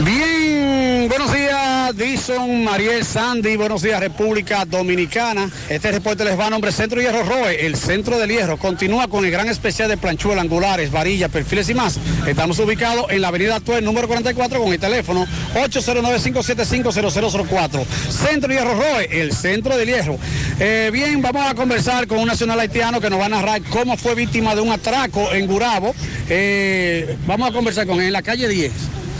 [0.04, 5.48] Bien, buenos días, Dison, Mariel, Sandy, buenos días, República Dominicana.
[5.68, 8.56] Este reporte les va a nombre Centro Hierro Roe, el centro del hierro.
[8.56, 11.98] Continúa con el gran especial de planchuelas, angulares, varillas, perfiles y más.
[12.26, 17.84] Estamos ubicados en la avenida Actual, número 44, con el teléfono 809-575-0004.
[18.10, 20.18] Centro Hierro Roe, el centro del hierro.
[20.58, 23.96] Eh, bien, vamos a conversar con un nacional haitiano que nos va a narrar cómo
[23.96, 25.94] fue víctima de un atraco en Gurabo.
[26.28, 28.72] Eh, vamos a conversar con él en la calle 10.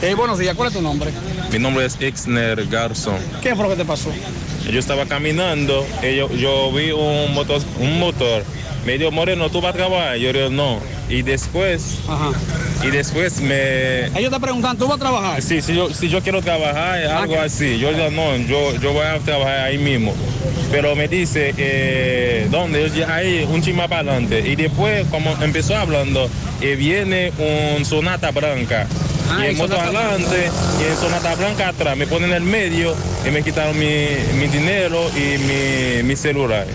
[0.02, 1.12] Eh, buenos días, ¿cuál es tu nombre?
[1.52, 3.18] Mi nombre es Exner Garzón.
[3.40, 4.10] ¿Qué fue lo que te pasó?
[4.70, 8.44] Yo estaba caminando y yo, yo vi un motor, un motor
[8.84, 10.16] medio moreno, ¿tú vas a trabajar?
[10.16, 10.78] Yo digo, no.
[11.08, 11.98] Y después,
[12.82, 14.06] y después me...
[14.18, 15.42] Ellos te preguntan, ¿tú vas a trabajar?
[15.42, 17.78] Sí, si yo, si yo quiero trabajar, algo así.
[17.78, 20.14] Yo digo, no, yo, yo voy a trabajar ahí mismo.
[20.70, 22.90] Pero me dice, eh, ¿dónde?
[22.90, 24.40] Yo, ahí, un chima para adelante.
[24.48, 26.30] Y después, como empezó hablando,
[26.62, 28.86] y viene un sonata blanca.
[29.38, 31.96] y en en moto adelante y en sonata blanca atrás.
[31.96, 32.94] Me ponen en el medio
[33.26, 34.06] y me quitaron mi,
[34.38, 36.66] mi dinero y mi, mi celular.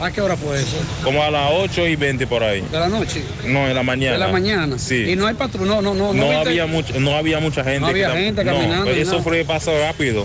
[0.00, 0.76] ¿A qué hora fue eso?
[1.02, 2.60] Como a las 8 y 20 por ahí.
[2.70, 3.20] ¿De la noche?
[3.44, 4.12] No, en la mañana.
[4.12, 4.78] De la mañana.
[4.78, 5.10] Sí.
[5.10, 6.12] Y no hay patrulla, no, no, no.
[6.14, 7.80] No, había mucho, no había mucha gente.
[7.80, 9.22] No había que gente caminando eso nada.
[9.24, 10.24] fue paso rápido.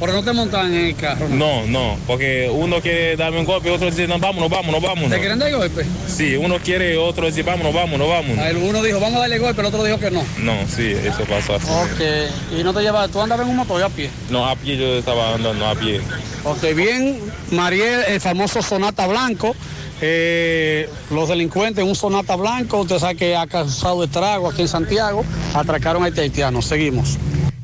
[0.00, 1.28] Pero no te montan en el carro.
[1.28, 5.10] No, no, porque uno quiere darme un golpe, otro dice, no, vámonos, vámonos, vámonos.
[5.10, 5.86] ¿Te quieren dar golpe?
[6.08, 8.44] Sí, uno quiere, otro dice, vámonos, vámonos, vámonos.
[8.44, 10.22] El uno dijo, vamos a darle golpe, el otro dijo que no.
[10.38, 11.66] No, sí, eso pasó así.
[11.68, 12.58] Ok.
[12.58, 14.10] Y no te llevas, tú andabas en un motor a pie.
[14.30, 16.00] No, a pie yo estaba andando, a pie.
[16.42, 17.18] Ok, bien,
[17.52, 19.54] Mariel, el famoso Sonata Blanco.
[20.00, 24.68] eh, los delincuentes en un Sonata Blanco, usted sabe que ha causado estrago aquí en
[24.68, 26.60] Santiago, atracaron a este haitiano.
[26.60, 27.16] Seguimos.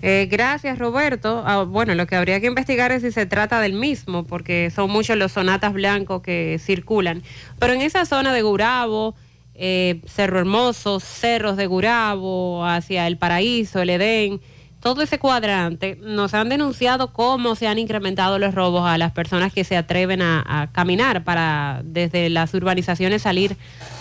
[0.03, 1.43] Eh, gracias, Roberto.
[1.47, 4.91] Ah, bueno, lo que habría que investigar es si se trata del mismo, porque son
[4.91, 7.23] muchos los sonatas blancos que circulan.
[7.59, 9.15] Pero en esa zona de Gurabo,
[9.55, 14.41] eh, Cerro Hermoso, Cerros de Gurabo, hacia el Paraíso, el Edén,
[14.81, 19.53] todo ese cuadrante, nos han denunciado cómo se han incrementado los robos a las personas
[19.53, 23.59] que se atreven a, a caminar para desde las urbanizaciones salir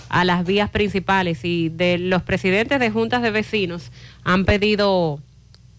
[0.08, 1.44] a las vías principales.
[1.44, 3.92] Y de los presidentes de juntas de vecinos
[4.24, 5.20] han pedido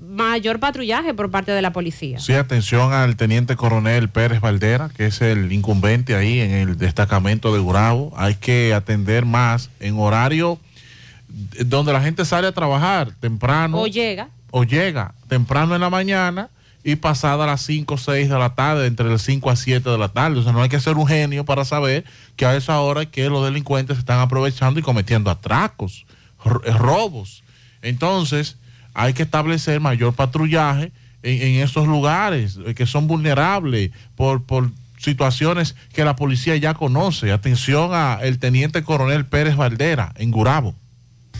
[0.00, 2.18] mayor patrullaje por parte de la policía.
[2.18, 7.52] Sí, atención al teniente coronel Pérez Valdera, que es el incumbente ahí en el destacamento
[7.52, 8.12] de Gurabo.
[8.16, 10.58] Hay que atender más en horario
[11.64, 14.30] donde la gente sale a trabajar temprano O llega.
[14.50, 16.48] o llega temprano en la mañana
[16.82, 19.98] y pasada las 5 o 6 de la tarde, entre las 5 a 7 de
[19.98, 20.38] la tarde.
[20.38, 22.04] O sea, no hay que ser un genio para saber
[22.36, 26.06] que a esa hora que los delincuentes están aprovechando y cometiendo atracos,
[26.64, 27.44] eh, robos.
[27.82, 28.56] Entonces,
[28.94, 30.92] hay que establecer mayor patrullaje
[31.22, 36.74] en, en esos lugares eh, que son vulnerables por, por situaciones que la policía ya
[36.74, 37.32] conoce.
[37.32, 40.74] Atención al teniente coronel Pérez Valdera en Gurabo.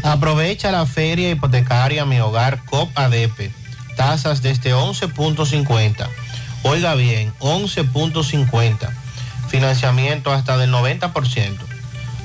[0.02, 3.52] Aprovecha la feria hipotecaria Mi Hogar COP ADP.
[3.96, 6.08] Tasas desde 11.50.
[6.62, 8.90] Oiga bien, 11.50.
[9.48, 11.58] Financiamiento hasta del 90%.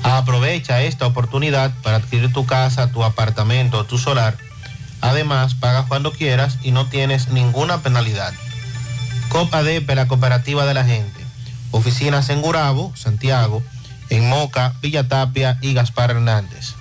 [0.02, 4.36] Aprovecha esta oportunidad para adquirir tu casa, tu apartamento tu solar.
[5.06, 8.34] Además, pagas cuando quieras y no tienes ninguna penalidad.
[9.28, 11.24] COP ADP, la cooperativa de la gente.
[11.70, 13.62] Oficinas en Gurabo, Santiago,
[14.10, 16.74] en Moca, Villa Tapia y Gaspar Hernández.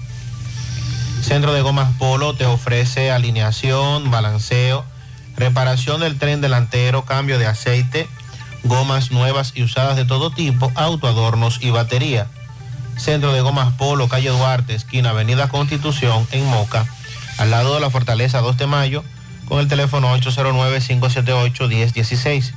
[1.22, 4.86] Centro de Gomas Polo te ofrece alineación, balanceo,
[5.38, 8.08] reparación del tren delantero, cambio de aceite,
[8.64, 12.26] gomas nuevas y usadas de todo tipo, autoadornos y batería.
[12.98, 16.88] Centro de Gomas Polo, calle Duarte, esquina Avenida Constitución, en Moca,
[17.38, 19.04] al lado de la Fortaleza 2 de Mayo,
[19.48, 22.54] con el teléfono 809-578-1016.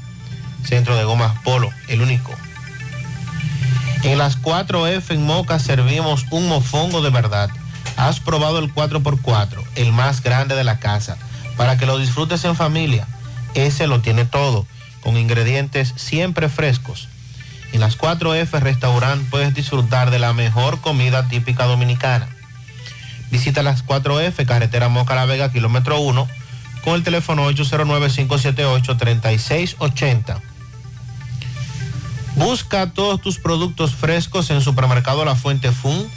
[0.64, 2.32] Centro de Gomas Polo, el único.
[4.02, 7.50] En las 4F en Moca servimos un mofongo de verdad.
[7.96, 11.16] Has probado el 4x4, el más grande de la casa,
[11.56, 13.08] para que lo disfrutes en familia.
[13.54, 14.66] Ese lo tiene todo,
[15.00, 17.08] con ingredientes siempre frescos.
[17.72, 22.28] En las 4F Restaurant puedes disfrutar de la mejor comida típica dominicana.
[23.30, 26.26] Visita las 4F, carretera Moca La Vega, kilómetro 1,
[26.82, 30.40] con el teléfono 809-578-3680.
[32.36, 36.08] Busca todos tus productos frescos en Supermercado La Fuente Fun,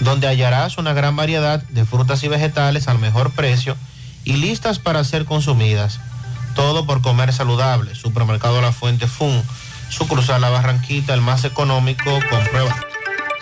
[0.00, 3.76] donde hallarás una gran variedad de frutas y vegetales al mejor precio
[4.24, 6.00] y listas para ser consumidas.
[6.54, 7.94] Todo por comer saludable.
[7.94, 9.42] Supermercado La Fuente Fun,
[9.88, 12.76] sucursal La Barranquita, el más económico, comprueba.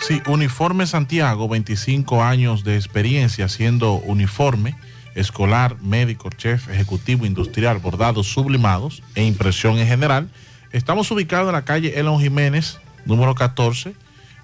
[0.05, 4.75] Sí, Uniforme Santiago, 25 años de experiencia haciendo uniforme
[5.15, 10.29] escolar, médico, chef, ejecutivo, industrial, bordados, sublimados e impresión en general.
[10.73, 13.93] Estamos ubicados en la calle Elon Jiménez, número 14,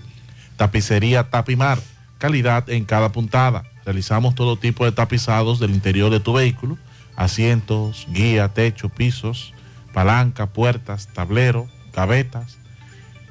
[0.57, 1.79] Tapicería Tapimar,
[2.19, 3.63] calidad en cada puntada.
[3.85, 6.79] Realizamos todo tipo de tapizados del interior de tu vehículo,
[7.17, 9.55] asientos, guía, techo, pisos,
[9.93, 12.59] palanca, puertas, tablero, gavetas.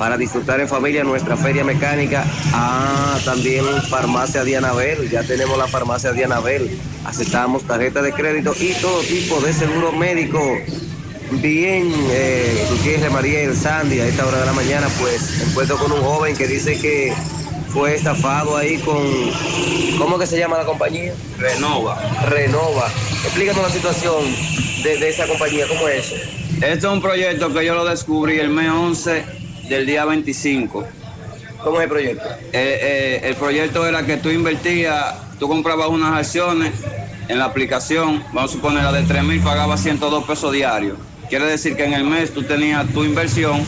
[0.00, 2.24] para disfrutar en familia nuestra feria mecánica.
[2.54, 6.70] Ah, también farmacia Dianabel, ya tenemos la farmacia Dianabel.
[7.04, 10.40] Aceptamos tarjeta de crédito y todo tipo de seguro médico.
[11.32, 16.00] Bien, eh, Gutiérrez, Mariel, Sandy, a esta hora de la mañana, pues encuentro con un
[16.00, 17.12] joven que dice que
[17.68, 18.96] fue estafado ahí con,
[19.98, 21.12] ¿cómo que se llama la compañía?
[21.36, 22.00] Renova.
[22.30, 22.88] Renova.
[23.22, 24.24] Explícanos la situación
[24.82, 26.14] de, de esa compañía, ¿cómo es eso?
[26.54, 29.39] Este es un proyecto que yo lo descubrí el mes 11
[29.70, 30.84] del día 25.
[31.62, 32.28] ¿Cómo es el proyecto?
[32.28, 36.72] Eh, eh, el proyecto era que tú invertías, tú comprabas unas acciones
[37.28, 40.98] en la aplicación, vamos a suponer la de 3 mil, pagabas 102 pesos diarios.
[41.28, 43.64] Quiere decir que en el mes tú tenías tu inversión,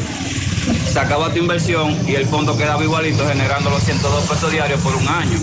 [0.93, 5.07] sacabas tu inversión y el fondo quedaba igualito generando los 102 pesos diarios por un
[5.07, 5.39] año.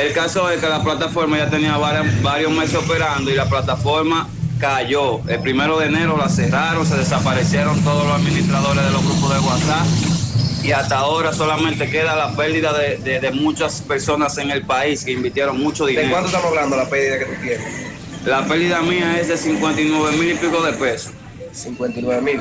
[0.00, 4.28] El caso es que la plataforma ya tenía varios meses operando y la plataforma
[4.72, 5.20] cayó.
[5.28, 9.40] El primero de enero la cerraron, se desaparecieron todos los administradores de los grupos de
[9.40, 9.86] WhatsApp
[10.62, 15.04] y hasta ahora solamente queda la pérdida de, de- de muchas personas en el país
[15.04, 16.06] que invirtieron mucho dinero.
[16.06, 17.60] ¿De cuánto estamos hablando la pérdida que tú tienes?
[18.24, 21.12] La pérdida mía es de 59 mil y pico de pesos.
[21.50, 22.40] 59 mil.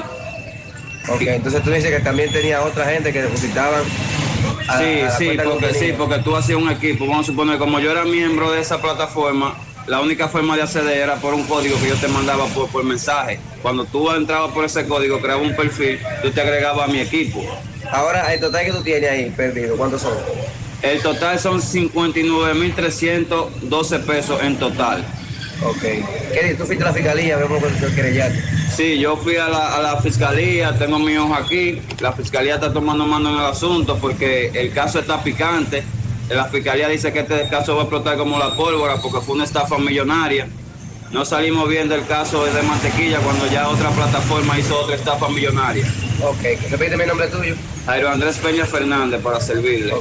[1.10, 3.81] Ok, entonces tú dices que también tenía otra gente que depositaban.
[4.68, 7.07] a- Sí, a sí, porque sí, porque tú hacías un equipo.
[7.07, 9.56] Vamos a suponer, como yo era miembro de esa plataforma,
[9.88, 12.84] la única forma de acceder era por un código que yo te mandaba por, por
[12.84, 13.40] mensaje.
[13.62, 17.41] Cuando tú entrabas por ese código, creabas un perfil, tú te agregabas a mi equipo.
[17.91, 20.14] Ahora, el total que tú tienes ahí perdido, ¿cuántos son?
[20.82, 25.06] El total son 59.312 pesos en total.
[25.64, 25.82] Ok.
[25.82, 27.62] ¿Qué, tú fuiste a la fiscalía, vemos.
[28.76, 31.80] Sí, yo fui a la, a la fiscalía, tengo mi hoja aquí.
[31.99, 35.84] La fiscalía está tomando mano en el asunto porque el caso está picante.
[36.34, 39.44] La fiscalía dice que este caso va a explotar como la pólvora porque fue una
[39.44, 40.48] estafa millonaria.
[41.12, 45.86] No salimos bien del caso de mantequilla cuando ya otra plataforma hizo otra estafa millonaria.
[46.24, 47.56] Ok, repite mi nombre tuyo.
[47.86, 49.94] Jairo Andrés Peña Fernández para servirle.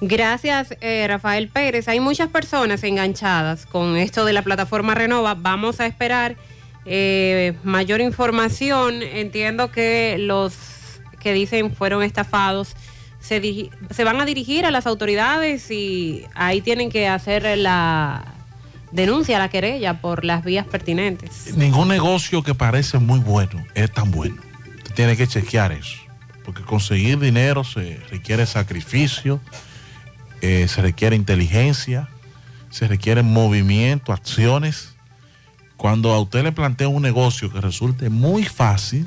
[0.00, 1.86] Gracias, eh, Rafael Pérez.
[1.86, 5.34] Hay muchas personas enganchadas con esto de la plataforma Renova.
[5.34, 6.34] Vamos a esperar
[6.86, 9.00] eh, mayor información.
[9.00, 10.54] Entiendo que los
[11.20, 12.74] que dicen fueron estafados
[13.24, 18.22] se, van a dirigir a las autoridades y ahí tienen que hacer la
[18.92, 21.56] denuncia, la querella por las vías pertinentes.
[21.56, 24.36] Ningún negocio que parece muy bueno es tan bueno.
[24.76, 25.96] Usted tiene que chequear eso.
[26.44, 29.40] Porque conseguir dinero se requiere sacrificio,
[30.42, 32.10] eh, se requiere inteligencia,
[32.68, 34.94] se requiere movimiento, acciones.
[35.78, 39.06] Cuando a usted le plantea un negocio que resulte muy fácil,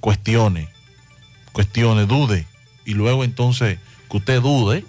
[0.00, 0.70] cuestione,
[1.52, 2.46] cuestione, dude.
[2.88, 3.78] Y luego entonces
[4.10, 4.82] que usted dude,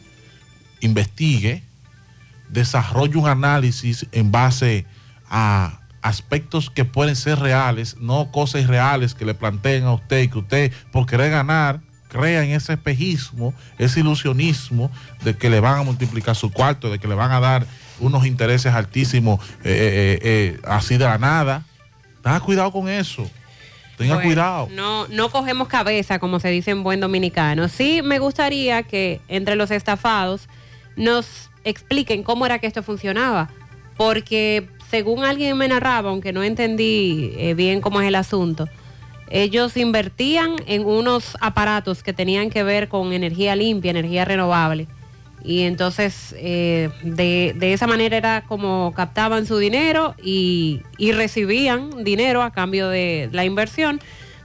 [0.80, 1.64] investigue,
[2.48, 4.86] desarrolle un análisis en base
[5.30, 10.30] a aspectos que pueden ser reales, no cosas irreales que le planteen a usted y
[10.30, 14.90] que usted por querer ganar crea en ese espejismo, ese ilusionismo
[15.26, 17.68] de que le van a multiplicar su cuarto, de que le van a dar
[18.00, 21.66] unos intereses altísimos eh, eh, eh, así de la nada.
[22.24, 23.30] Tenga cuidado con eso.
[24.00, 24.70] Tenga Bueno, cuidado.
[24.72, 27.68] No, no cogemos cabeza, como se dice en buen dominicano.
[27.68, 30.48] Sí me gustaría que entre los estafados
[30.96, 33.50] nos expliquen cómo era que esto funcionaba.
[33.98, 38.70] Porque según alguien me narraba, aunque no entendí eh, bien cómo es el asunto,
[39.30, 44.88] ellos invertían en unos aparatos que tenían que ver con energía limpia, energía renovable.
[45.44, 52.04] Y entonces eh, de, de esa manera era como captaban su dinero y, y recibían
[52.04, 54.00] dinero a cambio de la inversión.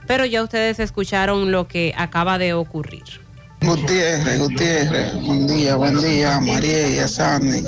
[0.07, 3.24] Pero ya ustedes escucharon lo que acaba de ocurrir.
[3.61, 7.63] Gutiérrez, Gutiérrez, buen día, buen día, María y Sandy.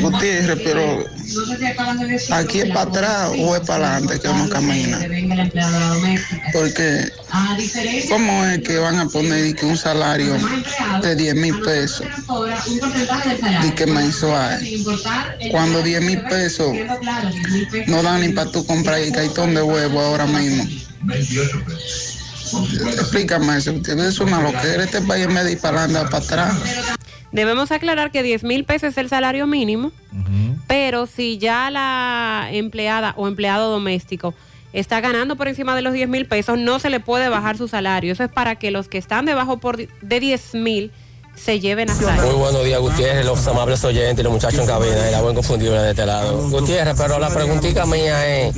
[0.00, 1.04] Gutiérrez, pero
[2.32, 4.98] aquí es para atrás o es para adelante que uno camina.
[6.52, 7.08] Porque,
[8.08, 10.36] ¿cómo es que van a poner un salario
[11.02, 12.06] de 10 mil pesos
[13.64, 14.60] y que mensual?
[15.50, 16.74] Cuando 10 mil pesos
[17.86, 20.64] no dan ni para tú comprar el cartón de huevo ahora mismo.
[22.52, 24.84] Explícame eso, Gutiérrez, es una loquera.
[24.84, 26.56] Este país de ir para atrás.
[27.32, 29.92] Debemos aclarar que 10 mil pesos es el salario mínimo,
[30.66, 34.34] pero si ya la empleada o empleado doméstico
[34.72, 37.68] está ganando por encima de los 10 mil pesos, no se le puede bajar su
[37.68, 38.12] salario.
[38.12, 40.92] Eso es para que los que están debajo por de 10 mil
[41.36, 42.20] se lleven hasta ahí.
[42.20, 45.78] Muy buenos días, Gutiérrez, los amables oyentes y los muchachos en cabina, el buen confundible
[45.78, 46.48] de este lado.
[46.48, 48.54] Gutiérrez, pero la preguntita mía es,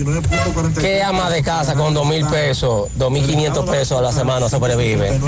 [0.81, 4.49] ¿qué ama de casa con dos mil pesos, dos mil quinientos pesos a la semana
[4.49, 5.21] sobrevive?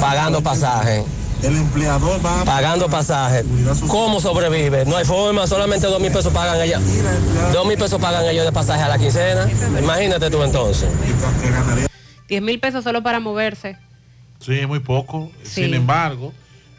[0.00, 1.04] Pagando pasaje.
[1.42, 3.44] El empleador va Pagando pasaje.
[3.88, 4.86] ¿Cómo sobrevive?
[4.86, 6.80] No hay forma, solamente dos mil pesos pagan ellos.
[7.52, 9.48] Dos mil pesos pagan ellos de pasaje a la quincena.
[9.78, 10.88] Imagínate tú entonces.
[12.28, 13.76] 10 mil pesos solo para moverse.
[14.40, 15.30] Sí, es muy poco.
[15.42, 15.64] Sí.
[15.64, 16.32] Sin embargo,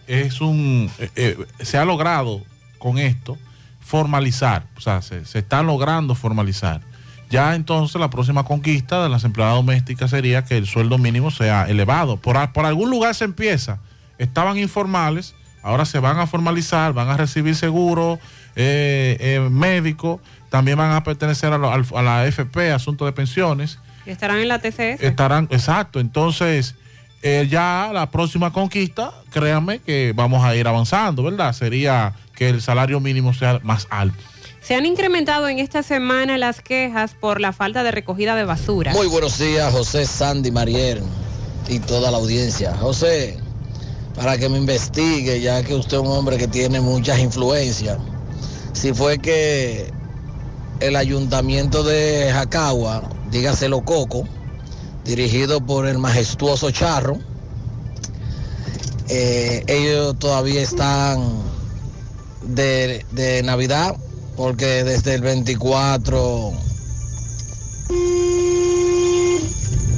[0.08, 2.42] es un eh, eh, se ha logrado
[2.80, 3.38] con esto
[3.80, 6.82] formalizar, o sea, se, se está logrando formalizar.
[7.30, 11.66] Ya entonces la próxima conquista de las empleadas domésticas sería que el sueldo mínimo sea
[11.70, 12.18] elevado.
[12.18, 13.80] Por, a- por algún lugar se empieza.
[14.18, 18.20] Estaban informales, ahora se van a formalizar, van a recibir seguro
[18.56, 23.80] eh, médico, también van a pertenecer a, lo- a la FP, Asunto de Pensiones.
[24.06, 25.02] Y estarán en la TCS.
[25.04, 26.00] Estarán, exacto.
[26.00, 26.76] Entonces,
[27.22, 31.54] eh, ya la próxima conquista, créanme que vamos a ir avanzando, ¿verdad?
[31.54, 34.18] Sería que el salario mínimo sea más alto.
[34.62, 38.92] Se han incrementado en esta semana las quejas por la falta de recogida de basura.
[38.92, 41.02] Muy buenos días, José Sandy Mariel
[41.70, 42.76] y toda la audiencia.
[42.76, 43.38] José,
[44.16, 47.98] para que me investigue, ya que usted es un hombre que tiene muchas influencias,
[48.74, 49.92] si fue que
[50.80, 54.28] el ayuntamiento de Jacagua, dígaselo Coco,
[55.08, 57.18] dirigido por el majestuoso Charro,
[59.10, 61.24] eh, ellos todavía están
[62.44, 63.96] de, de Navidad,
[64.36, 66.52] porque desde el 24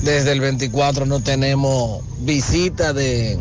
[0.03, 3.38] desde el 24 no tenemos visita de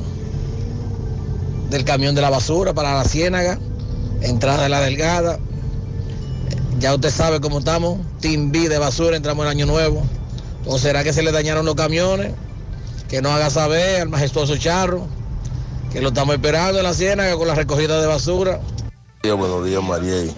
[1.70, 3.58] del camión de la basura para la ciénaga,
[4.22, 5.38] entrada de la delgada.
[6.78, 10.02] Ya usted sabe cómo estamos, B de basura, entramos en año nuevo.
[10.66, 12.32] ¿O será que se le dañaron los camiones?
[13.08, 15.06] Que nos haga saber al majestuoso charro,
[15.92, 18.60] que lo estamos esperando en la ciénaga con la recogida de basura.
[19.22, 20.34] buenos días, Mariel.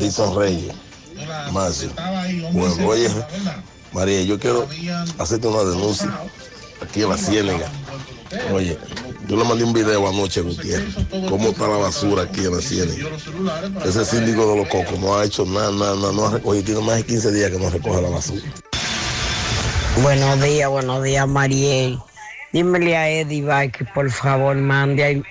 [0.00, 0.74] Dixon Reyes.
[1.52, 1.90] Marcio.
[2.52, 3.08] Bueno, oye,
[3.92, 4.66] María, yo quiero
[5.18, 6.10] hacerte una denuncia
[6.80, 7.70] aquí en la Ciénaga.
[8.52, 8.78] Oye,
[9.28, 10.94] yo le mandé un video anoche a Gutiérrez.
[11.28, 13.16] ¿Cómo está la basura aquí en la Ciénaga?
[13.84, 16.64] Ese síndico de los cocos no ha hecho nada, nada, nada, no ha recogido.
[16.64, 18.42] Tiene más de 15 días que no recoge la basura.
[20.00, 21.98] Buenos días, buenos días, Mariel.
[22.50, 25.22] Dímele a Eddie Bay que por favor mande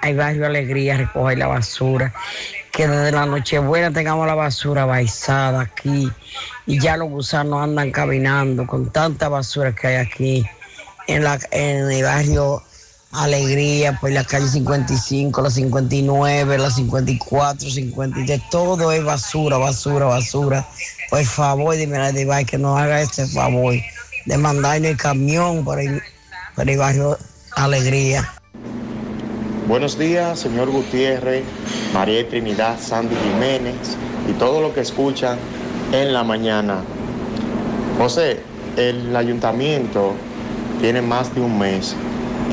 [0.00, 2.14] al barrio Alegría a recoger la basura.
[2.72, 6.10] Que desde la Nochebuena tengamos la basura baizada aquí.
[6.66, 10.46] Y ya los gusanos andan caminando con tanta basura que hay aquí.
[11.06, 12.62] En, la, en el barrio
[13.12, 20.66] Alegría, por la calle 55, la 59, la 54, 53, todo es basura, basura, basura.
[21.10, 23.74] Por favor, dime a Eddie Bay que nos haga este favor
[24.28, 26.02] de mandarle el camión por el,
[26.54, 27.16] por barrio
[27.56, 28.30] Alegría.
[29.66, 31.44] Buenos días, señor Gutiérrez,
[31.94, 33.96] María Trinidad, Sandy Jiménez
[34.28, 35.38] y todo lo que escuchan
[35.92, 36.80] en la mañana.
[37.96, 38.40] José,
[38.76, 40.12] el ayuntamiento
[40.78, 41.96] tiene más de un mes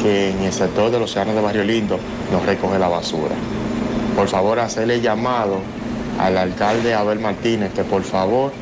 [0.01, 1.99] que en el sector de los océanos de Barrio Lindo
[2.31, 3.35] no recoge la basura.
[4.15, 5.59] Por favor, hacerle llamado
[6.19, 8.53] al alcalde Abel Martínez que por favor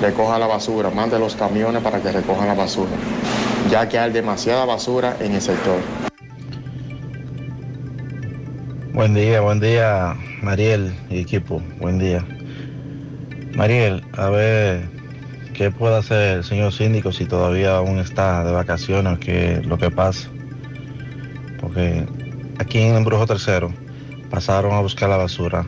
[0.00, 2.90] recoja la basura, mande los camiones para que recojan la basura.
[3.70, 5.78] ya que hay demasiada basura en el sector.
[8.92, 11.60] Buen día, buen día, Mariel y equipo.
[11.80, 12.24] Buen día.
[13.56, 14.88] Mariel, a ver
[15.54, 19.90] qué puede hacer el señor síndico si todavía aún está de vacaciones, qué lo que
[19.90, 20.28] pasa.
[21.60, 22.06] Porque
[22.58, 23.72] aquí en Embrujo Tercero
[24.30, 25.64] pasaron a buscar la basura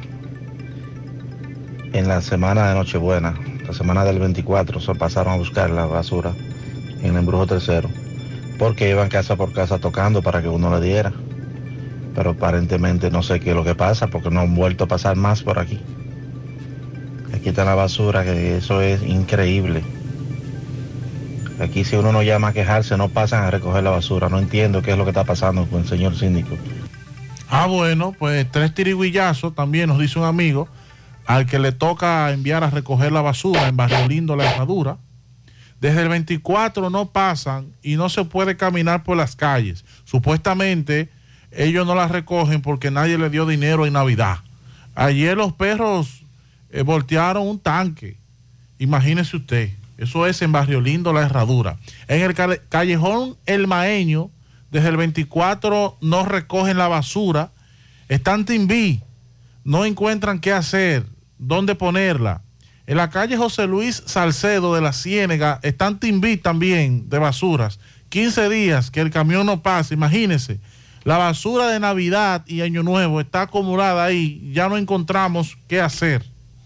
[1.93, 3.35] en la semana de Nochebuena,
[3.67, 6.33] la semana del 24, se pasaron a buscar la basura
[7.01, 7.91] en el Embrujo Tercero,
[8.59, 11.13] porque iban casa por casa tocando para que uno le diera
[12.17, 15.17] pero aparentemente no sé qué es lo que pasa porque no han vuelto a pasar
[15.17, 15.79] más por aquí.
[17.35, 19.85] Aquí está la basura, que eso es increíble.
[21.61, 24.31] Aquí si uno no llama a quejarse, no pasan a recoger la basura.
[24.31, 26.57] No entiendo qué es lo que está pasando con el señor síndico.
[27.51, 30.69] Ah, bueno, pues tres tiriguillazos también nos dice un amigo
[31.27, 34.99] al que le toca enviar a recoger la basura en Barrio Lindo, la herradura.
[35.81, 39.85] Desde el 24 no pasan y no se puede caminar por las calles.
[40.05, 41.11] Supuestamente
[41.51, 44.39] ellos no las recogen porque nadie le dio dinero en Navidad.
[44.95, 46.23] Ayer los perros
[46.71, 48.17] eh, voltearon un tanque.
[48.79, 49.71] Imagínese usted.
[49.99, 51.79] Eso es en Barrio Lindo, La Herradura.
[52.09, 52.35] En el
[52.69, 54.31] callejón El Maeño,
[54.71, 57.51] desde el 24 no recogen la basura.
[58.09, 59.03] Están timbí.
[59.65, 61.07] No encuentran qué hacer,
[61.39, 62.43] dónde ponerla.
[62.87, 67.81] En la calle José Luis Salcedo de la Ciénega están timbí también de basuras.
[68.11, 70.61] 15 días que el camión no pasa, imagínense.
[71.03, 74.51] La basura de Navidad y Año Nuevo está acumulada ahí.
[74.53, 76.25] Ya no encontramos qué hacer.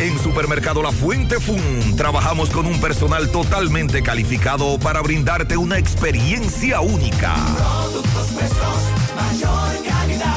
[0.00, 6.80] En Supermercado La Fuente Fun trabajamos con un personal totalmente calificado para brindarte una experiencia
[6.80, 7.32] única.
[7.56, 8.82] Productos frescos,
[9.14, 10.34] mayor calidad.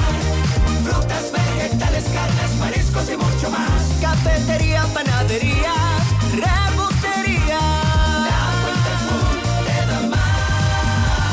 [0.84, 4.00] Frutas, vegetales, carnes, mariscos y mucho más.
[4.00, 5.74] Cafetería, panadería,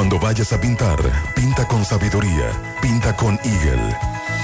[0.00, 0.98] Cuando vayas a pintar,
[1.36, 3.94] pinta con sabiduría, pinta con Eagle.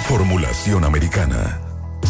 [0.07, 1.66] Formulación americana.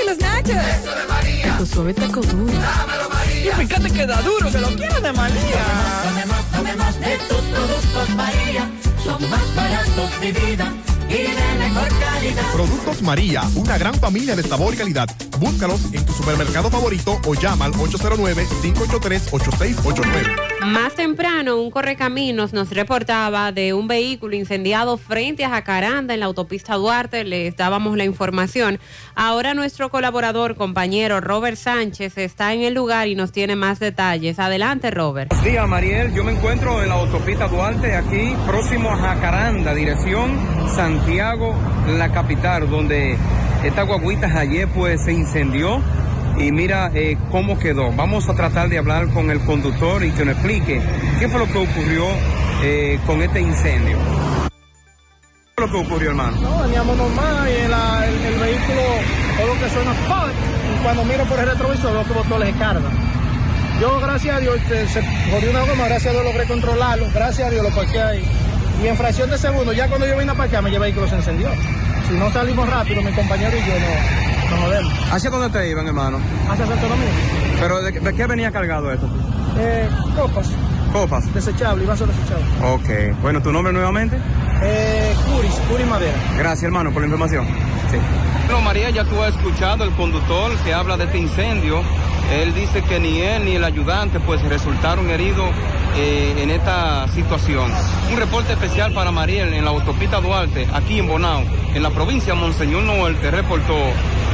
[0.00, 0.50] Y los nachos.
[0.50, 1.58] Eso de María.
[1.58, 2.52] Tu suave taco duro.
[2.52, 3.52] Dámelo, María.
[3.52, 5.64] Y fíjate que da duro, que lo quiero de María.
[6.04, 8.70] Tomemos, tomemos, de tus productos, María.
[9.04, 10.72] Son más baratos de vida
[11.08, 12.52] y de mejor calidad.
[12.52, 15.08] Productos María, una gran familia de sabor y calidad.
[15.38, 20.51] Búscalos en tu supermercado favorito o llama al 809-583-8689.
[20.66, 26.26] Más temprano, un correcaminos nos reportaba de un vehículo incendiado frente a Jacaranda en la
[26.26, 27.24] autopista Duarte.
[27.24, 28.78] Les dábamos la información.
[29.16, 34.38] Ahora nuestro colaborador, compañero Robert Sánchez, está en el lugar y nos tiene más detalles.
[34.38, 35.30] Adelante, Robert.
[35.30, 36.14] Buenos días, Mariel.
[36.14, 40.38] Yo me encuentro en la autopista Duarte, aquí próximo a Jacaranda, dirección
[40.74, 41.56] Santiago,
[41.88, 43.16] la capital, donde
[43.64, 45.82] esta guaguita ayer pues se incendió
[46.38, 47.92] y mira eh, cómo quedó.
[47.92, 50.80] Vamos a tratar de hablar con el conductor y que nos explique
[51.18, 52.06] qué fue lo que ocurrió
[52.62, 53.96] eh, con este incendio.
[55.56, 56.40] ¿Qué fue lo que ocurrió, hermano?
[56.40, 58.82] No, veníamos normal y el, vehículo,
[59.36, 59.92] todo lo que suena
[60.82, 62.50] cuando miro por el retrovisor veo que botó la.
[63.80, 67.48] Yo, gracias a Dios, este, se jodió una goma, gracias a Dios logré controlarlo, gracias
[67.48, 68.24] a Dios lo parqué ahí.
[68.82, 71.14] Y en fracción de segundo, ya cuando yo vine a parquearme, ya el vehículo se
[71.14, 71.48] encendió.
[72.08, 74.92] Si no salimos rápido, mi compañero y yo no, nos jodemos.
[75.12, 76.18] ¿Hacia dónde te iban, hermano?
[76.50, 77.10] Hacia Santo Domingo.
[77.60, 79.08] ¿Pero de, de qué venía cargado esto?
[79.58, 80.50] Eh, copas,
[80.92, 81.34] Copas.
[81.34, 82.44] desechable, vaso desechable.
[82.62, 83.20] Ok.
[83.22, 84.16] Bueno, ¿tu nombre nuevamente?
[84.62, 86.16] Eh, Curis, Curis Madera.
[86.38, 87.46] Gracias, hermano, por la información.
[87.90, 87.98] Sí.
[88.46, 91.82] Bueno, María, ya tú has escuchado el conductor que habla de este incendio.
[92.32, 95.50] Él dice que ni él ni el ayudante pues resultaron heridos
[95.96, 97.70] eh, en esta situación.
[98.10, 101.42] Un reporte especial para Mariel en la autopista Duarte, aquí en Bonao,
[101.74, 103.74] en la provincia Monseñor Noel, te reportó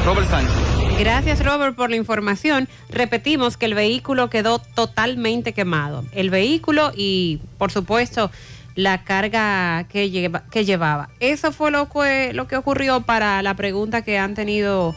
[0.04, 0.54] Robert Sánchez.
[0.98, 2.68] Gracias Robert por la información.
[2.90, 6.04] Repetimos que el vehículo quedó totalmente quemado.
[6.12, 8.30] El vehículo y por supuesto
[8.74, 11.08] la carga que, que llevaba.
[11.20, 14.94] Eso fue lo que, lo que ocurrió para la pregunta que han tenido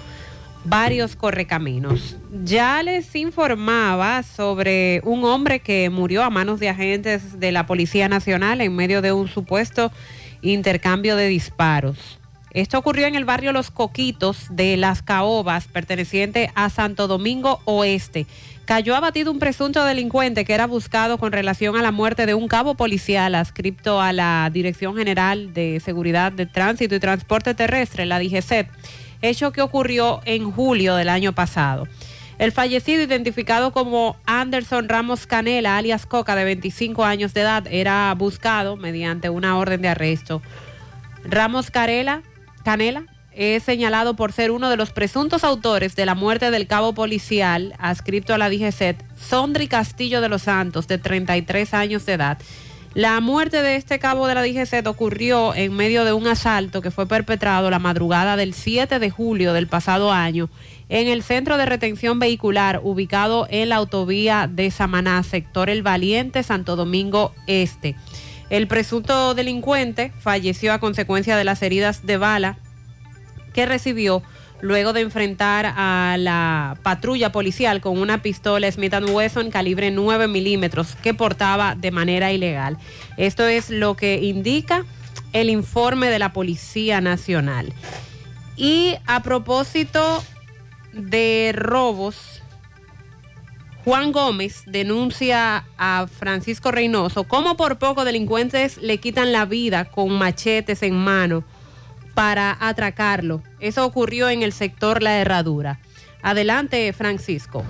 [0.63, 2.17] varios correcaminos.
[2.43, 8.07] Ya les informaba sobre un hombre que murió a manos de agentes de la Policía
[8.07, 9.91] Nacional en medio de un supuesto
[10.41, 12.20] intercambio de disparos.
[12.53, 18.27] Esto ocurrió en el barrio Los Coquitos de Las Caobas, perteneciente a Santo Domingo Oeste.
[18.65, 22.49] Cayó abatido un presunto delincuente que era buscado con relación a la muerte de un
[22.49, 28.19] cabo policial adscripto a la Dirección General de Seguridad de Tránsito y Transporte Terrestre, la
[28.19, 28.67] DGCET,
[29.21, 31.87] hecho que ocurrió en julio del año pasado.
[32.37, 38.13] El fallecido, identificado como Anderson Ramos Canela, alias Coca, de 25 años de edad, era
[38.17, 40.41] buscado mediante una orden de arresto.
[41.23, 42.23] Ramos Carela,
[42.63, 46.93] Canela es señalado por ser uno de los presuntos autores de la muerte del cabo
[46.93, 52.37] policial adscrito a la DGCET, Sondri Castillo de los Santos, de 33 años de edad.
[52.93, 56.91] La muerte de este cabo de la DGCET ocurrió en medio de un asalto que
[56.91, 60.49] fue perpetrado la madrugada del 7 de julio del pasado año
[60.89, 66.43] en el centro de retención vehicular ubicado en la autovía de Samaná, sector El Valiente,
[66.43, 67.95] Santo Domingo Este.
[68.51, 72.57] El presunto delincuente falleció a consecuencia de las heridas de bala
[73.53, 74.23] que recibió
[74.59, 80.97] luego de enfrentar a la patrulla policial con una pistola Smith Wesson calibre 9 milímetros
[81.01, 82.77] que portaba de manera ilegal.
[83.15, 84.83] Esto es lo que indica
[85.31, 87.71] el informe de la Policía Nacional.
[88.57, 90.21] Y a propósito
[90.91, 92.40] de robos,
[93.83, 100.11] Juan Gómez denuncia a Francisco Reynoso cómo por poco delincuentes le quitan la vida con
[100.11, 101.43] machetes en mano
[102.13, 103.41] para atracarlo.
[103.59, 105.79] Eso ocurrió en el sector La Herradura.
[106.21, 107.63] Adelante, Francisco.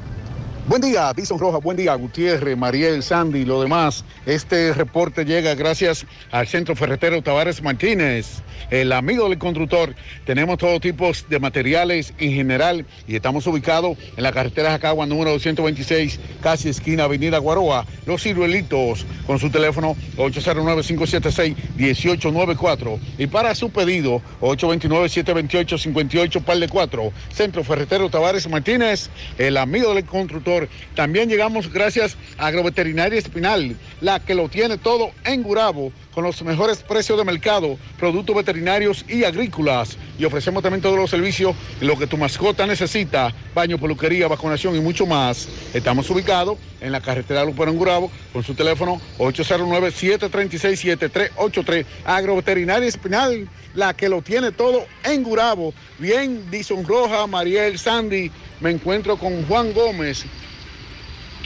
[0.71, 4.05] Buen día, Bison Roja, buen día, Gutiérrez, Mariel, Sandy y lo demás.
[4.25, 9.93] Este reporte llega gracias al Centro Ferretero Tavares Martínez, el amigo del constructor.
[10.25, 15.31] Tenemos todo tipo de materiales en general y estamos ubicados en la carretera Jacagua número
[15.31, 22.97] 226, casi esquina Avenida Guaroa, Los Ciruelitos, con su teléfono 809-576-1894.
[23.17, 30.05] Y para su pedido, 829-728-58, par de 4, Centro Ferretero Tavares Martínez, el amigo del
[30.05, 30.60] constructor.
[30.95, 36.41] También llegamos gracias a Agroveterinaria Espinal, la que lo tiene todo en Gurabo, con los
[36.43, 39.97] mejores precios de mercado, productos veterinarios y agrícolas.
[40.19, 44.81] Y ofrecemos también todos los servicios, lo que tu mascota necesita, baño, peluquería, vacunación y
[44.81, 45.47] mucho más.
[45.73, 51.85] Estamos ubicados en la carretera Lupero en Gurabo, con su teléfono 809-736-7383.
[52.05, 55.73] Agroveterinaria Espinal, la que lo tiene todo en Gurabo.
[55.99, 60.25] Bien, Dison Roja, Mariel, Sandy, me encuentro con Juan Gómez,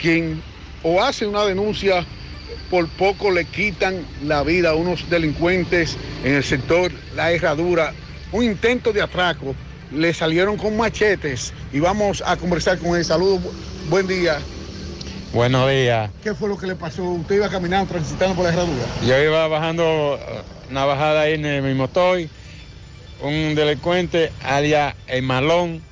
[0.00, 0.42] quien
[0.82, 2.06] o hace una denuncia,
[2.70, 7.92] por poco le quitan la vida a unos delincuentes en el sector La Herradura,
[8.32, 9.54] un intento de atraco,
[9.92, 13.04] le salieron con machetes y vamos a conversar con él.
[13.04, 13.50] Saludos, bu-
[13.88, 14.38] buen día.
[15.32, 16.10] Buenos días.
[16.22, 17.02] ¿Qué fue lo que le pasó?
[17.04, 18.86] ¿Usted iba caminando, transitando por la herradura?
[19.06, 22.20] Yo iba bajando eh, una bajada ahí en mi motor.
[23.22, 25.82] Un delincuente, alias el malón,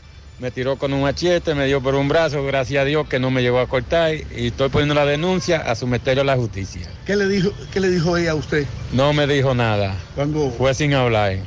[0.44, 3.30] me tiró con un machete, me dio por un brazo, gracias a Dios que no
[3.30, 6.86] me llegó a cortar y estoy poniendo la denuncia a someterlo a la justicia.
[7.06, 8.66] ¿Qué le dijo, qué le dijo ella a usted?
[8.92, 9.96] No me dijo nada.
[10.14, 11.38] Cuando Fue sin hablar.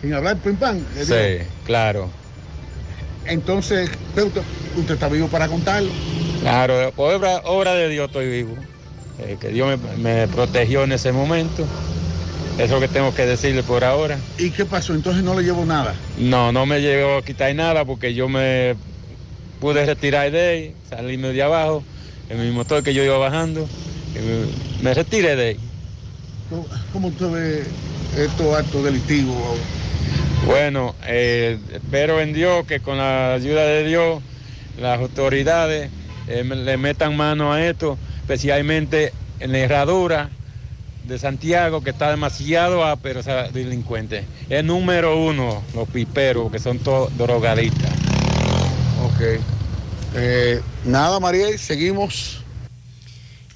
[0.00, 0.78] sin hablar, pim pam.
[0.94, 1.44] Sí, dijo.
[1.66, 2.08] claro.
[3.26, 4.40] Entonces, usted,
[4.78, 5.90] usted está vivo para contarlo.
[6.40, 8.54] Claro, obra, obra de Dios estoy vivo.
[9.18, 11.66] Eh, que Dios me, me protegió en ese momento.
[12.58, 14.18] Eso es lo que tengo que decirle por ahora.
[14.36, 14.92] ¿Y qué pasó?
[14.92, 15.94] Entonces no le llevo nada.
[16.18, 18.74] No, no me llegó a quitar nada porque yo me
[19.60, 21.84] pude retirar de ahí, salirme de abajo,
[22.28, 23.64] en mi motor que yo iba bajando,
[24.12, 25.56] y me, retiré de ahí.
[26.50, 27.64] ¿Cómo- ¿Cómo usted ve
[28.16, 29.56] estos actos delictivos?
[30.44, 34.20] Bueno, eh, espero en Dios que con la ayuda de Dios
[34.80, 35.90] las autoridades
[36.26, 40.30] eh, le metan mano a esto, especialmente en la herradura
[41.08, 44.24] de Santiago, que está demasiado ápero esa delincuente.
[44.48, 47.90] Es número uno, los piperos, que son todos drogadictas.
[49.04, 49.40] Ok.
[50.14, 52.44] Eh, nada, Mariel, seguimos.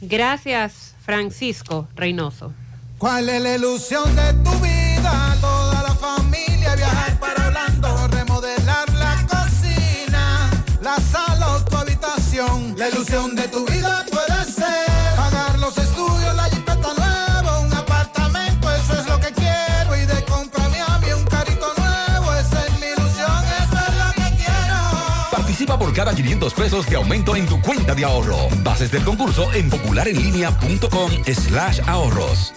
[0.00, 2.52] Gracias, Francisco Reynoso.
[2.98, 5.36] ¿Cuál es la ilusión de tu vida?
[5.40, 10.50] Toda la familia viajar para Orlando, remodelar la cocina,
[10.80, 12.74] la sala o tu habitación.
[12.78, 13.81] La ilusión de tu vida
[25.82, 28.36] por cada 500 pesos de aumento en tu cuenta de ahorro.
[28.62, 32.52] Bases del concurso en popularenlinea.com slash ahorros.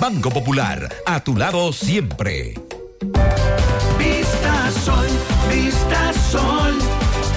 [0.00, 2.54] Banco Popular, a tu lado siempre.
[3.98, 5.08] Vista Sol,
[5.52, 6.78] Vista Sol,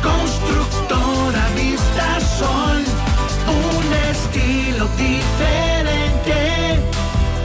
[0.03, 2.83] constructora Vista Sol,
[3.47, 6.79] un estilo diferente,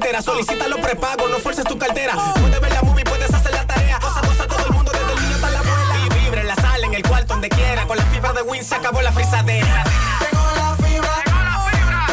[0.10, 0.22] Entera.
[0.22, 2.14] Solicita los prepagos, no fuerces tu cartera.
[2.36, 4.00] Puedes ver la movie, puedes hacer la tarea.
[4.00, 5.96] Cosa, cosa, todo el mundo desde el niño hasta la abuela.
[6.06, 7.86] Y vibre en la sala, en el cuarto, donde quiera.
[7.88, 9.84] Con la fibra de Win se acabó la frisadera.
[10.20, 11.24] Tengo la fibra.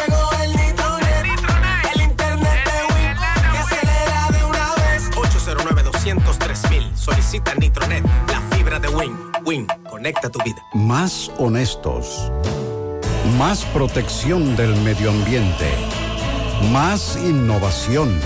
[0.05, 1.25] Tengo el Nitronet.
[1.93, 3.51] El internet de Win.
[3.51, 5.09] Que acelera de una vez.
[5.15, 6.97] 809 203 mil.
[6.97, 8.03] Solicita Nitronet.
[8.27, 9.17] La fibra de Win.
[9.45, 9.67] Win.
[9.89, 10.61] Conecta tu vida.
[10.73, 12.31] Más honestos.
[13.37, 16.06] Más protección del medio ambiente.
[16.63, 18.19] Más innovación.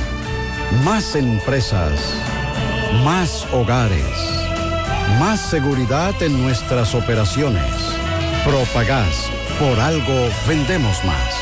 [0.84, 1.92] Más empresas.
[3.04, 4.02] Más hogares.
[5.20, 7.64] Más seguridad en nuestras operaciones.
[8.44, 9.30] Propagás.
[9.60, 11.36] Por algo vendemos más.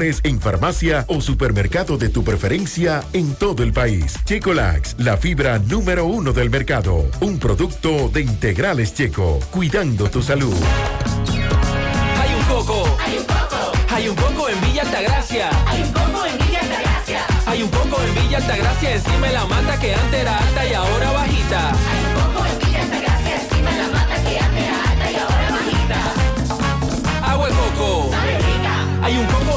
[0.00, 4.14] en farmacia o supermercado de tu preferencia en todo el país.
[4.24, 7.10] Checolax, la fibra número uno del mercado.
[7.20, 10.54] Un producto de integrales checo, cuidando tu salud.
[12.18, 12.96] Hay un coco.
[13.04, 13.72] Hay un coco.
[13.94, 15.50] Hay un coco en Villa Altagracia.
[15.66, 17.20] Hay un coco en Villa Altagracia.
[17.44, 20.72] Hay un coco en Villa Altagracia encima de la mata que antes era alta y
[20.72, 21.68] ahora bajita.
[21.68, 25.16] Hay un coco en Villa Altagracia encima de la mata que antes era alta y
[25.16, 27.30] ahora bajita.
[27.30, 28.10] Agua de coco.
[29.02, 29.51] Hay un coco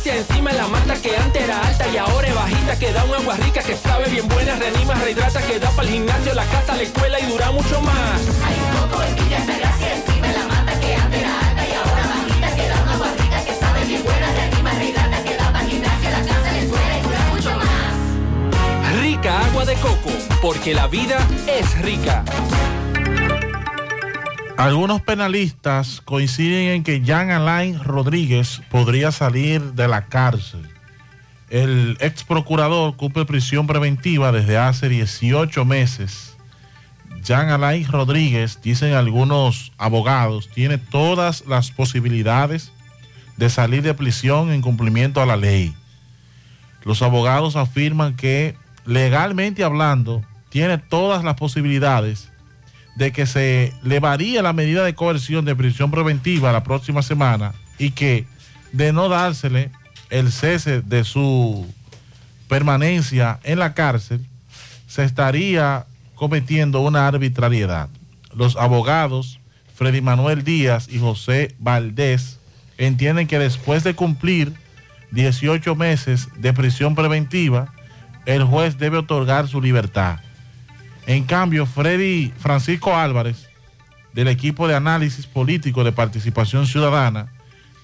[0.00, 3.04] Altagracia encima de la mata que antes era alta y ahora es bajita que da
[3.04, 6.46] un agua rica que sabe bien buena, reanima, rehidrata, que da para el gimnasio, la
[6.46, 8.20] casa, la escuela y dura mucho más.
[8.46, 11.72] Hay un coco en Villa Altagracia encima de la mata que antes era alta y
[11.72, 15.52] ahora bajita que da un agua rica que sabe bien buena, reanima, rehidrata, que da
[15.52, 19.00] para el gimnasio, la casa, la escuela y dura mucho más.
[19.02, 22.24] Rica agua de coco, porque la vida es rica.
[24.60, 30.68] Algunos penalistas coinciden en que Jean Alain Rodríguez podría salir de la cárcel.
[31.48, 36.36] El ex procurador cumple prisión preventiva desde hace 18 meses.
[37.24, 42.70] Jean Alain Rodríguez, dicen algunos abogados, tiene todas las posibilidades
[43.38, 45.74] de salir de prisión en cumplimiento a la ley.
[46.84, 52.29] Los abogados afirman que legalmente hablando, tiene todas las posibilidades
[53.00, 57.54] de que se le varíe la medida de coerción de prisión preventiva la próxima semana
[57.78, 58.26] y que
[58.72, 59.70] de no dársele
[60.10, 61.66] el cese de su
[62.46, 64.26] permanencia en la cárcel,
[64.86, 67.88] se estaría cometiendo una arbitrariedad.
[68.34, 69.40] Los abogados
[69.74, 72.38] Freddy Manuel Díaz y José Valdés
[72.76, 74.52] entienden que después de cumplir
[75.12, 77.72] 18 meses de prisión preventiva,
[78.26, 80.18] el juez debe otorgar su libertad.
[81.06, 83.48] En cambio, Freddy Francisco Álvarez,
[84.12, 87.32] del equipo de análisis político de participación ciudadana,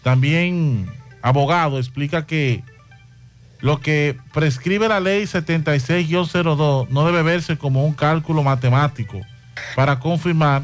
[0.03, 0.87] también
[1.23, 2.63] abogado, explica que
[3.61, 9.21] lo que prescribe la ley 76-02 no debe verse como un cálculo matemático
[9.75, 10.63] para confirmar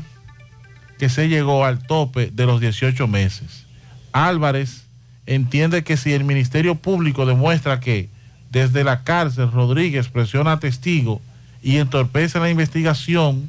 [0.99, 3.67] que se llegó al tope de los 18 meses.
[4.13, 4.85] Álvarez
[5.27, 8.09] entiende que si el Ministerio Público demuestra que
[8.51, 11.21] desde la cárcel Rodríguez presiona a testigos
[11.63, 13.49] y entorpece la investigación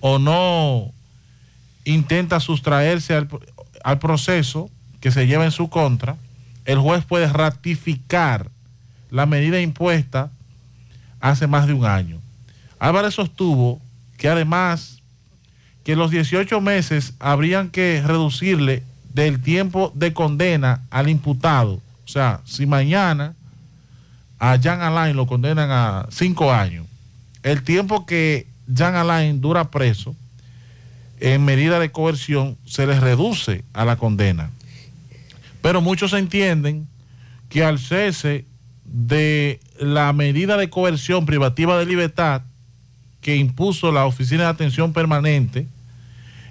[0.00, 0.92] o no
[1.84, 3.28] intenta sustraerse al,
[3.84, 6.16] al, proceso que se lleva en su contra,
[6.64, 8.50] el juez puede ratificar
[9.10, 10.30] la medida impuesta
[11.20, 12.20] hace más de un año.
[12.78, 13.80] Álvarez sostuvo
[14.16, 15.02] que además
[15.84, 18.82] que los 18 meses habrían que reducirle
[19.12, 21.80] del tiempo de condena al imputado.
[22.04, 23.34] O sea, si mañana
[24.38, 26.81] a Jean Alain lo condenan a cinco años,
[27.42, 30.14] el tiempo que Jean Alain dura preso,
[31.20, 34.50] en medida de coerción, se les reduce a la condena.
[35.60, 36.88] Pero muchos entienden
[37.48, 38.44] que al cese
[38.84, 42.42] de la medida de coerción privativa de libertad
[43.20, 45.68] que impuso la Oficina de Atención Permanente,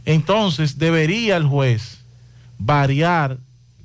[0.05, 1.99] entonces debería el juez
[2.57, 3.37] variar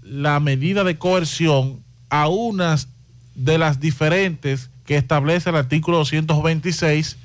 [0.02, 2.89] la medida de coerción a unas
[3.35, 7.16] de las diferentes que establece el artículo 226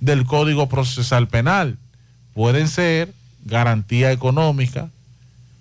[0.00, 1.78] del Código Procesal Penal.
[2.34, 3.12] Pueden ser
[3.44, 4.90] garantía económica,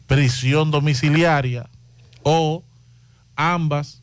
[0.07, 1.67] prisión domiciliaria
[2.23, 2.63] o
[3.35, 4.01] ambas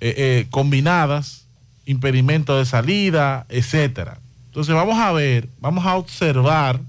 [0.00, 1.44] eh, eh, combinadas,
[1.86, 4.18] impedimento de salida, etcétera.
[4.46, 6.80] Entonces vamos a ver, vamos a observar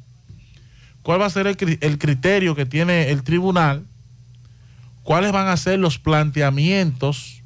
[1.03, 3.85] cuál va a ser el, cri- el criterio que tiene el tribunal,
[5.03, 7.40] cuáles van a ser los planteamientos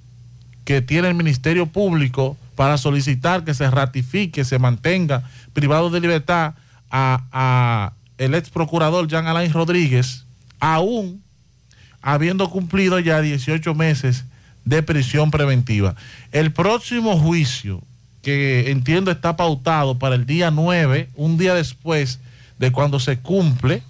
[0.66, 6.56] que tiene el Ministerio Público para solicitar que se ratifique, se mantenga privado de libertad
[6.90, 10.26] a, el ex procurador Jean Alain Rodríguez,
[10.60, 11.22] aún
[12.02, 14.26] habiendo cumplido ya 18 meses
[14.64, 15.96] de prisión preventiva.
[16.32, 17.82] El próximo juicio,
[18.22, 22.20] que entiendo está pautado para el día 9, un día después
[22.58, 23.84] de cuando se cumple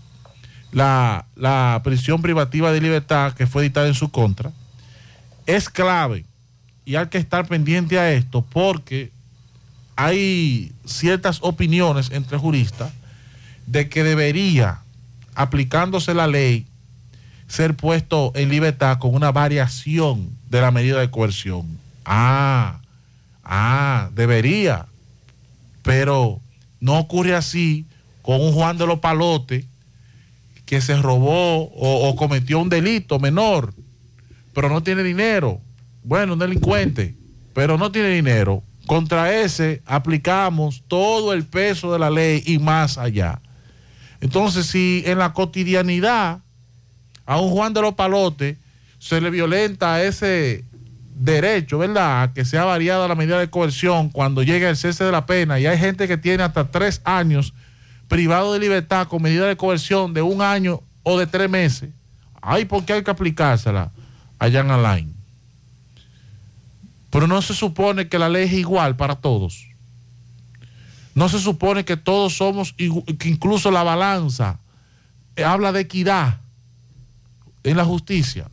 [0.72, 4.52] la, la prisión privativa de libertad que fue dictada en su contra,
[5.46, 6.26] es clave
[6.86, 9.12] y hay que estar pendiente a esto porque
[9.96, 12.92] hay ciertas opiniones entre juristas
[13.66, 14.82] de que debería,
[15.34, 16.68] aplicándose la ley,
[17.48, 21.80] ser puesto en libertad con una variación de la medida de coerción.
[22.06, 22.80] Ah,
[23.44, 24.86] ah, debería.
[25.82, 26.40] Pero
[26.80, 27.86] no ocurre así
[28.22, 29.66] con un Juan de los Palotes
[30.66, 33.74] que se robó o, o cometió un delito menor,
[34.54, 35.62] pero no tiene dinero.
[36.06, 37.16] Bueno, un delincuente,
[37.56, 38.62] pero no tiene dinero.
[38.86, 43.42] Contra ese aplicamos todo el peso de la ley y más allá.
[44.22, 46.42] Entonces, si en la cotidianidad
[47.26, 48.58] a un Juan de los Palotes
[49.00, 50.64] se le violenta ese
[51.16, 52.34] derecho, ¿verdad?
[52.34, 55.66] Que sea variada la medida de coerción cuando llegue el cese de la pena y
[55.66, 57.56] hay gente que tiene hasta tres años
[58.08, 61.90] privado de libertad con medida de coerción de un año o de tres meses.
[62.44, 63.92] Ay, ¿por qué hay que aplicársela
[64.38, 65.15] a Jan Alain?
[67.16, 69.68] Pero no se supone que la ley es igual para todos.
[71.14, 74.60] No se supone que todos somos, que incluso la balanza
[75.38, 76.40] eh, habla de equidad
[77.64, 78.50] en la justicia.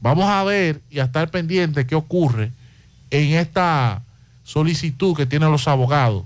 [0.00, 2.50] Vamos a ver y a estar pendientes qué ocurre
[3.10, 4.02] en esta
[4.42, 6.24] solicitud que tienen los abogados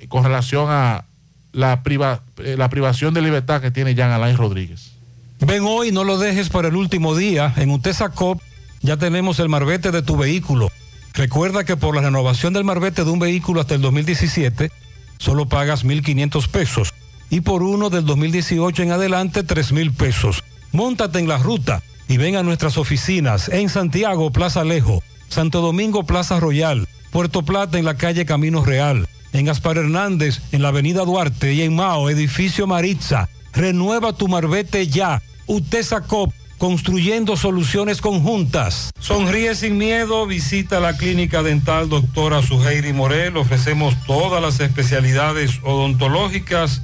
[0.00, 1.04] eh, con relación a
[1.52, 4.90] la, priva- eh, la privación de libertad que tiene Jean Alain Rodríguez.
[5.38, 7.54] Ven hoy, no lo dejes para el último día.
[7.58, 8.40] En Utesa Cop
[8.80, 10.68] ya tenemos el marbete de tu vehículo.
[11.14, 14.70] Recuerda que por la renovación del marbete de un vehículo hasta el 2017,
[15.18, 16.94] solo pagas 1.500 pesos.
[17.28, 20.42] Y por uno del 2018 en adelante, 3.000 pesos.
[20.72, 26.04] Móntate en la ruta y ven a nuestras oficinas en Santiago, Plaza Alejo, Santo Domingo,
[26.04, 31.04] Plaza Royal, Puerto Plata en la calle Camino Real, en Gaspar Hernández en la avenida
[31.04, 33.28] Duarte y en Mao, edificio Maritza.
[33.52, 35.22] Renueva tu marbete ya.
[35.46, 36.32] Utesa Cop,
[36.62, 38.92] construyendo soluciones conjuntas.
[39.00, 43.36] Sonríe sin miedo, visita la clínica dental doctora Suheiri Morel.
[43.36, 46.82] Ofrecemos todas las especialidades odontológicas.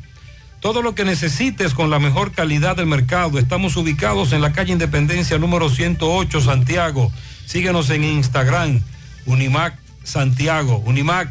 [0.61, 3.37] Todo lo que necesites con la mejor calidad del mercado.
[3.37, 7.11] Estamos ubicados en la calle Independencia número 108, Santiago.
[7.45, 8.81] Síguenos en Instagram,
[9.25, 10.77] Unimac Santiago.
[10.85, 11.27] Unimac,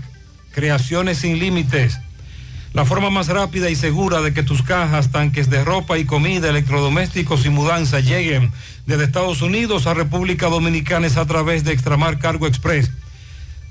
[0.52, 1.98] creaciones sin límites.
[2.74, 6.50] La forma más rápida y segura de que tus cajas, tanques de ropa y comida,
[6.50, 8.52] electrodomésticos y mudanza lleguen
[8.84, 12.90] desde Estados Unidos a República Dominicana es a través de Extramar Cargo Express.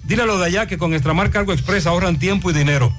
[0.06, 2.94] Dile de allá que con Extramar Cargo Express ahorran tiempo y dinero.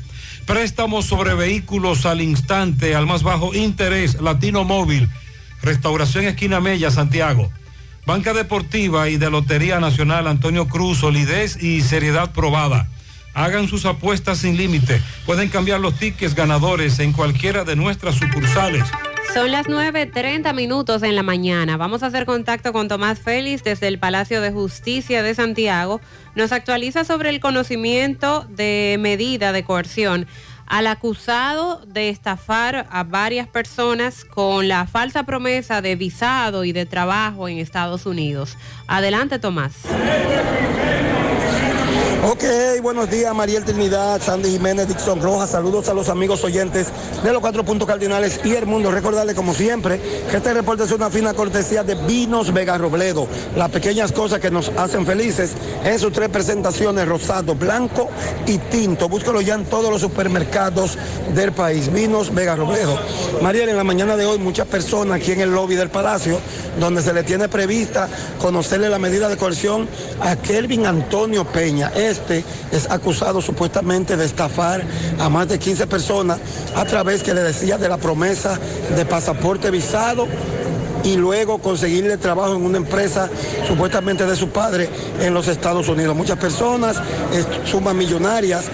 [0.44, 4.20] Préstamos sobre vehículos al instante, al más bajo interés.
[4.20, 5.08] Latino Móvil.
[5.62, 7.50] Restauración Esquina Mella, Santiago.
[8.06, 12.86] Banca Deportiva y de Lotería Nacional Antonio Cruz, solidez y seriedad probada.
[13.34, 15.02] Hagan sus apuestas sin límite.
[15.26, 18.84] Pueden cambiar los tickets ganadores en cualquiera de nuestras sucursales.
[19.34, 21.76] Son las 9.30 minutos en la mañana.
[21.76, 26.00] Vamos a hacer contacto con Tomás Félix desde el Palacio de Justicia de Santiago.
[26.36, 30.26] Nos actualiza sobre el conocimiento de medida de coerción
[30.66, 36.86] al acusado de estafar a varias personas con la falsa promesa de visado y de
[36.86, 38.56] trabajo en Estados Unidos.
[38.86, 39.82] Adelante, Tomás.
[42.82, 45.50] Buenos días, Mariel Trinidad, Sandy Jiménez, Dixon Rojas.
[45.50, 46.86] Saludos a los amigos oyentes
[47.24, 48.92] de los cuatro puntos cardinales y el mundo.
[48.92, 50.00] Recordarle, como siempre,
[50.30, 53.26] que este reporte es una fina cortesía de Vinos Vega Robledo.
[53.56, 58.08] Las pequeñas cosas que nos hacen felices en sus tres presentaciones, rosado, blanco
[58.46, 59.08] y tinto.
[59.08, 60.96] Búscalo ya en todos los supermercados
[61.34, 61.92] del país.
[61.92, 62.96] Vinos Vega Robledo.
[63.42, 66.38] Mariel, en la mañana de hoy, muchas personas aquí en el lobby del Palacio,
[66.78, 68.08] donde se le tiene prevista
[68.40, 69.88] conocerle la medida de coerción
[70.20, 71.90] a Kelvin Antonio Peña.
[71.96, 72.35] Este
[72.72, 74.82] es acusado supuestamente de estafar
[75.18, 76.38] a más de 15 personas
[76.74, 78.58] a través que le decía de la promesa
[78.96, 80.26] de pasaporte visado
[81.06, 83.30] y luego conseguirle trabajo en una empresa
[83.66, 84.88] supuestamente de su padre
[85.20, 86.16] en los Estados Unidos.
[86.16, 87.00] Muchas personas,
[87.64, 88.64] sumas millonarias,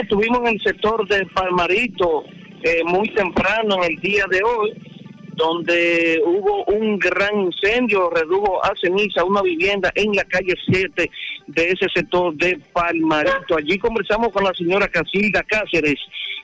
[0.00, 2.24] Estuvimos en el sector de Palmarito
[2.62, 4.72] eh, muy temprano el día de hoy,
[5.36, 11.10] donde hubo un gran incendio, redujo a ceniza una vivienda en la calle 7
[11.46, 13.56] de ese sector de Palmarito.
[13.56, 16.00] Allí conversamos con la señora Casilda Cáceres,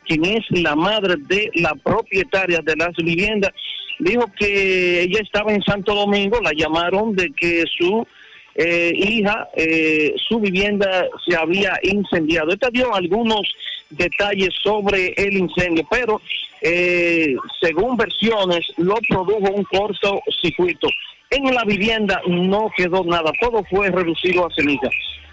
[0.07, 3.53] quien es la madre de la propietaria de las viviendas.
[3.99, 8.07] Dijo que ella estaba en Santo Domingo, la llamaron de que su
[8.55, 12.53] eh, hija, eh, su vivienda se había incendiado.
[12.53, 13.43] Esta dio algunos
[13.91, 16.21] detalles sobre el incendio, pero
[16.63, 20.89] eh, según versiones lo produjo un corto circuito.
[21.31, 24.89] En la vivienda no quedó nada, todo fue reducido a ceniza.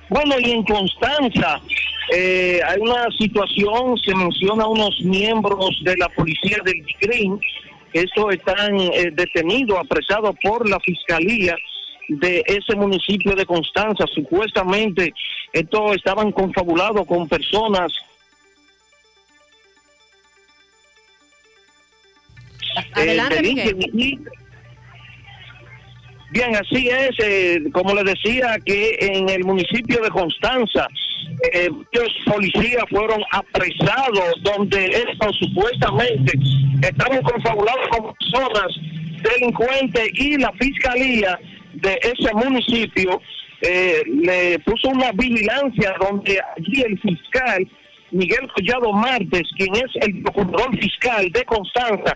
[0.10, 1.60] Bueno, y en Constanza
[2.14, 7.40] eh, hay una situación, se menciona unos miembros de la policía del CRIM,
[7.94, 11.56] estos están eh, detenidos, apresados por la fiscalía
[12.10, 14.06] de ese municipio de Constanza.
[14.14, 15.14] Supuestamente
[15.52, 17.92] estos estaban confabulados con personas
[22.94, 24.18] Adelante, Eh,
[26.30, 30.88] Bien, así es, eh, como les decía, que en el municipio de Constanza,
[31.54, 36.38] eh, los policías fueron apresados, donde estos supuestamente
[36.82, 38.68] estaban confabulados con personas
[39.24, 41.40] delincuentes y la fiscalía
[41.76, 43.22] de ese municipio
[43.62, 47.68] eh, le puso una vigilancia donde allí el fiscal
[48.12, 52.16] Miguel Collado Martes, quien es el procurador fiscal de Constanza,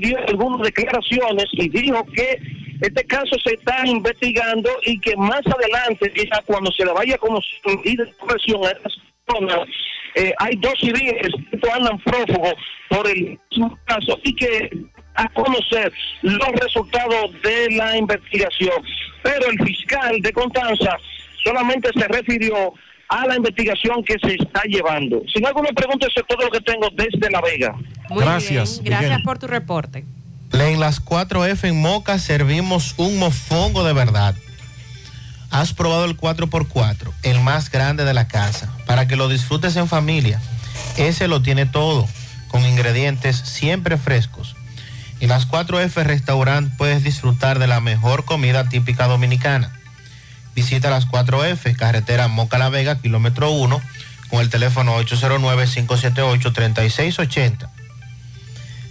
[0.00, 2.38] dio algunas declaraciones y dijo que
[2.80, 7.40] este caso se está investigando y que más adelante, quizá cuando se le vaya como
[7.64, 8.94] medida de presión a estas
[9.26, 9.68] personas,
[10.14, 12.54] eh, hay dos civiles que andan prófugos
[12.88, 14.70] por el mismo caso y que
[15.14, 15.92] a conocer
[16.22, 18.82] los resultados de la investigación.
[19.22, 20.96] Pero el fiscal de Constanza
[21.44, 22.72] solamente se refirió
[23.10, 25.20] a la investigación que se está llevando.
[25.34, 27.74] Sin alguna pregunta, eso es todo lo que tengo desde La Vega.
[28.08, 30.04] Muy bien, gracias por tu reporte.
[30.52, 34.36] En las 4F en Moca servimos un mofongo de verdad.
[35.50, 39.88] Has probado el 4x4, el más grande de la casa, para que lo disfrutes en
[39.88, 40.40] familia.
[40.96, 42.08] Ese lo tiene todo,
[42.48, 44.54] con ingredientes siempre frescos.
[45.18, 49.79] En las 4F Restaurant puedes disfrutar de la mejor comida típica dominicana.
[50.54, 53.80] Visita las 4F, carretera Moca La Vega, kilómetro 1,
[54.30, 57.68] con el teléfono 809-578-3680.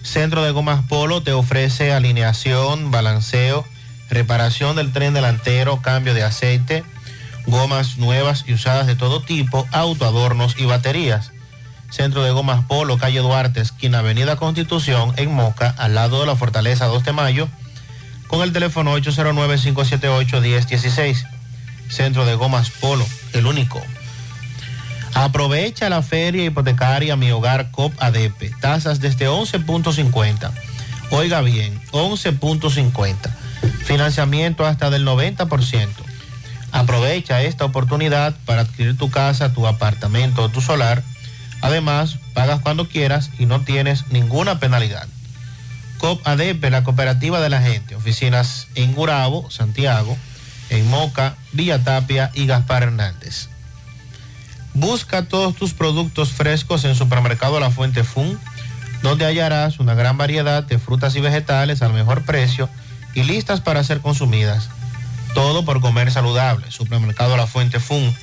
[0.03, 3.65] Centro de Gomas Polo te ofrece alineación, balanceo,
[4.09, 6.83] reparación del tren delantero, cambio de aceite,
[7.45, 11.31] gomas nuevas y usadas de todo tipo, autoadornos y baterías.
[11.89, 16.35] Centro de Gomas Polo, calle Duarte, esquina Avenida Constitución, en Moca, al lado de la
[16.35, 17.47] Fortaleza 2 de Mayo,
[18.27, 21.38] con el teléfono 809-578-1016.
[21.89, 23.81] Centro de Gomas Polo, el único.
[25.13, 28.57] Aprovecha la feria hipotecaria Mi Hogar COP ADP.
[28.61, 30.51] Tasas desde 11.50.
[31.11, 33.29] Oiga bien, 11.50.
[33.83, 35.87] Financiamiento hasta del 90%.
[36.71, 41.03] Aprovecha esta oportunidad para adquirir tu casa, tu apartamento o tu solar.
[41.61, 45.07] Además, pagas cuando quieras y no tienes ninguna penalidad.
[45.97, 47.95] COP ADP, la cooperativa de la gente.
[47.95, 50.15] Oficinas en Gurabo, Santiago,
[50.69, 53.49] en Moca, Villa Tapia y Gaspar Hernández.
[54.73, 58.39] Busca todos tus productos frescos en Supermercado La Fuente Fun,
[59.01, 62.69] donde hallarás una gran variedad de frutas y vegetales al mejor precio
[63.13, 64.69] y listas para ser consumidas.
[65.33, 66.71] Todo por comer saludable.
[66.71, 68.15] Supermercado La Fuente Fun,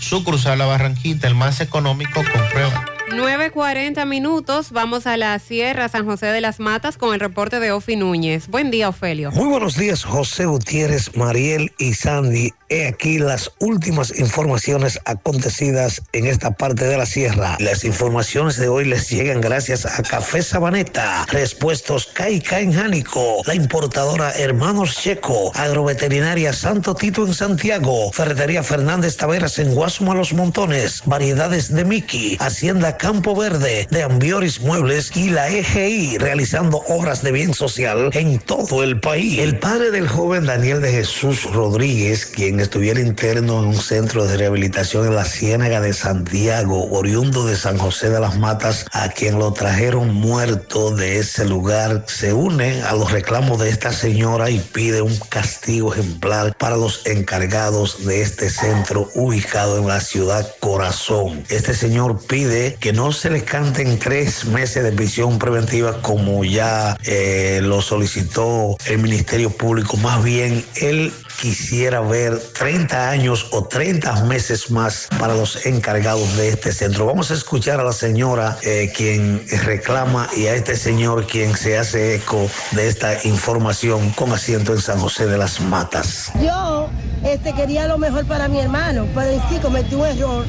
[0.00, 2.93] sucursal La Barranquita, el más económico, comprueba.
[3.16, 7.70] 9.40 minutos, vamos a la Sierra San José de las Matas con el reporte de
[7.70, 8.48] Ofi Núñez.
[8.48, 9.30] Buen día, Ofelio.
[9.30, 12.52] Muy buenos días, José Gutiérrez, Mariel y Sandy.
[12.74, 17.56] He aquí las últimas informaciones acontecidas en esta parte de la sierra.
[17.60, 23.54] Las informaciones de hoy les llegan gracias a Café Sabaneta, Respuestos Caica en Jánico, la
[23.54, 31.02] importadora Hermanos Checo, Agroveterinaria Santo Tito en Santiago, Ferretería Fernández Taveras en Guasuma Los Montones,
[31.04, 37.30] Variedades de Miki, Hacienda Campo Verde, de Ambioris Muebles y la EGI realizando obras de
[37.30, 39.38] bien social en todo el país.
[39.38, 44.36] El padre del joven Daniel de Jesús Rodríguez, quien estuviera interno en un centro de
[44.36, 49.38] rehabilitación en la Ciénaga de Santiago, oriundo de San José de las Matas, a quien
[49.38, 54.58] lo trajeron muerto de ese lugar, se une a los reclamos de esta señora y
[54.58, 61.44] pide un castigo ejemplar para los encargados de este centro ubicado en la ciudad Corazón.
[61.50, 66.96] Este señor pide que no se le canten tres meses de prisión preventiva como ya
[67.04, 69.96] eh, lo solicitó el Ministerio Público.
[69.98, 76.48] Más bien, él quisiera ver 30 años o 30 meses más para los encargados de
[76.48, 77.06] este centro.
[77.06, 81.76] Vamos a escuchar a la señora eh, quien reclama y a este señor quien se
[81.78, 86.30] hace eco de esta información con asiento en San José de las Matas.
[86.42, 86.88] Yo
[87.24, 90.44] este, quería lo mejor para mi hermano, pero en sí cometí un error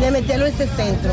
[0.00, 1.10] de meterlo en ese centro.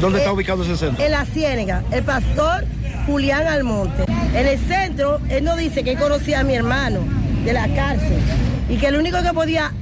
[0.00, 1.04] ¿Dónde está Eh, ubicado ese centro?
[1.04, 2.64] En la Ciénega, el pastor
[3.06, 4.04] Julián Almonte.
[4.34, 7.00] En el centro, él nos dice que él conocía a mi hermano
[7.44, 8.18] de la cárcel
[8.68, 9.72] y que el único que podía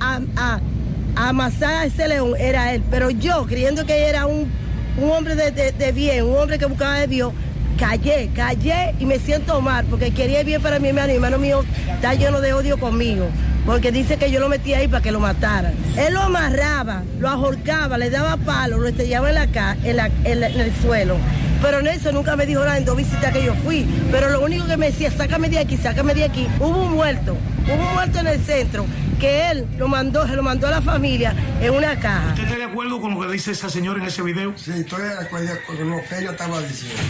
[1.17, 2.83] amasar a ese león era él.
[2.91, 4.51] Pero yo, creyendo que era un,
[4.97, 7.33] un hombre de, de- de bien, un hombre que buscaba de Dios,
[7.79, 11.09] callé, callé y me siento mal porque quería bien para mi hermano.
[11.09, 11.65] Mi hermano mío
[11.95, 13.27] está lleno de odio conmigo.
[13.67, 15.75] Porque dice que yo lo metí ahí para que lo mataran.
[15.99, 20.61] Él lo amarraba, lo ahorcaba, le daba palo, lo estrellaba en, la en, en en
[20.61, 21.17] el suelo.
[21.63, 23.87] Pero Nelson nunca me dijo nada en dos visitas que yo fui.
[24.11, 26.49] Pero lo único que me decía, sácame de aquí, sácame de aquí.
[26.59, 28.87] Hubo un muerto, hubo un muerto en el centro
[29.19, 32.29] que él lo mandó, se lo mandó a la familia en una caja.
[32.31, 34.55] ¿Usted está de acuerdo con lo que dice esa señora en ese video?
[34.57, 37.03] Sí, estoy de acuerdo con lo que ella estaba diciendo.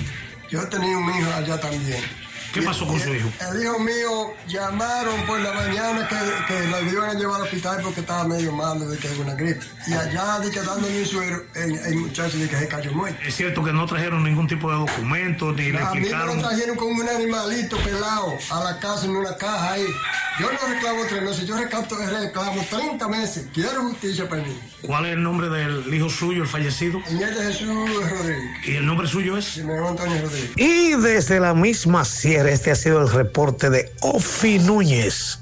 [0.51, 2.03] Yo tenía un hijo allá también.
[2.53, 3.29] ¿Qué pasó con su hijo?
[3.53, 6.17] El hijo mío llamaron por la mañana que,
[6.53, 9.35] que lo iban a llevar al hospital porque estaba medio malo de que es una
[9.35, 9.61] gripe.
[9.87, 13.21] Y allá, de que dándole un suero, el, el muchacho de que se cayó muerto.
[13.25, 16.37] Es cierto que no trajeron ningún tipo de documento ni le A mí me explicaron.
[16.37, 19.87] lo trajeron con un animalito pelado a la casa en una caja ahí.
[20.41, 21.87] Yo no reclamo tres meses, yo reclamo,
[22.21, 23.47] reclamo 30 meses.
[23.53, 24.59] Quiero justicia para mí.
[24.83, 27.01] ¿Cuál es el nombre del hijo suyo, el fallecido?
[27.11, 28.67] De Jesús Rodríguez.
[28.67, 29.45] ¿Y el nombre suyo es?
[29.45, 30.51] Simeón Antonio Rodríguez.
[30.57, 35.41] Y desde la misma sierra, este ha sido el reporte de Ofi Núñez.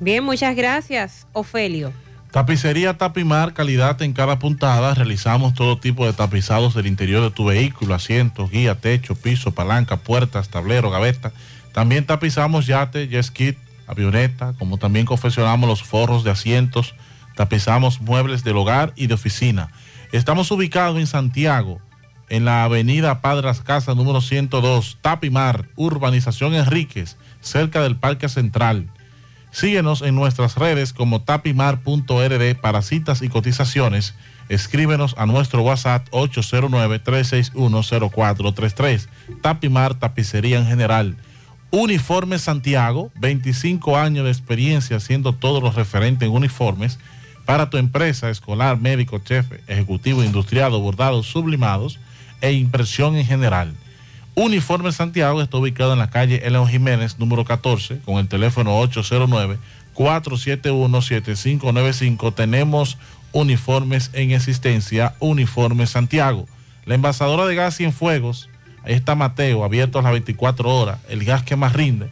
[0.00, 1.92] Bien, muchas gracias, Ofelio.
[2.30, 4.92] Tapicería Tapimar, calidad en cada puntada.
[4.94, 9.96] Realizamos todo tipo de tapizados del interior de tu vehículo, asientos, guía, techo, piso, palanca,
[9.96, 11.32] puertas, tablero, gaveta.
[11.72, 13.56] También tapizamos yate, jet ski,
[13.86, 16.94] avioneta, como también confeccionamos los forros de asientos,
[17.36, 19.70] tapizamos muebles del hogar y de oficina.
[20.12, 21.80] Estamos ubicados en Santiago,
[22.28, 28.88] en la avenida Padras Casa número 102, Tapimar, Urbanización Enríquez, cerca del Parque Central.
[29.56, 34.14] Síguenos en nuestras redes como tapimar.rd para citas y cotizaciones.
[34.50, 39.08] Escríbenos a nuestro WhatsApp 809-361-0433.
[39.40, 41.16] Tapimar Tapicería en general.
[41.70, 46.98] Uniforme Santiago, 25 años de experiencia haciendo todo lo referente en uniformes
[47.46, 51.98] para tu empresa escolar, médico, chef, ejecutivo, industriado, bordados, sublimados
[52.40, 53.74] e impresión en general.
[54.34, 58.82] Uniforme Santiago está ubicado en la calle Eleo Jiménez, número 14, con el teléfono
[59.94, 62.34] 809-471-7595.
[62.34, 62.98] Tenemos
[63.32, 66.46] uniformes en existencia, Uniforme Santiago.
[66.84, 68.50] La envasadora de gas Cienfuegos,
[68.84, 72.10] ahí está Mateo, abierto a las 24 horas, el gas que más rinde.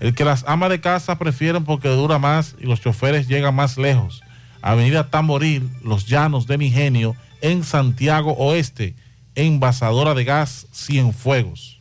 [0.00, 3.78] El que las amas de casa prefieren porque dura más y los choferes llegan más
[3.78, 4.20] lejos.
[4.60, 8.94] Avenida Tamboril, Los Llanos del Ingenio, en Santiago Oeste,
[9.34, 11.80] envasadora de gas Cienfuegos.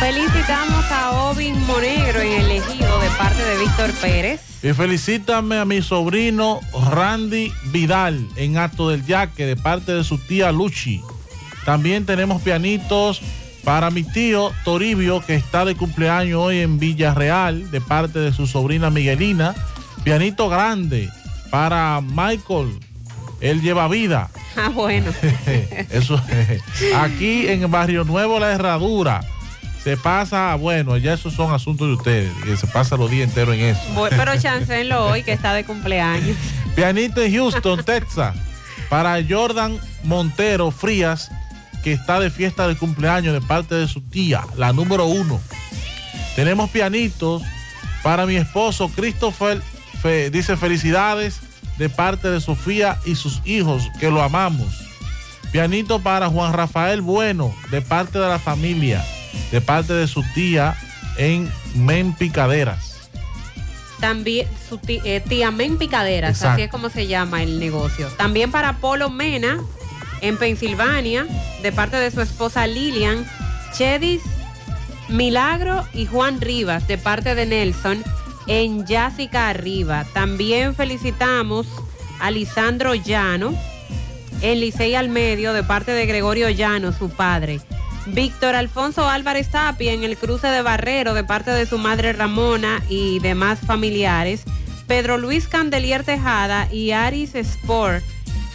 [0.00, 4.40] Felicitamos a Obin Monegro en el ejido de parte de Víctor Pérez.
[4.62, 10.18] Y felicítame a mi sobrino Randy Vidal en Acto del Yaque de parte de su
[10.18, 11.02] tía Luchi.
[11.64, 13.22] También tenemos pianitos
[13.62, 18.46] para mi tío Toribio que está de cumpleaños hoy en Villarreal de parte de su
[18.46, 19.54] sobrina Miguelina.
[20.02, 21.10] Pianito grande
[21.50, 22.80] para Michael.
[23.40, 24.28] Él lleva vida.
[24.56, 25.12] Ah, bueno.
[25.90, 26.20] Eso
[26.96, 29.20] aquí en Barrio Nuevo La Herradura
[29.82, 33.54] se pasa, bueno, ya esos son asuntos de ustedes, que se pasa los días enteros
[33.54, 33.80] en eso.
[33.94, 36.36] Voy- pero chancenlo hoy que está de cumpleaños.
[36.76, 38.36] Pianito en Houston, Texas,
[38.90, 41.30] para Jordan Montero Frías,
[41.82, 45.40] que está de fiesta de cumpleaños de parte de su tía, la número uno.
[46.36, 47.42] Tenemos pianitos
[48.02, 49.62] para mi esposo Christopher,
[50.02, 51.40] fe- dice felicidades
[51.80, 54.68] de parte de Sofía y sus hijos, que lo amamos.
[55.50, 59.02] Pianito para Juan Rafael Bueno, de parte de la familia,
[59.50, 60.76] de parte de su tía
[61.16, 63.08] en Men Picaderas.
[63.98, 66.52] También su ti- eh, tía Men Picaderas, Exacto.
[66.52, 68.08] así es como se llama el negocio.
[68.18, 69.58] También para Polo Mena
[70.20, 71.26] en Pensilvania,
[71.62, 73.26] de parte de su esposa Lilian,
[73.72, 74.20] Chedis
[75.08, 78.04] Milagro y Juan Rivas, de parte de Nelson,
[78.46, 80.04] en Jásica Arriba.
[80.12, 81.66] También felicitamos
[82.20, 83.54] a Lisandro Llano
[84.42, 87.60] en Licey al Medio de parte de Gregorio Llano, su padre.
[88.06, 92.82] Víctor Alfonso Álvarez Tapia en el cruce de Barrero de parte de su madre Ramona
[92.88, 94.44] y demás familiares.
[94.86, 98.02] Pedro Luis Candelier Tejada y Aris Sport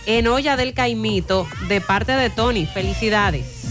[0.05, 2.65] en Olla del Caimito de parte de Tony.
[2.65, 3.64] Felicidades.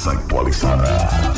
[0.00, 1.34] Más actualizada.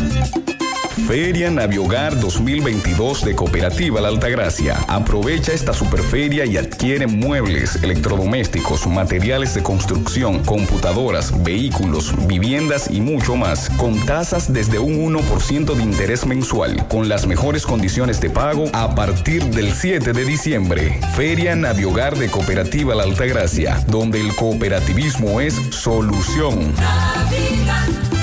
[1.06, 4.78] Feria Naviogar 2022 de Cooperativa La Altagracia.
[4.88, 13.36] Aprovecha esta superferia y adquiere muebles, electrodomésticos, materiales de construcción, computadoras, vehículos, viviendas y mucho
[13.36, 18.66] más, con tasas desde un 1% de interés mensual, con las mejores condiciones de pago
[18.72, 21.00] a partir del 7 de diciembre.
[21.16, 26.74] Feria Naviogar de Cooperativa La Altagracia, donde el cooperativismo es solución.
[26.74, 28.21] Navidad,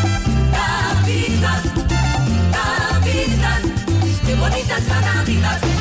[4.69, 5.78] qué bonita es la Navidad.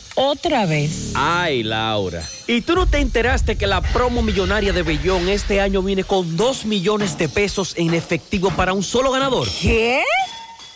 [0.15, 1.11] otra vez.
[1.15, 2.23] Ay, Laura.
[2.47, 6.37] ¿Y tú no te enteraste que la promo millonaria de Bellón este año viene con
[6.37, 9.47] 2 millones de pesos en efectivo para un solo ganador?
[9.61, 10.03] ¿Qué?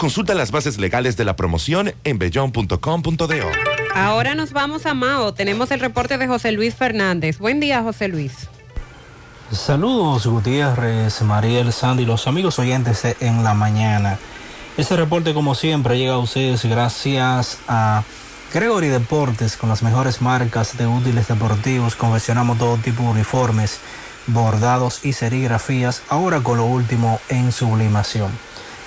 [0.00, 3.34] Consulta las bases legales de la promoción en bellon.com.do.
[3.94, 5.34] Ahora nos vamos a Mao.
[5.34, 7.38] Tenemos el reporte de José Luis Fernández.
[7.38, 8.48] Buen día, José Luis.
[9.52, 14.18] Saludos Gutiérrez, Mariel, Sandy, los amigos oyentes de en la mañana.
[14.78, 18.02] Este reporte como siempre llega a ustedes gracias a
[18.54, 21.94] Gregory Deportes con las mejores marcas de útiles deportivos.
[21.94, 23.80] Confeccionamos todo tipo de uniformes,
[24.28, 28.30] bordados y serigrafías, ahora con lo último en sublimación.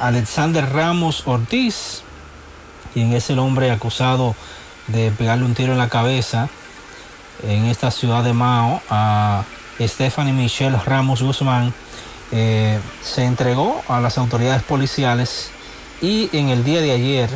[0.00, 2.02] Alexander Ramos Ortiz,
[2.94, 4.34] quien es el hombre acusado
[4.88, 6.48] de pegarle un tiro en la cabeza
[7.46, 9.44] en esta ciudad de Mao a
[9.80, 11.72] Stephanie Michelle Ramos Guzmán,
[12.32, 15.50] eh, se entregó a las autoridades policiales
[16.00, 17.30] y en el día de ayer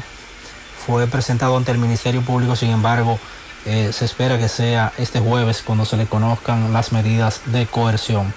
[0.86, 3.18] fue presentado ante el Ministerio Público, sin embargo,
[3.66, 8.32] eh, se espera que sea este jueves cuando se le conozcan las medidas de coerción.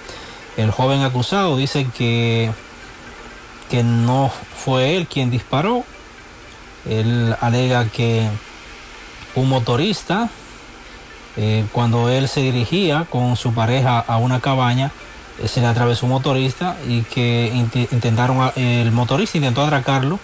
[0.56, 2.52] El joven acusado dice que,
[3.70, 5.84] que no fue él quien disparó.
[6.88, 8.28] Él alega que
[9.34, 10.28] un motorista,
[11.36, 14.92] eh, cuando él se dirigía con su pareja a una cabaña,
[15.46, 20.18] se le atravesó un motorista y que int- intentaron, el motorista intentó atracarlo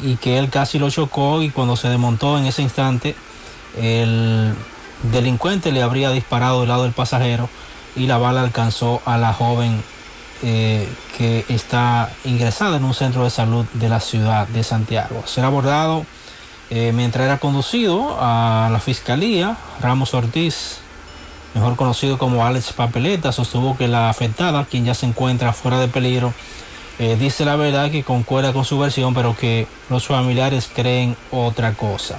[0.00, 3.14] y que él casi lo chocó y cuando se desmontó en ese instante,
[3.78, 4.54] el
[5.12, 7.48] delincuente le habría disparado del lado del pasajero
[7.96, 9.82] y la bala alcanzó a la joven
[10.42, 10.88] eh,
[11.18, 15.22] que está ingresada en un centro de salud de la ciudad de Santiago.
[15.26, 16.06] Será abordado
[16.70, 19.56] eh, mientras era conducido a la fiscalía.
[19.80, 20.78] Ramos Ortiz,
[21.54, 25.88] mejor conocido como Alex Papeleta, sostuvo que la afectada, quien ya se encuentra fuera de
[25.88, 26.32] peligro,
[26.98, 31.74] eh, dice la verdad que concuerda con su versión, pero que los familiares creen otra
[31.74, 32.18] cosa.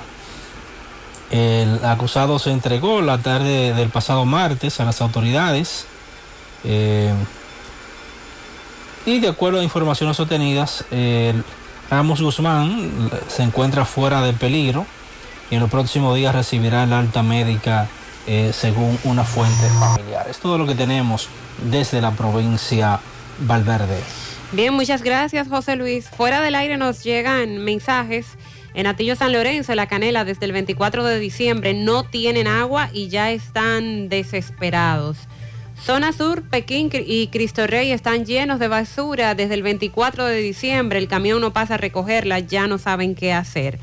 [1.30, 5.86] El acusado se entregó la tarde del pasado martes a las autoridades
[6.66, 7.14] eh,
[9.06, 10.84] y de acuerdo a informaciones obtenidas,
[11.92, 14.86] Ramos Guzmán se encuentra fuera de peligro
[15.50, 17.90] y en los próximos días recibirá la alta médica
[18.28, 20.28] eh, según una fuente familiar.
[20.30, 21.30] Es todo lo que tenemos
[21.70, 23.00] desde la provincia
[23.40, 24.00] Valverde.
[24.52, 26.10] Bien, muchas gracias, José Luis.
[26.10, 28.38] Fuera del aire nos llegan mensajes.
[28.74, 33.10] En Atillo San Lorenzo, La Canela, desde el 24 de diciembre no tienen agua y
[33.10, 35.18] ya están desesperados.
[35.84, 41.00] Zona Sur, Pekín y Cristo Rey están llenos de basura desde el 24 de diciembre.
[41.00, 43.80] El camión no pasa a recogerla, ya no saben qué hacer.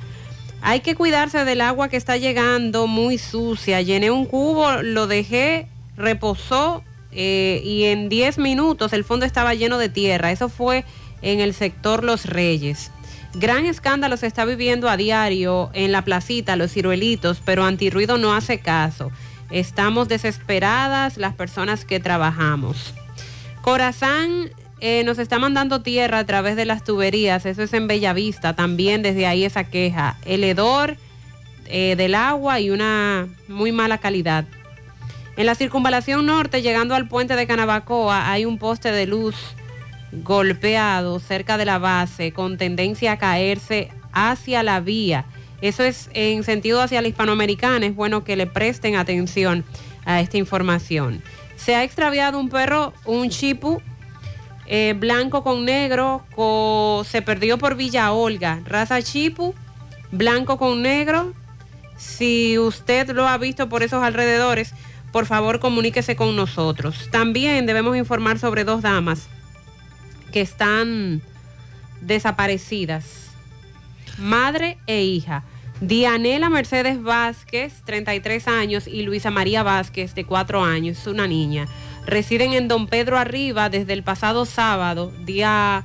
[0.61, 3.81] Hay que cuidarse del agua que está llegando muy sucia.
[3.81, 9.79] Llené un cubo, lo dejé, reposó eh, y en 10 minutos el fondo estaba lleno
[9.79, 10.31] de tierra.
[10.33, 10.85] Eso fue
[11.23, 12.91] en el sector Los Reyes.
[13.35, 18.35] Gran escándalo se está viviendo a diario en la placita, los ciruelitos, pero antirruido no
[18.35, 19.13] hace caso.
[19.51, 22.95] Estamos desesperadas las personas que trabajamos.
[23.63, 24.51] Corazán
[24.81, 29.03] eh, nos está mandando tierra a través de las tuberías, eso es en Bellavista, también
[29.03, 30.17] desde ahí esa queja.
[30.25, 30.97] El hedor
[31.67, 34.45] eh, del agua y una muy mala calidad.
[35.37, 39.37] En la circunvalación norte, llegando al puente de Canabacoa, hay un poste de luz
[40.13, 45.27] golpeado cerca de la base con tendencia a caerse hacia la vía.
[45.61, 47.87] Eso es en sentido hacia la hispanoamericana.
[47.87, 49.65] Es bueno que le presten atención
[50.05, 51.23] a esta información.
[51.57, 53.83] Se ha extraviado un perro, un chipu
[54.71, 56.23] eh, blanco con negro,
[57.07, 58.61] se perdió por Villa Olga.
[58.67, 59.55] Raza chipu,
[60.13, 61.33] blanco con negro.
[61.97, 64.75] Si usted lo ha visto por esos alrededores,
[65.11, 67.09] por favor comuníquese con nosotros.
[67.11, 69.29] También debemos informar sobre dos damas
[70.33, 71.23] que están
[72.03, 73.31] desaparecidas,
[74.19, 75.45] madre e hija.
[75.81, 81.69] Dianela Mercedes Vázquez, 33 años, y Luisa María Vázquez, de 4 años, una niña.
[82.09, 85.85] Residen en Don Pedro Arriba desde el pasado sábado, día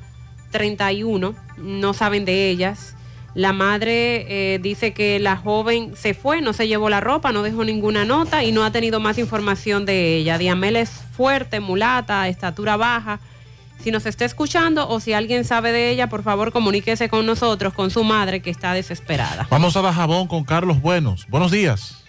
[0.51, 1.35] 31.
[1.57, 2.95] No saben de ellas.
[3.33, 7.43] La madre eh, dice que la joven se fue, no se llevó la ropa, no
[7.43, 10.37] dejó ninguna nota y no ha tenido más información de ella.
[10.37, 13.19] Diamela es fuerte, mulata, estatura baja.
[13.83, 17.73] Si nos está escuchando o si alguien sabe de ella, por favor comuníquese con nosotros,
[17.73, 19.45] con su madre que está desesperada.
[19.49, 21.27] Vamos a Dajabón con Carlos Buenos.
[21.27, 22.02] Buenos días.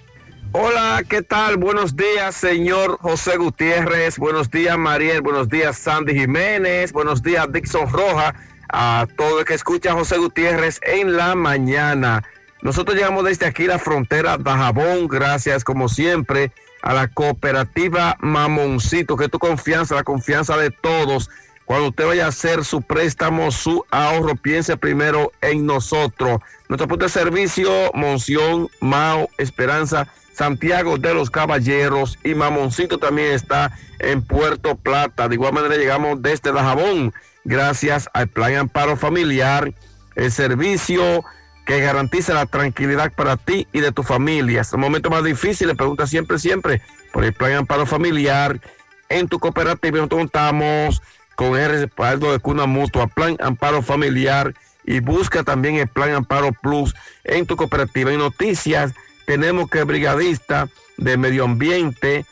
[0.57, 1.57] Hola, ¿qué tal?
[1.57, 4.19] Buenos días, señor José Gutiérrez.
[4.19, 5.21] Buenos días, Mariel.
[5.21, 6.93] Buenos días, Sandy Jiménez.
[6.93, 8.37] Buenos días, Dixon Roja.
[8.69, 12.23] A todo el que escucha a José Gutiérrez en la mañana.
[12.63, 16.53] Nosotros llegamos desde aquí la frontera de Jabón, gracias como siempre
[16.83, 21.31] a la cooperativa Mamoncito, que tu confianza, la confianza de todos.
[21.65, 26.39] Cuando usted vaya a hacer su préstamo, su ahorro, piense primero en nosotros.
[26.69, 33.73] Nuestro punto de servicio, Monción, Mao, Esperanza, Santiago de los Caballeros y Mamoncito también está
[34.01, 35.29] en Puerto Plata.
[35.29, 37.15] De igual manera llegamos desde Dajabón,
[37.45, 39.73] gracias al Plan Amparo Familiar,
[40.17, 41.25] el servicio
[41.65, 44.63] que garantiza la tranquilidad para ti y de tu familia.
[44.63, 46.83] Es el momento más difícil, le pregunta siempre, siempre
[47.13, 48.61] por el Plan Amparo Familiar.
[49.09, 51.01] En tu cooperativa nosotros contamos
[51.37, 54.53] con el respaldo de Cuna Mutua, Plan Amparo Familiar
[54.85, 58.13] y busca también el Plan Amparo Plus en tu cooperativa.
[58.13, 58.93] En noticias
[59.27, 62.25] tenemos que brigadista de medio ambiente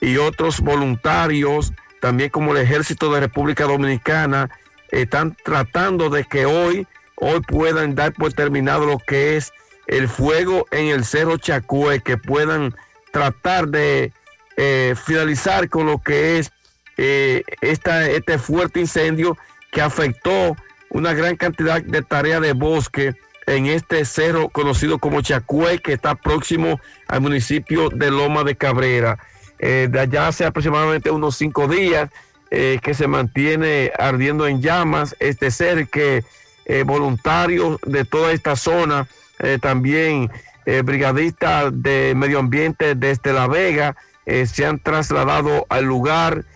[0.00, 4.50] y otros voluntarios, también como el Ejército de República Dominicana,
[4.90, 9.52] están tratando de que hoy, hoy puedan dar por terminado lo que es
[9.86, 12.74] el fuego en el Cerro Chacue, que puedan
[13.12, 14.12] tratar de
[14.56, 16.52] eh, finalizar con lo que es
[16.96, 19.36] eh, esta, este fuerte incendio
[19.70, 20.56] que afectó
[20.90, 23.14] una gran cantidad de tareas de bosque
[23.46, 29.18] en este cerro conocido como Chacue, que está próximo al municipio de Loma de Cabrera.
[29.58, 32.10] Eh, de allá hace aproximadamente unos cinco días
[32.50, 36.24] eh, que se mantiene ardiendo en llamas este ser que
[36.66, 39.08] eh, voluntarios de toda esta zona,
[39.60, 40.30] también
[40.84, 43.94] brigadistas de medio ambiente desde La Vega,
[44.24, 46.46] se han trasladado al lugar,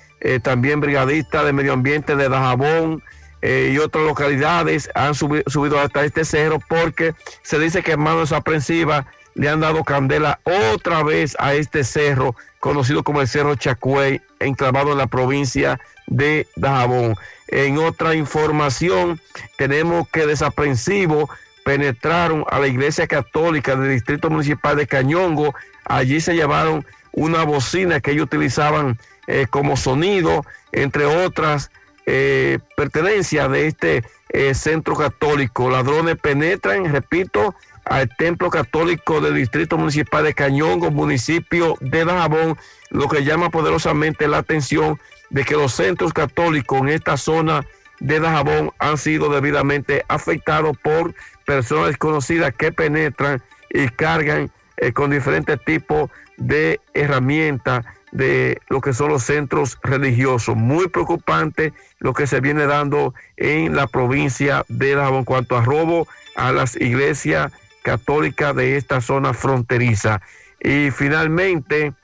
[0.42, 3.02] también brigadistas de medio ambiente de Dajabón,
[3.42, 8.32] eh, y otras localidades han subi- subido hasta este cerro porque se dice que manos
[8.32, 10.40] apresivas le han dado candela
[10.74, 16.46] otra vez a este cerro conocido como el Cerro Chacuey, enclavado en la provincia de
[16.56, 17.14] Dajabón.
[17.48, 19.20] En otra información,
[19.56, 21.30] tenemos que desaprensivos
[21.64, 25.54] penetraron a la iglesia católica del Distrito Municipal de Cañongo.
[25.84, 31.70] Allí se llevaron una bocina que ellos utilizaban eh, como sonido, entre otras
[32.12, 35.70] eh, pertenencias de este eh, centro católico.
[35.70, 42.58] Ladrones penetran, repito, al templo católico del Distrito Municipal de Cañongo, municipio de Dajabón,
[42.90, 44.98] lo que llama poderosamente la atención
[45.30, 47.64] de que los centros católicos en esta zona
[48.00, 51.14] de Dajabón han sido debidamente afectados por
[51.46, 58.92] personas desconocidas que penetran y cargan eh, con diferentes tipos de herramientas de lo que
[58.92, 60.56] son los centros religiosos.
[60.56, 65.64] Muy preocupante lo que se viene dando en la provincia de Dajabón en cuanto a
[65.64, 70.20] robo a las iglesias católicas de esta zona fronteriza.
[70.60, 71.94] Y finalmente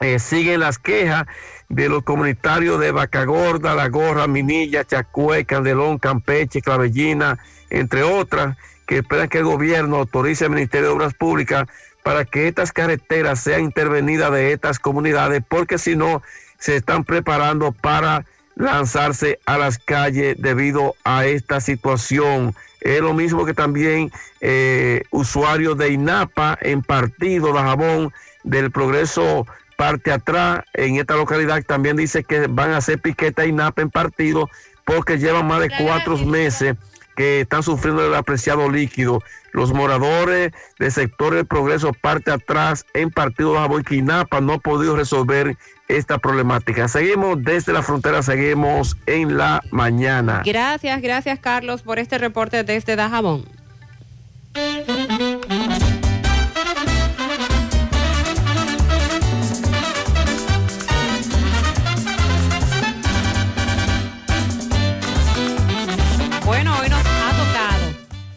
[0.00, 1.26] eh, siguen las quejas
[1.68, 7.38] de los comunitarios de Vaca Gorda, La Gorra, Minilla, Chacue, Candelón, Campeche, Clavellina,
[7.70, 8.56] entre otras,
[8.86, 11.66] que esperan que el gobierno autorice al Ministerio de Obras Públicas
[12.06, 16.22] para que estas carreteras sean intervenidas de estas comunidades, porque si no,
[16.56, 22.54] se están preparando para lanzarse a las calles debido a esta situación.
[22.80, 28.12] Es lo mismo que también eh, usuarios de INAPA en partido de Jabón
[28.44, 29.44] del Progreso
[29.76, 34.48] parte atrás en esta localidad también dice que van a hacer piqueta INAPA en partido
[34.84, 36.76] porque llevan más de cuatro meses
[37.16, 39.22] que están sufriendo el apreciado líquido.
[39.52, 44.54] Los moradores del sector del progreso parte atrás en partido de Jabón que INAPA no
[44.54, 45.56] ha podido resolver
[45.88, 46.88] esta problemática.
[46.88, 50.42] Seguimos desde la frontera, seguimos en la mañana.
[50.44, 53.44] Gracias, gracias Carlos por este reporte desde Dajabón.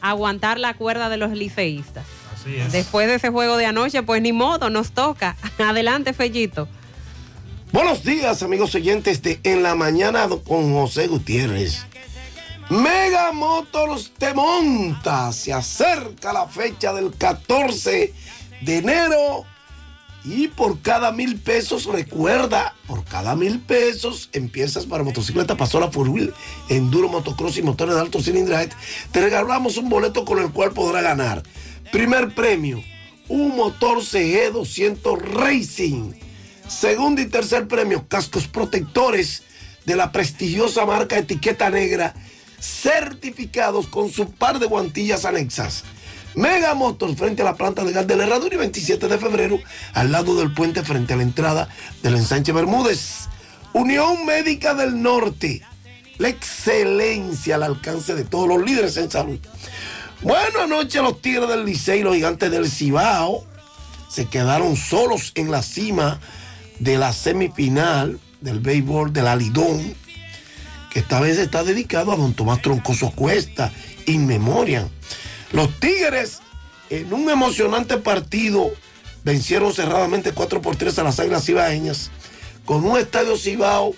[0.10, 2.06] Aguantar la cuerda de los liceístas.
[2.34, 2.72] Así es.
[2.72, 5.36] Después de ese juego de anoche, pues ni modo, nos toca.
[5.60, 6.68] Adelante, Fellito.
[7.72, 11.86] Buenos días, amigos oyentes de En la Mañana con José Gutiérrez.
[12.70, 15.32] Mega Motors te monta.
[15.32, 18.14] Se acerca la fecha del 14
[18.62, 19.46] de enero.
[20.25, 26.09] Y por cada mil pesos, recuerda, por cada mil pesos empiezas para motocicleta Pasola Four
[26.09, 26.33] Wheel,
[26.67, 28.69] Enduro, Motocross y motores de alto cilindraje.
[29.11, 31.43] Te regalamos un boleto con el cual podrá ganar.
[31.91, 32.83] Primer premio,
[33.30, 36.14] un motor CG 200 Racing.
[36.67, 39.43] Segundo y tercer premio, cascos protectores
[39.85, 42.14] de la prestigiosa marca Etiqueta Negra,
[42.59, 45.83] certificados con su par de guantillas anexas.
[46.35, 49.59] Mega Motors frente a la planta de gas del Herradura y 27 de febrero
[49.93, 51.69] al lado del puente frente a la entrada
[52.03, 53.27] del ensanche Bermúdez.
[53.74, 55.61] Unión Médica del Norte,
[56.17, 59.40] la excelencia al alcance de todos los líderes en salud.
[60.22, 63.45] Bueno, anoche los Tigres del Licey y los Gigantes del Cibao
[64.09, 66.19] se quedaron solos en la cima
[66.80, 69.95] de la semifinal del béisbol del Alidón,
[70.91, 73.72] que esta vez está dedicado a don Tomás Troncoso Cuesta,
[74.08, 74.90] in memoriam.
[75.52, 76.40] Los Tigres,
[76.90, 78.72] en un emocionante partido,
[79.24, 82.11] vencieron cerradamente 4 por 3 a las Águilas Cibaeñas,
[82.66, 83.95] con un estadio Cibao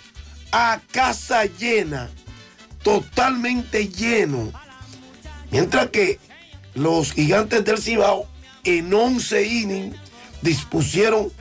[0.52, 2.10] a casa llena,
[2.84, 4.52] totalmente lleno.
[5.52, 6.20] Mientras que
[6.74, 8.28] los gigantes del Cibao
[8.64, 9.98] en 11 innings
[10.42, 11.32] dispusieron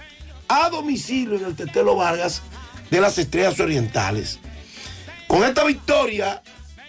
[0.48, 2.42] a domicilio en el Tetelo Vargas
[2.90, 4.40] de las Estrellas Orientales.
[5.28, 6.42] Con esta victoria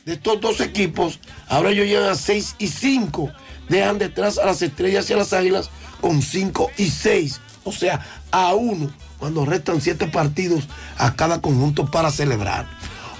[0.05, 3.31] de estos dos equipos, ahora ellos llegan a 6 y 5.
[3.69, 7.39] Dejan detrás a las Estrellas y a las Águilas con 5 y 6.
[7.63, 12.67] O sea, a uno cuando restan 7 partidos a cada conjunto para celebrar.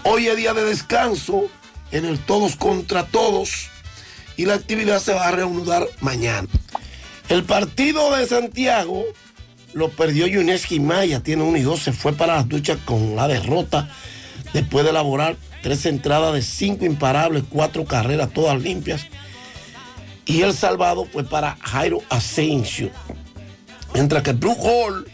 [0.04, 1.44] Hoy es día de descanso
[1.92, 3.70] en el todos contra todos
[4.36, 6.48] y la actividad se va a reanudar mañana.
[7.30, 9.04] El partido de Santiago
[9.74, 13.28] lo perdió Yuneski Maya, tiene 1 y 2, se fue para las duchas con la
[13.28, 13.90] derrota
[14.54, 19.06] después de elaborar tres entradas de cinco imparables, cuatro carreras todas limpias.
[20.26, 22.92] Y el salvado fue para Jairo Asensio.
[23.94, 25.06] Mientras que Blue Hall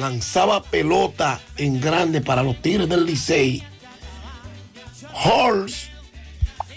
[0.00, 3.62] lanzaba pelota en grande para los Tigres del Licey.
[5.14, 5.90] Halls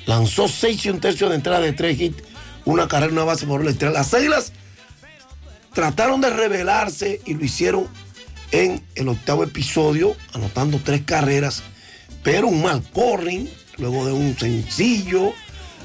[0.06, 2.22] lanzó seis y un tercio de entrada de tres hits,
[2.66, 3.94] una carrera, una base por estrella.
[3.94, 4.52] Las Águilas
[5.74, 7.88] trataron de rebelarse y lo hicieron
[8.52, 11.64] en el octavo episodio, anotando tres carreras,
[12.24, 15.34] pero un mal corring, luego de un sencillo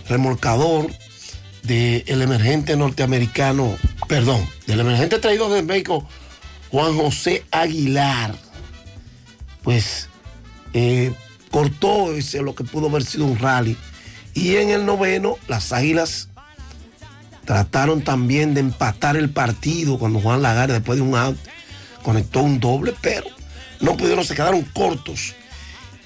[0.08, 0.90] remolcador
[1.62, 3.76] del emergente norteamericano,
[4.06, 6.08] perdón, del emergente traído de México,
[6.70, 8.34] Juan José Aguilar.
[9.62, 10.08] Pues
[10.72, 11.12] eh,
[11.50, 13.76] cortó ese lo que pudo haber sido un rally.
[14.32, 16.28] Y en el noveno, las águilas
[17.44, 21.38] trataron también de empatar el partido cuando Juan Lagar, después de un out,
[22.02, 23.26] conectó un doble, pero
[23.80, 25.34] no pudieron, se quedaron cortos.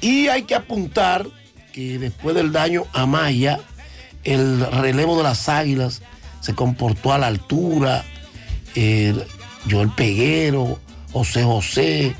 [0.02, 1.26] Y hay que apuntar
[1.72, 3.60] que después del daño a Maya,
[4.24, 6.02] el relevo de las águilas
[6.40, 8.04] se comportó a la altura.
[8.74, 9.24] El
[9.70, 10.80] Joel Peguero,
[11.12, 12.16] José José,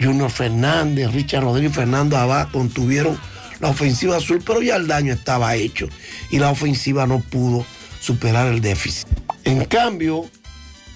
[0.00, 3.18] Junior Fernández, Richard Rodríguez y Fernando Abad contuvieron
[3.60, 5.86] la ofensiva azul, pero ya el daño estaba hecho
[6.30, 7.66] y la ofensiva no pudo
[8.00, 9.06] superar el déficit.
[9.44, 10.24] En cambio,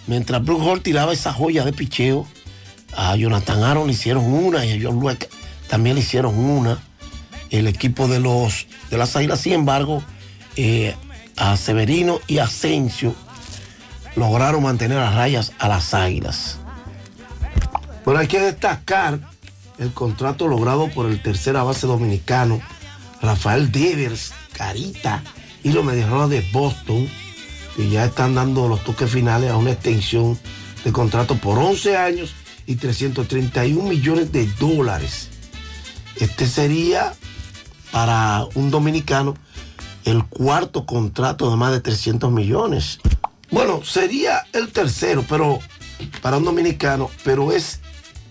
[0.07, 2.27] mientras Bruce Hall tiraba esa joya de picheo,
[2.97, 5.28] a Jonathan Aaron le hicieron una y a John Lueck
[5.73, 6.83] también le hicieron una.
[7.49, 10.02] El equipo de los de las águilas, sin embargo,
[10.57, 10.94] eh,
[11.39, 13.15] a Severino y Asensio
[14.15, 16.59] lograron mantener a rayas a las águilas.
[18.05, 19.18] Bueno, hay que destacar
[19.78, 22.60] el contrato logrado por el tercera base dominicano,
[23.23, 25.23] Rafael Devers, Carita,
[25.65, 27.09] y los Mediarrojas de Boston,
[27.76, 30.39] que ya están dando los toques finales a una extensión
[30.84, 32.34] de contrato por 11 años
[32.67, 35.32] y 331 millones de dólares.
[36.16, 37.15] Este sería
[37.91, 39.34] para un dominicano
[40.05, 43.00] el cuarto contrato de más de 300 millones.
[43.50, 45.60] Bueno, sería el tercero, pero
[46.20, 47.81] para un dominicano, pero es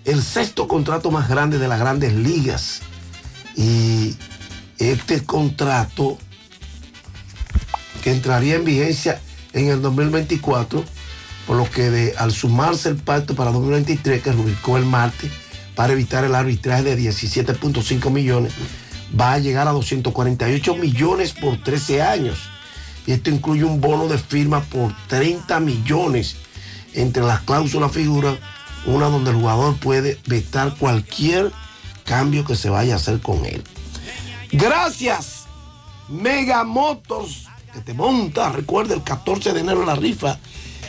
[0.05, 2.81] el sexto contrato más grande de las grandes ligas.
[3.55, 4.15] Y
[4.79, 6.17] este contrato
[8.03, 9.21] que entraría en vigencia
[9.53, 10.83] en el 2024,
[11.45, 15.31] por lo que al sumarse el pacto para 2023 que rubricó el martes
[15.75, 18.53] para evitar el arbitraje de 17.5 millones,
[19.19, 22.40] va a llegar a 248 millones por 13 años.
[23.08, 26.38] Y esto incluye un bono de firma por 30 millones.
[26.93, 28.38] Entre las cláusulas figura
[28.85, 31.51] una donde el jugador puede vetar cualquier
[32.06, 33.64] cambio que se vaya a hacer con él.
[34.51, 35.45] Gracias,
[36.09, 40.40] Mega Motors, que te monta, recuerda el 14 de enero la rifa.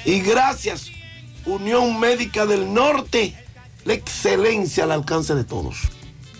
[0.05, 0.87] Y gracias,
[1.45, 3.37] Unión Médica del Norte,
[3.85, 5.77] la excelencia al alcance de todos.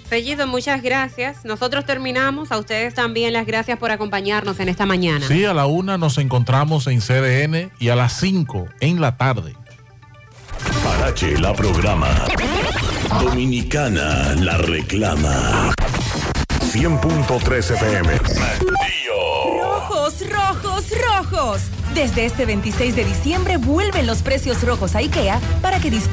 [0.09, 1.45] Fellido, muchas gracias.
[1.45, 2.53] Nosotros terminamos.
[2.53, 5.27] A ustedes también las gracias por acompañarnos en esta mañana.
[5.27, 9.55] Sí, a la una nos encontramos en CDN y a las 5 en la tarde.
[10.85, 12.09] Parache la programa.
[13.23, 15.75] Dominicana la reclama.
[16.73, 18.19] 100.3 FM.
[19.61, 21.63] Rojos, rojos, rojos.
[21.95, 26.13] Desde este 26 de diciembre vuelven los precios rojos a IKEA para que disfruten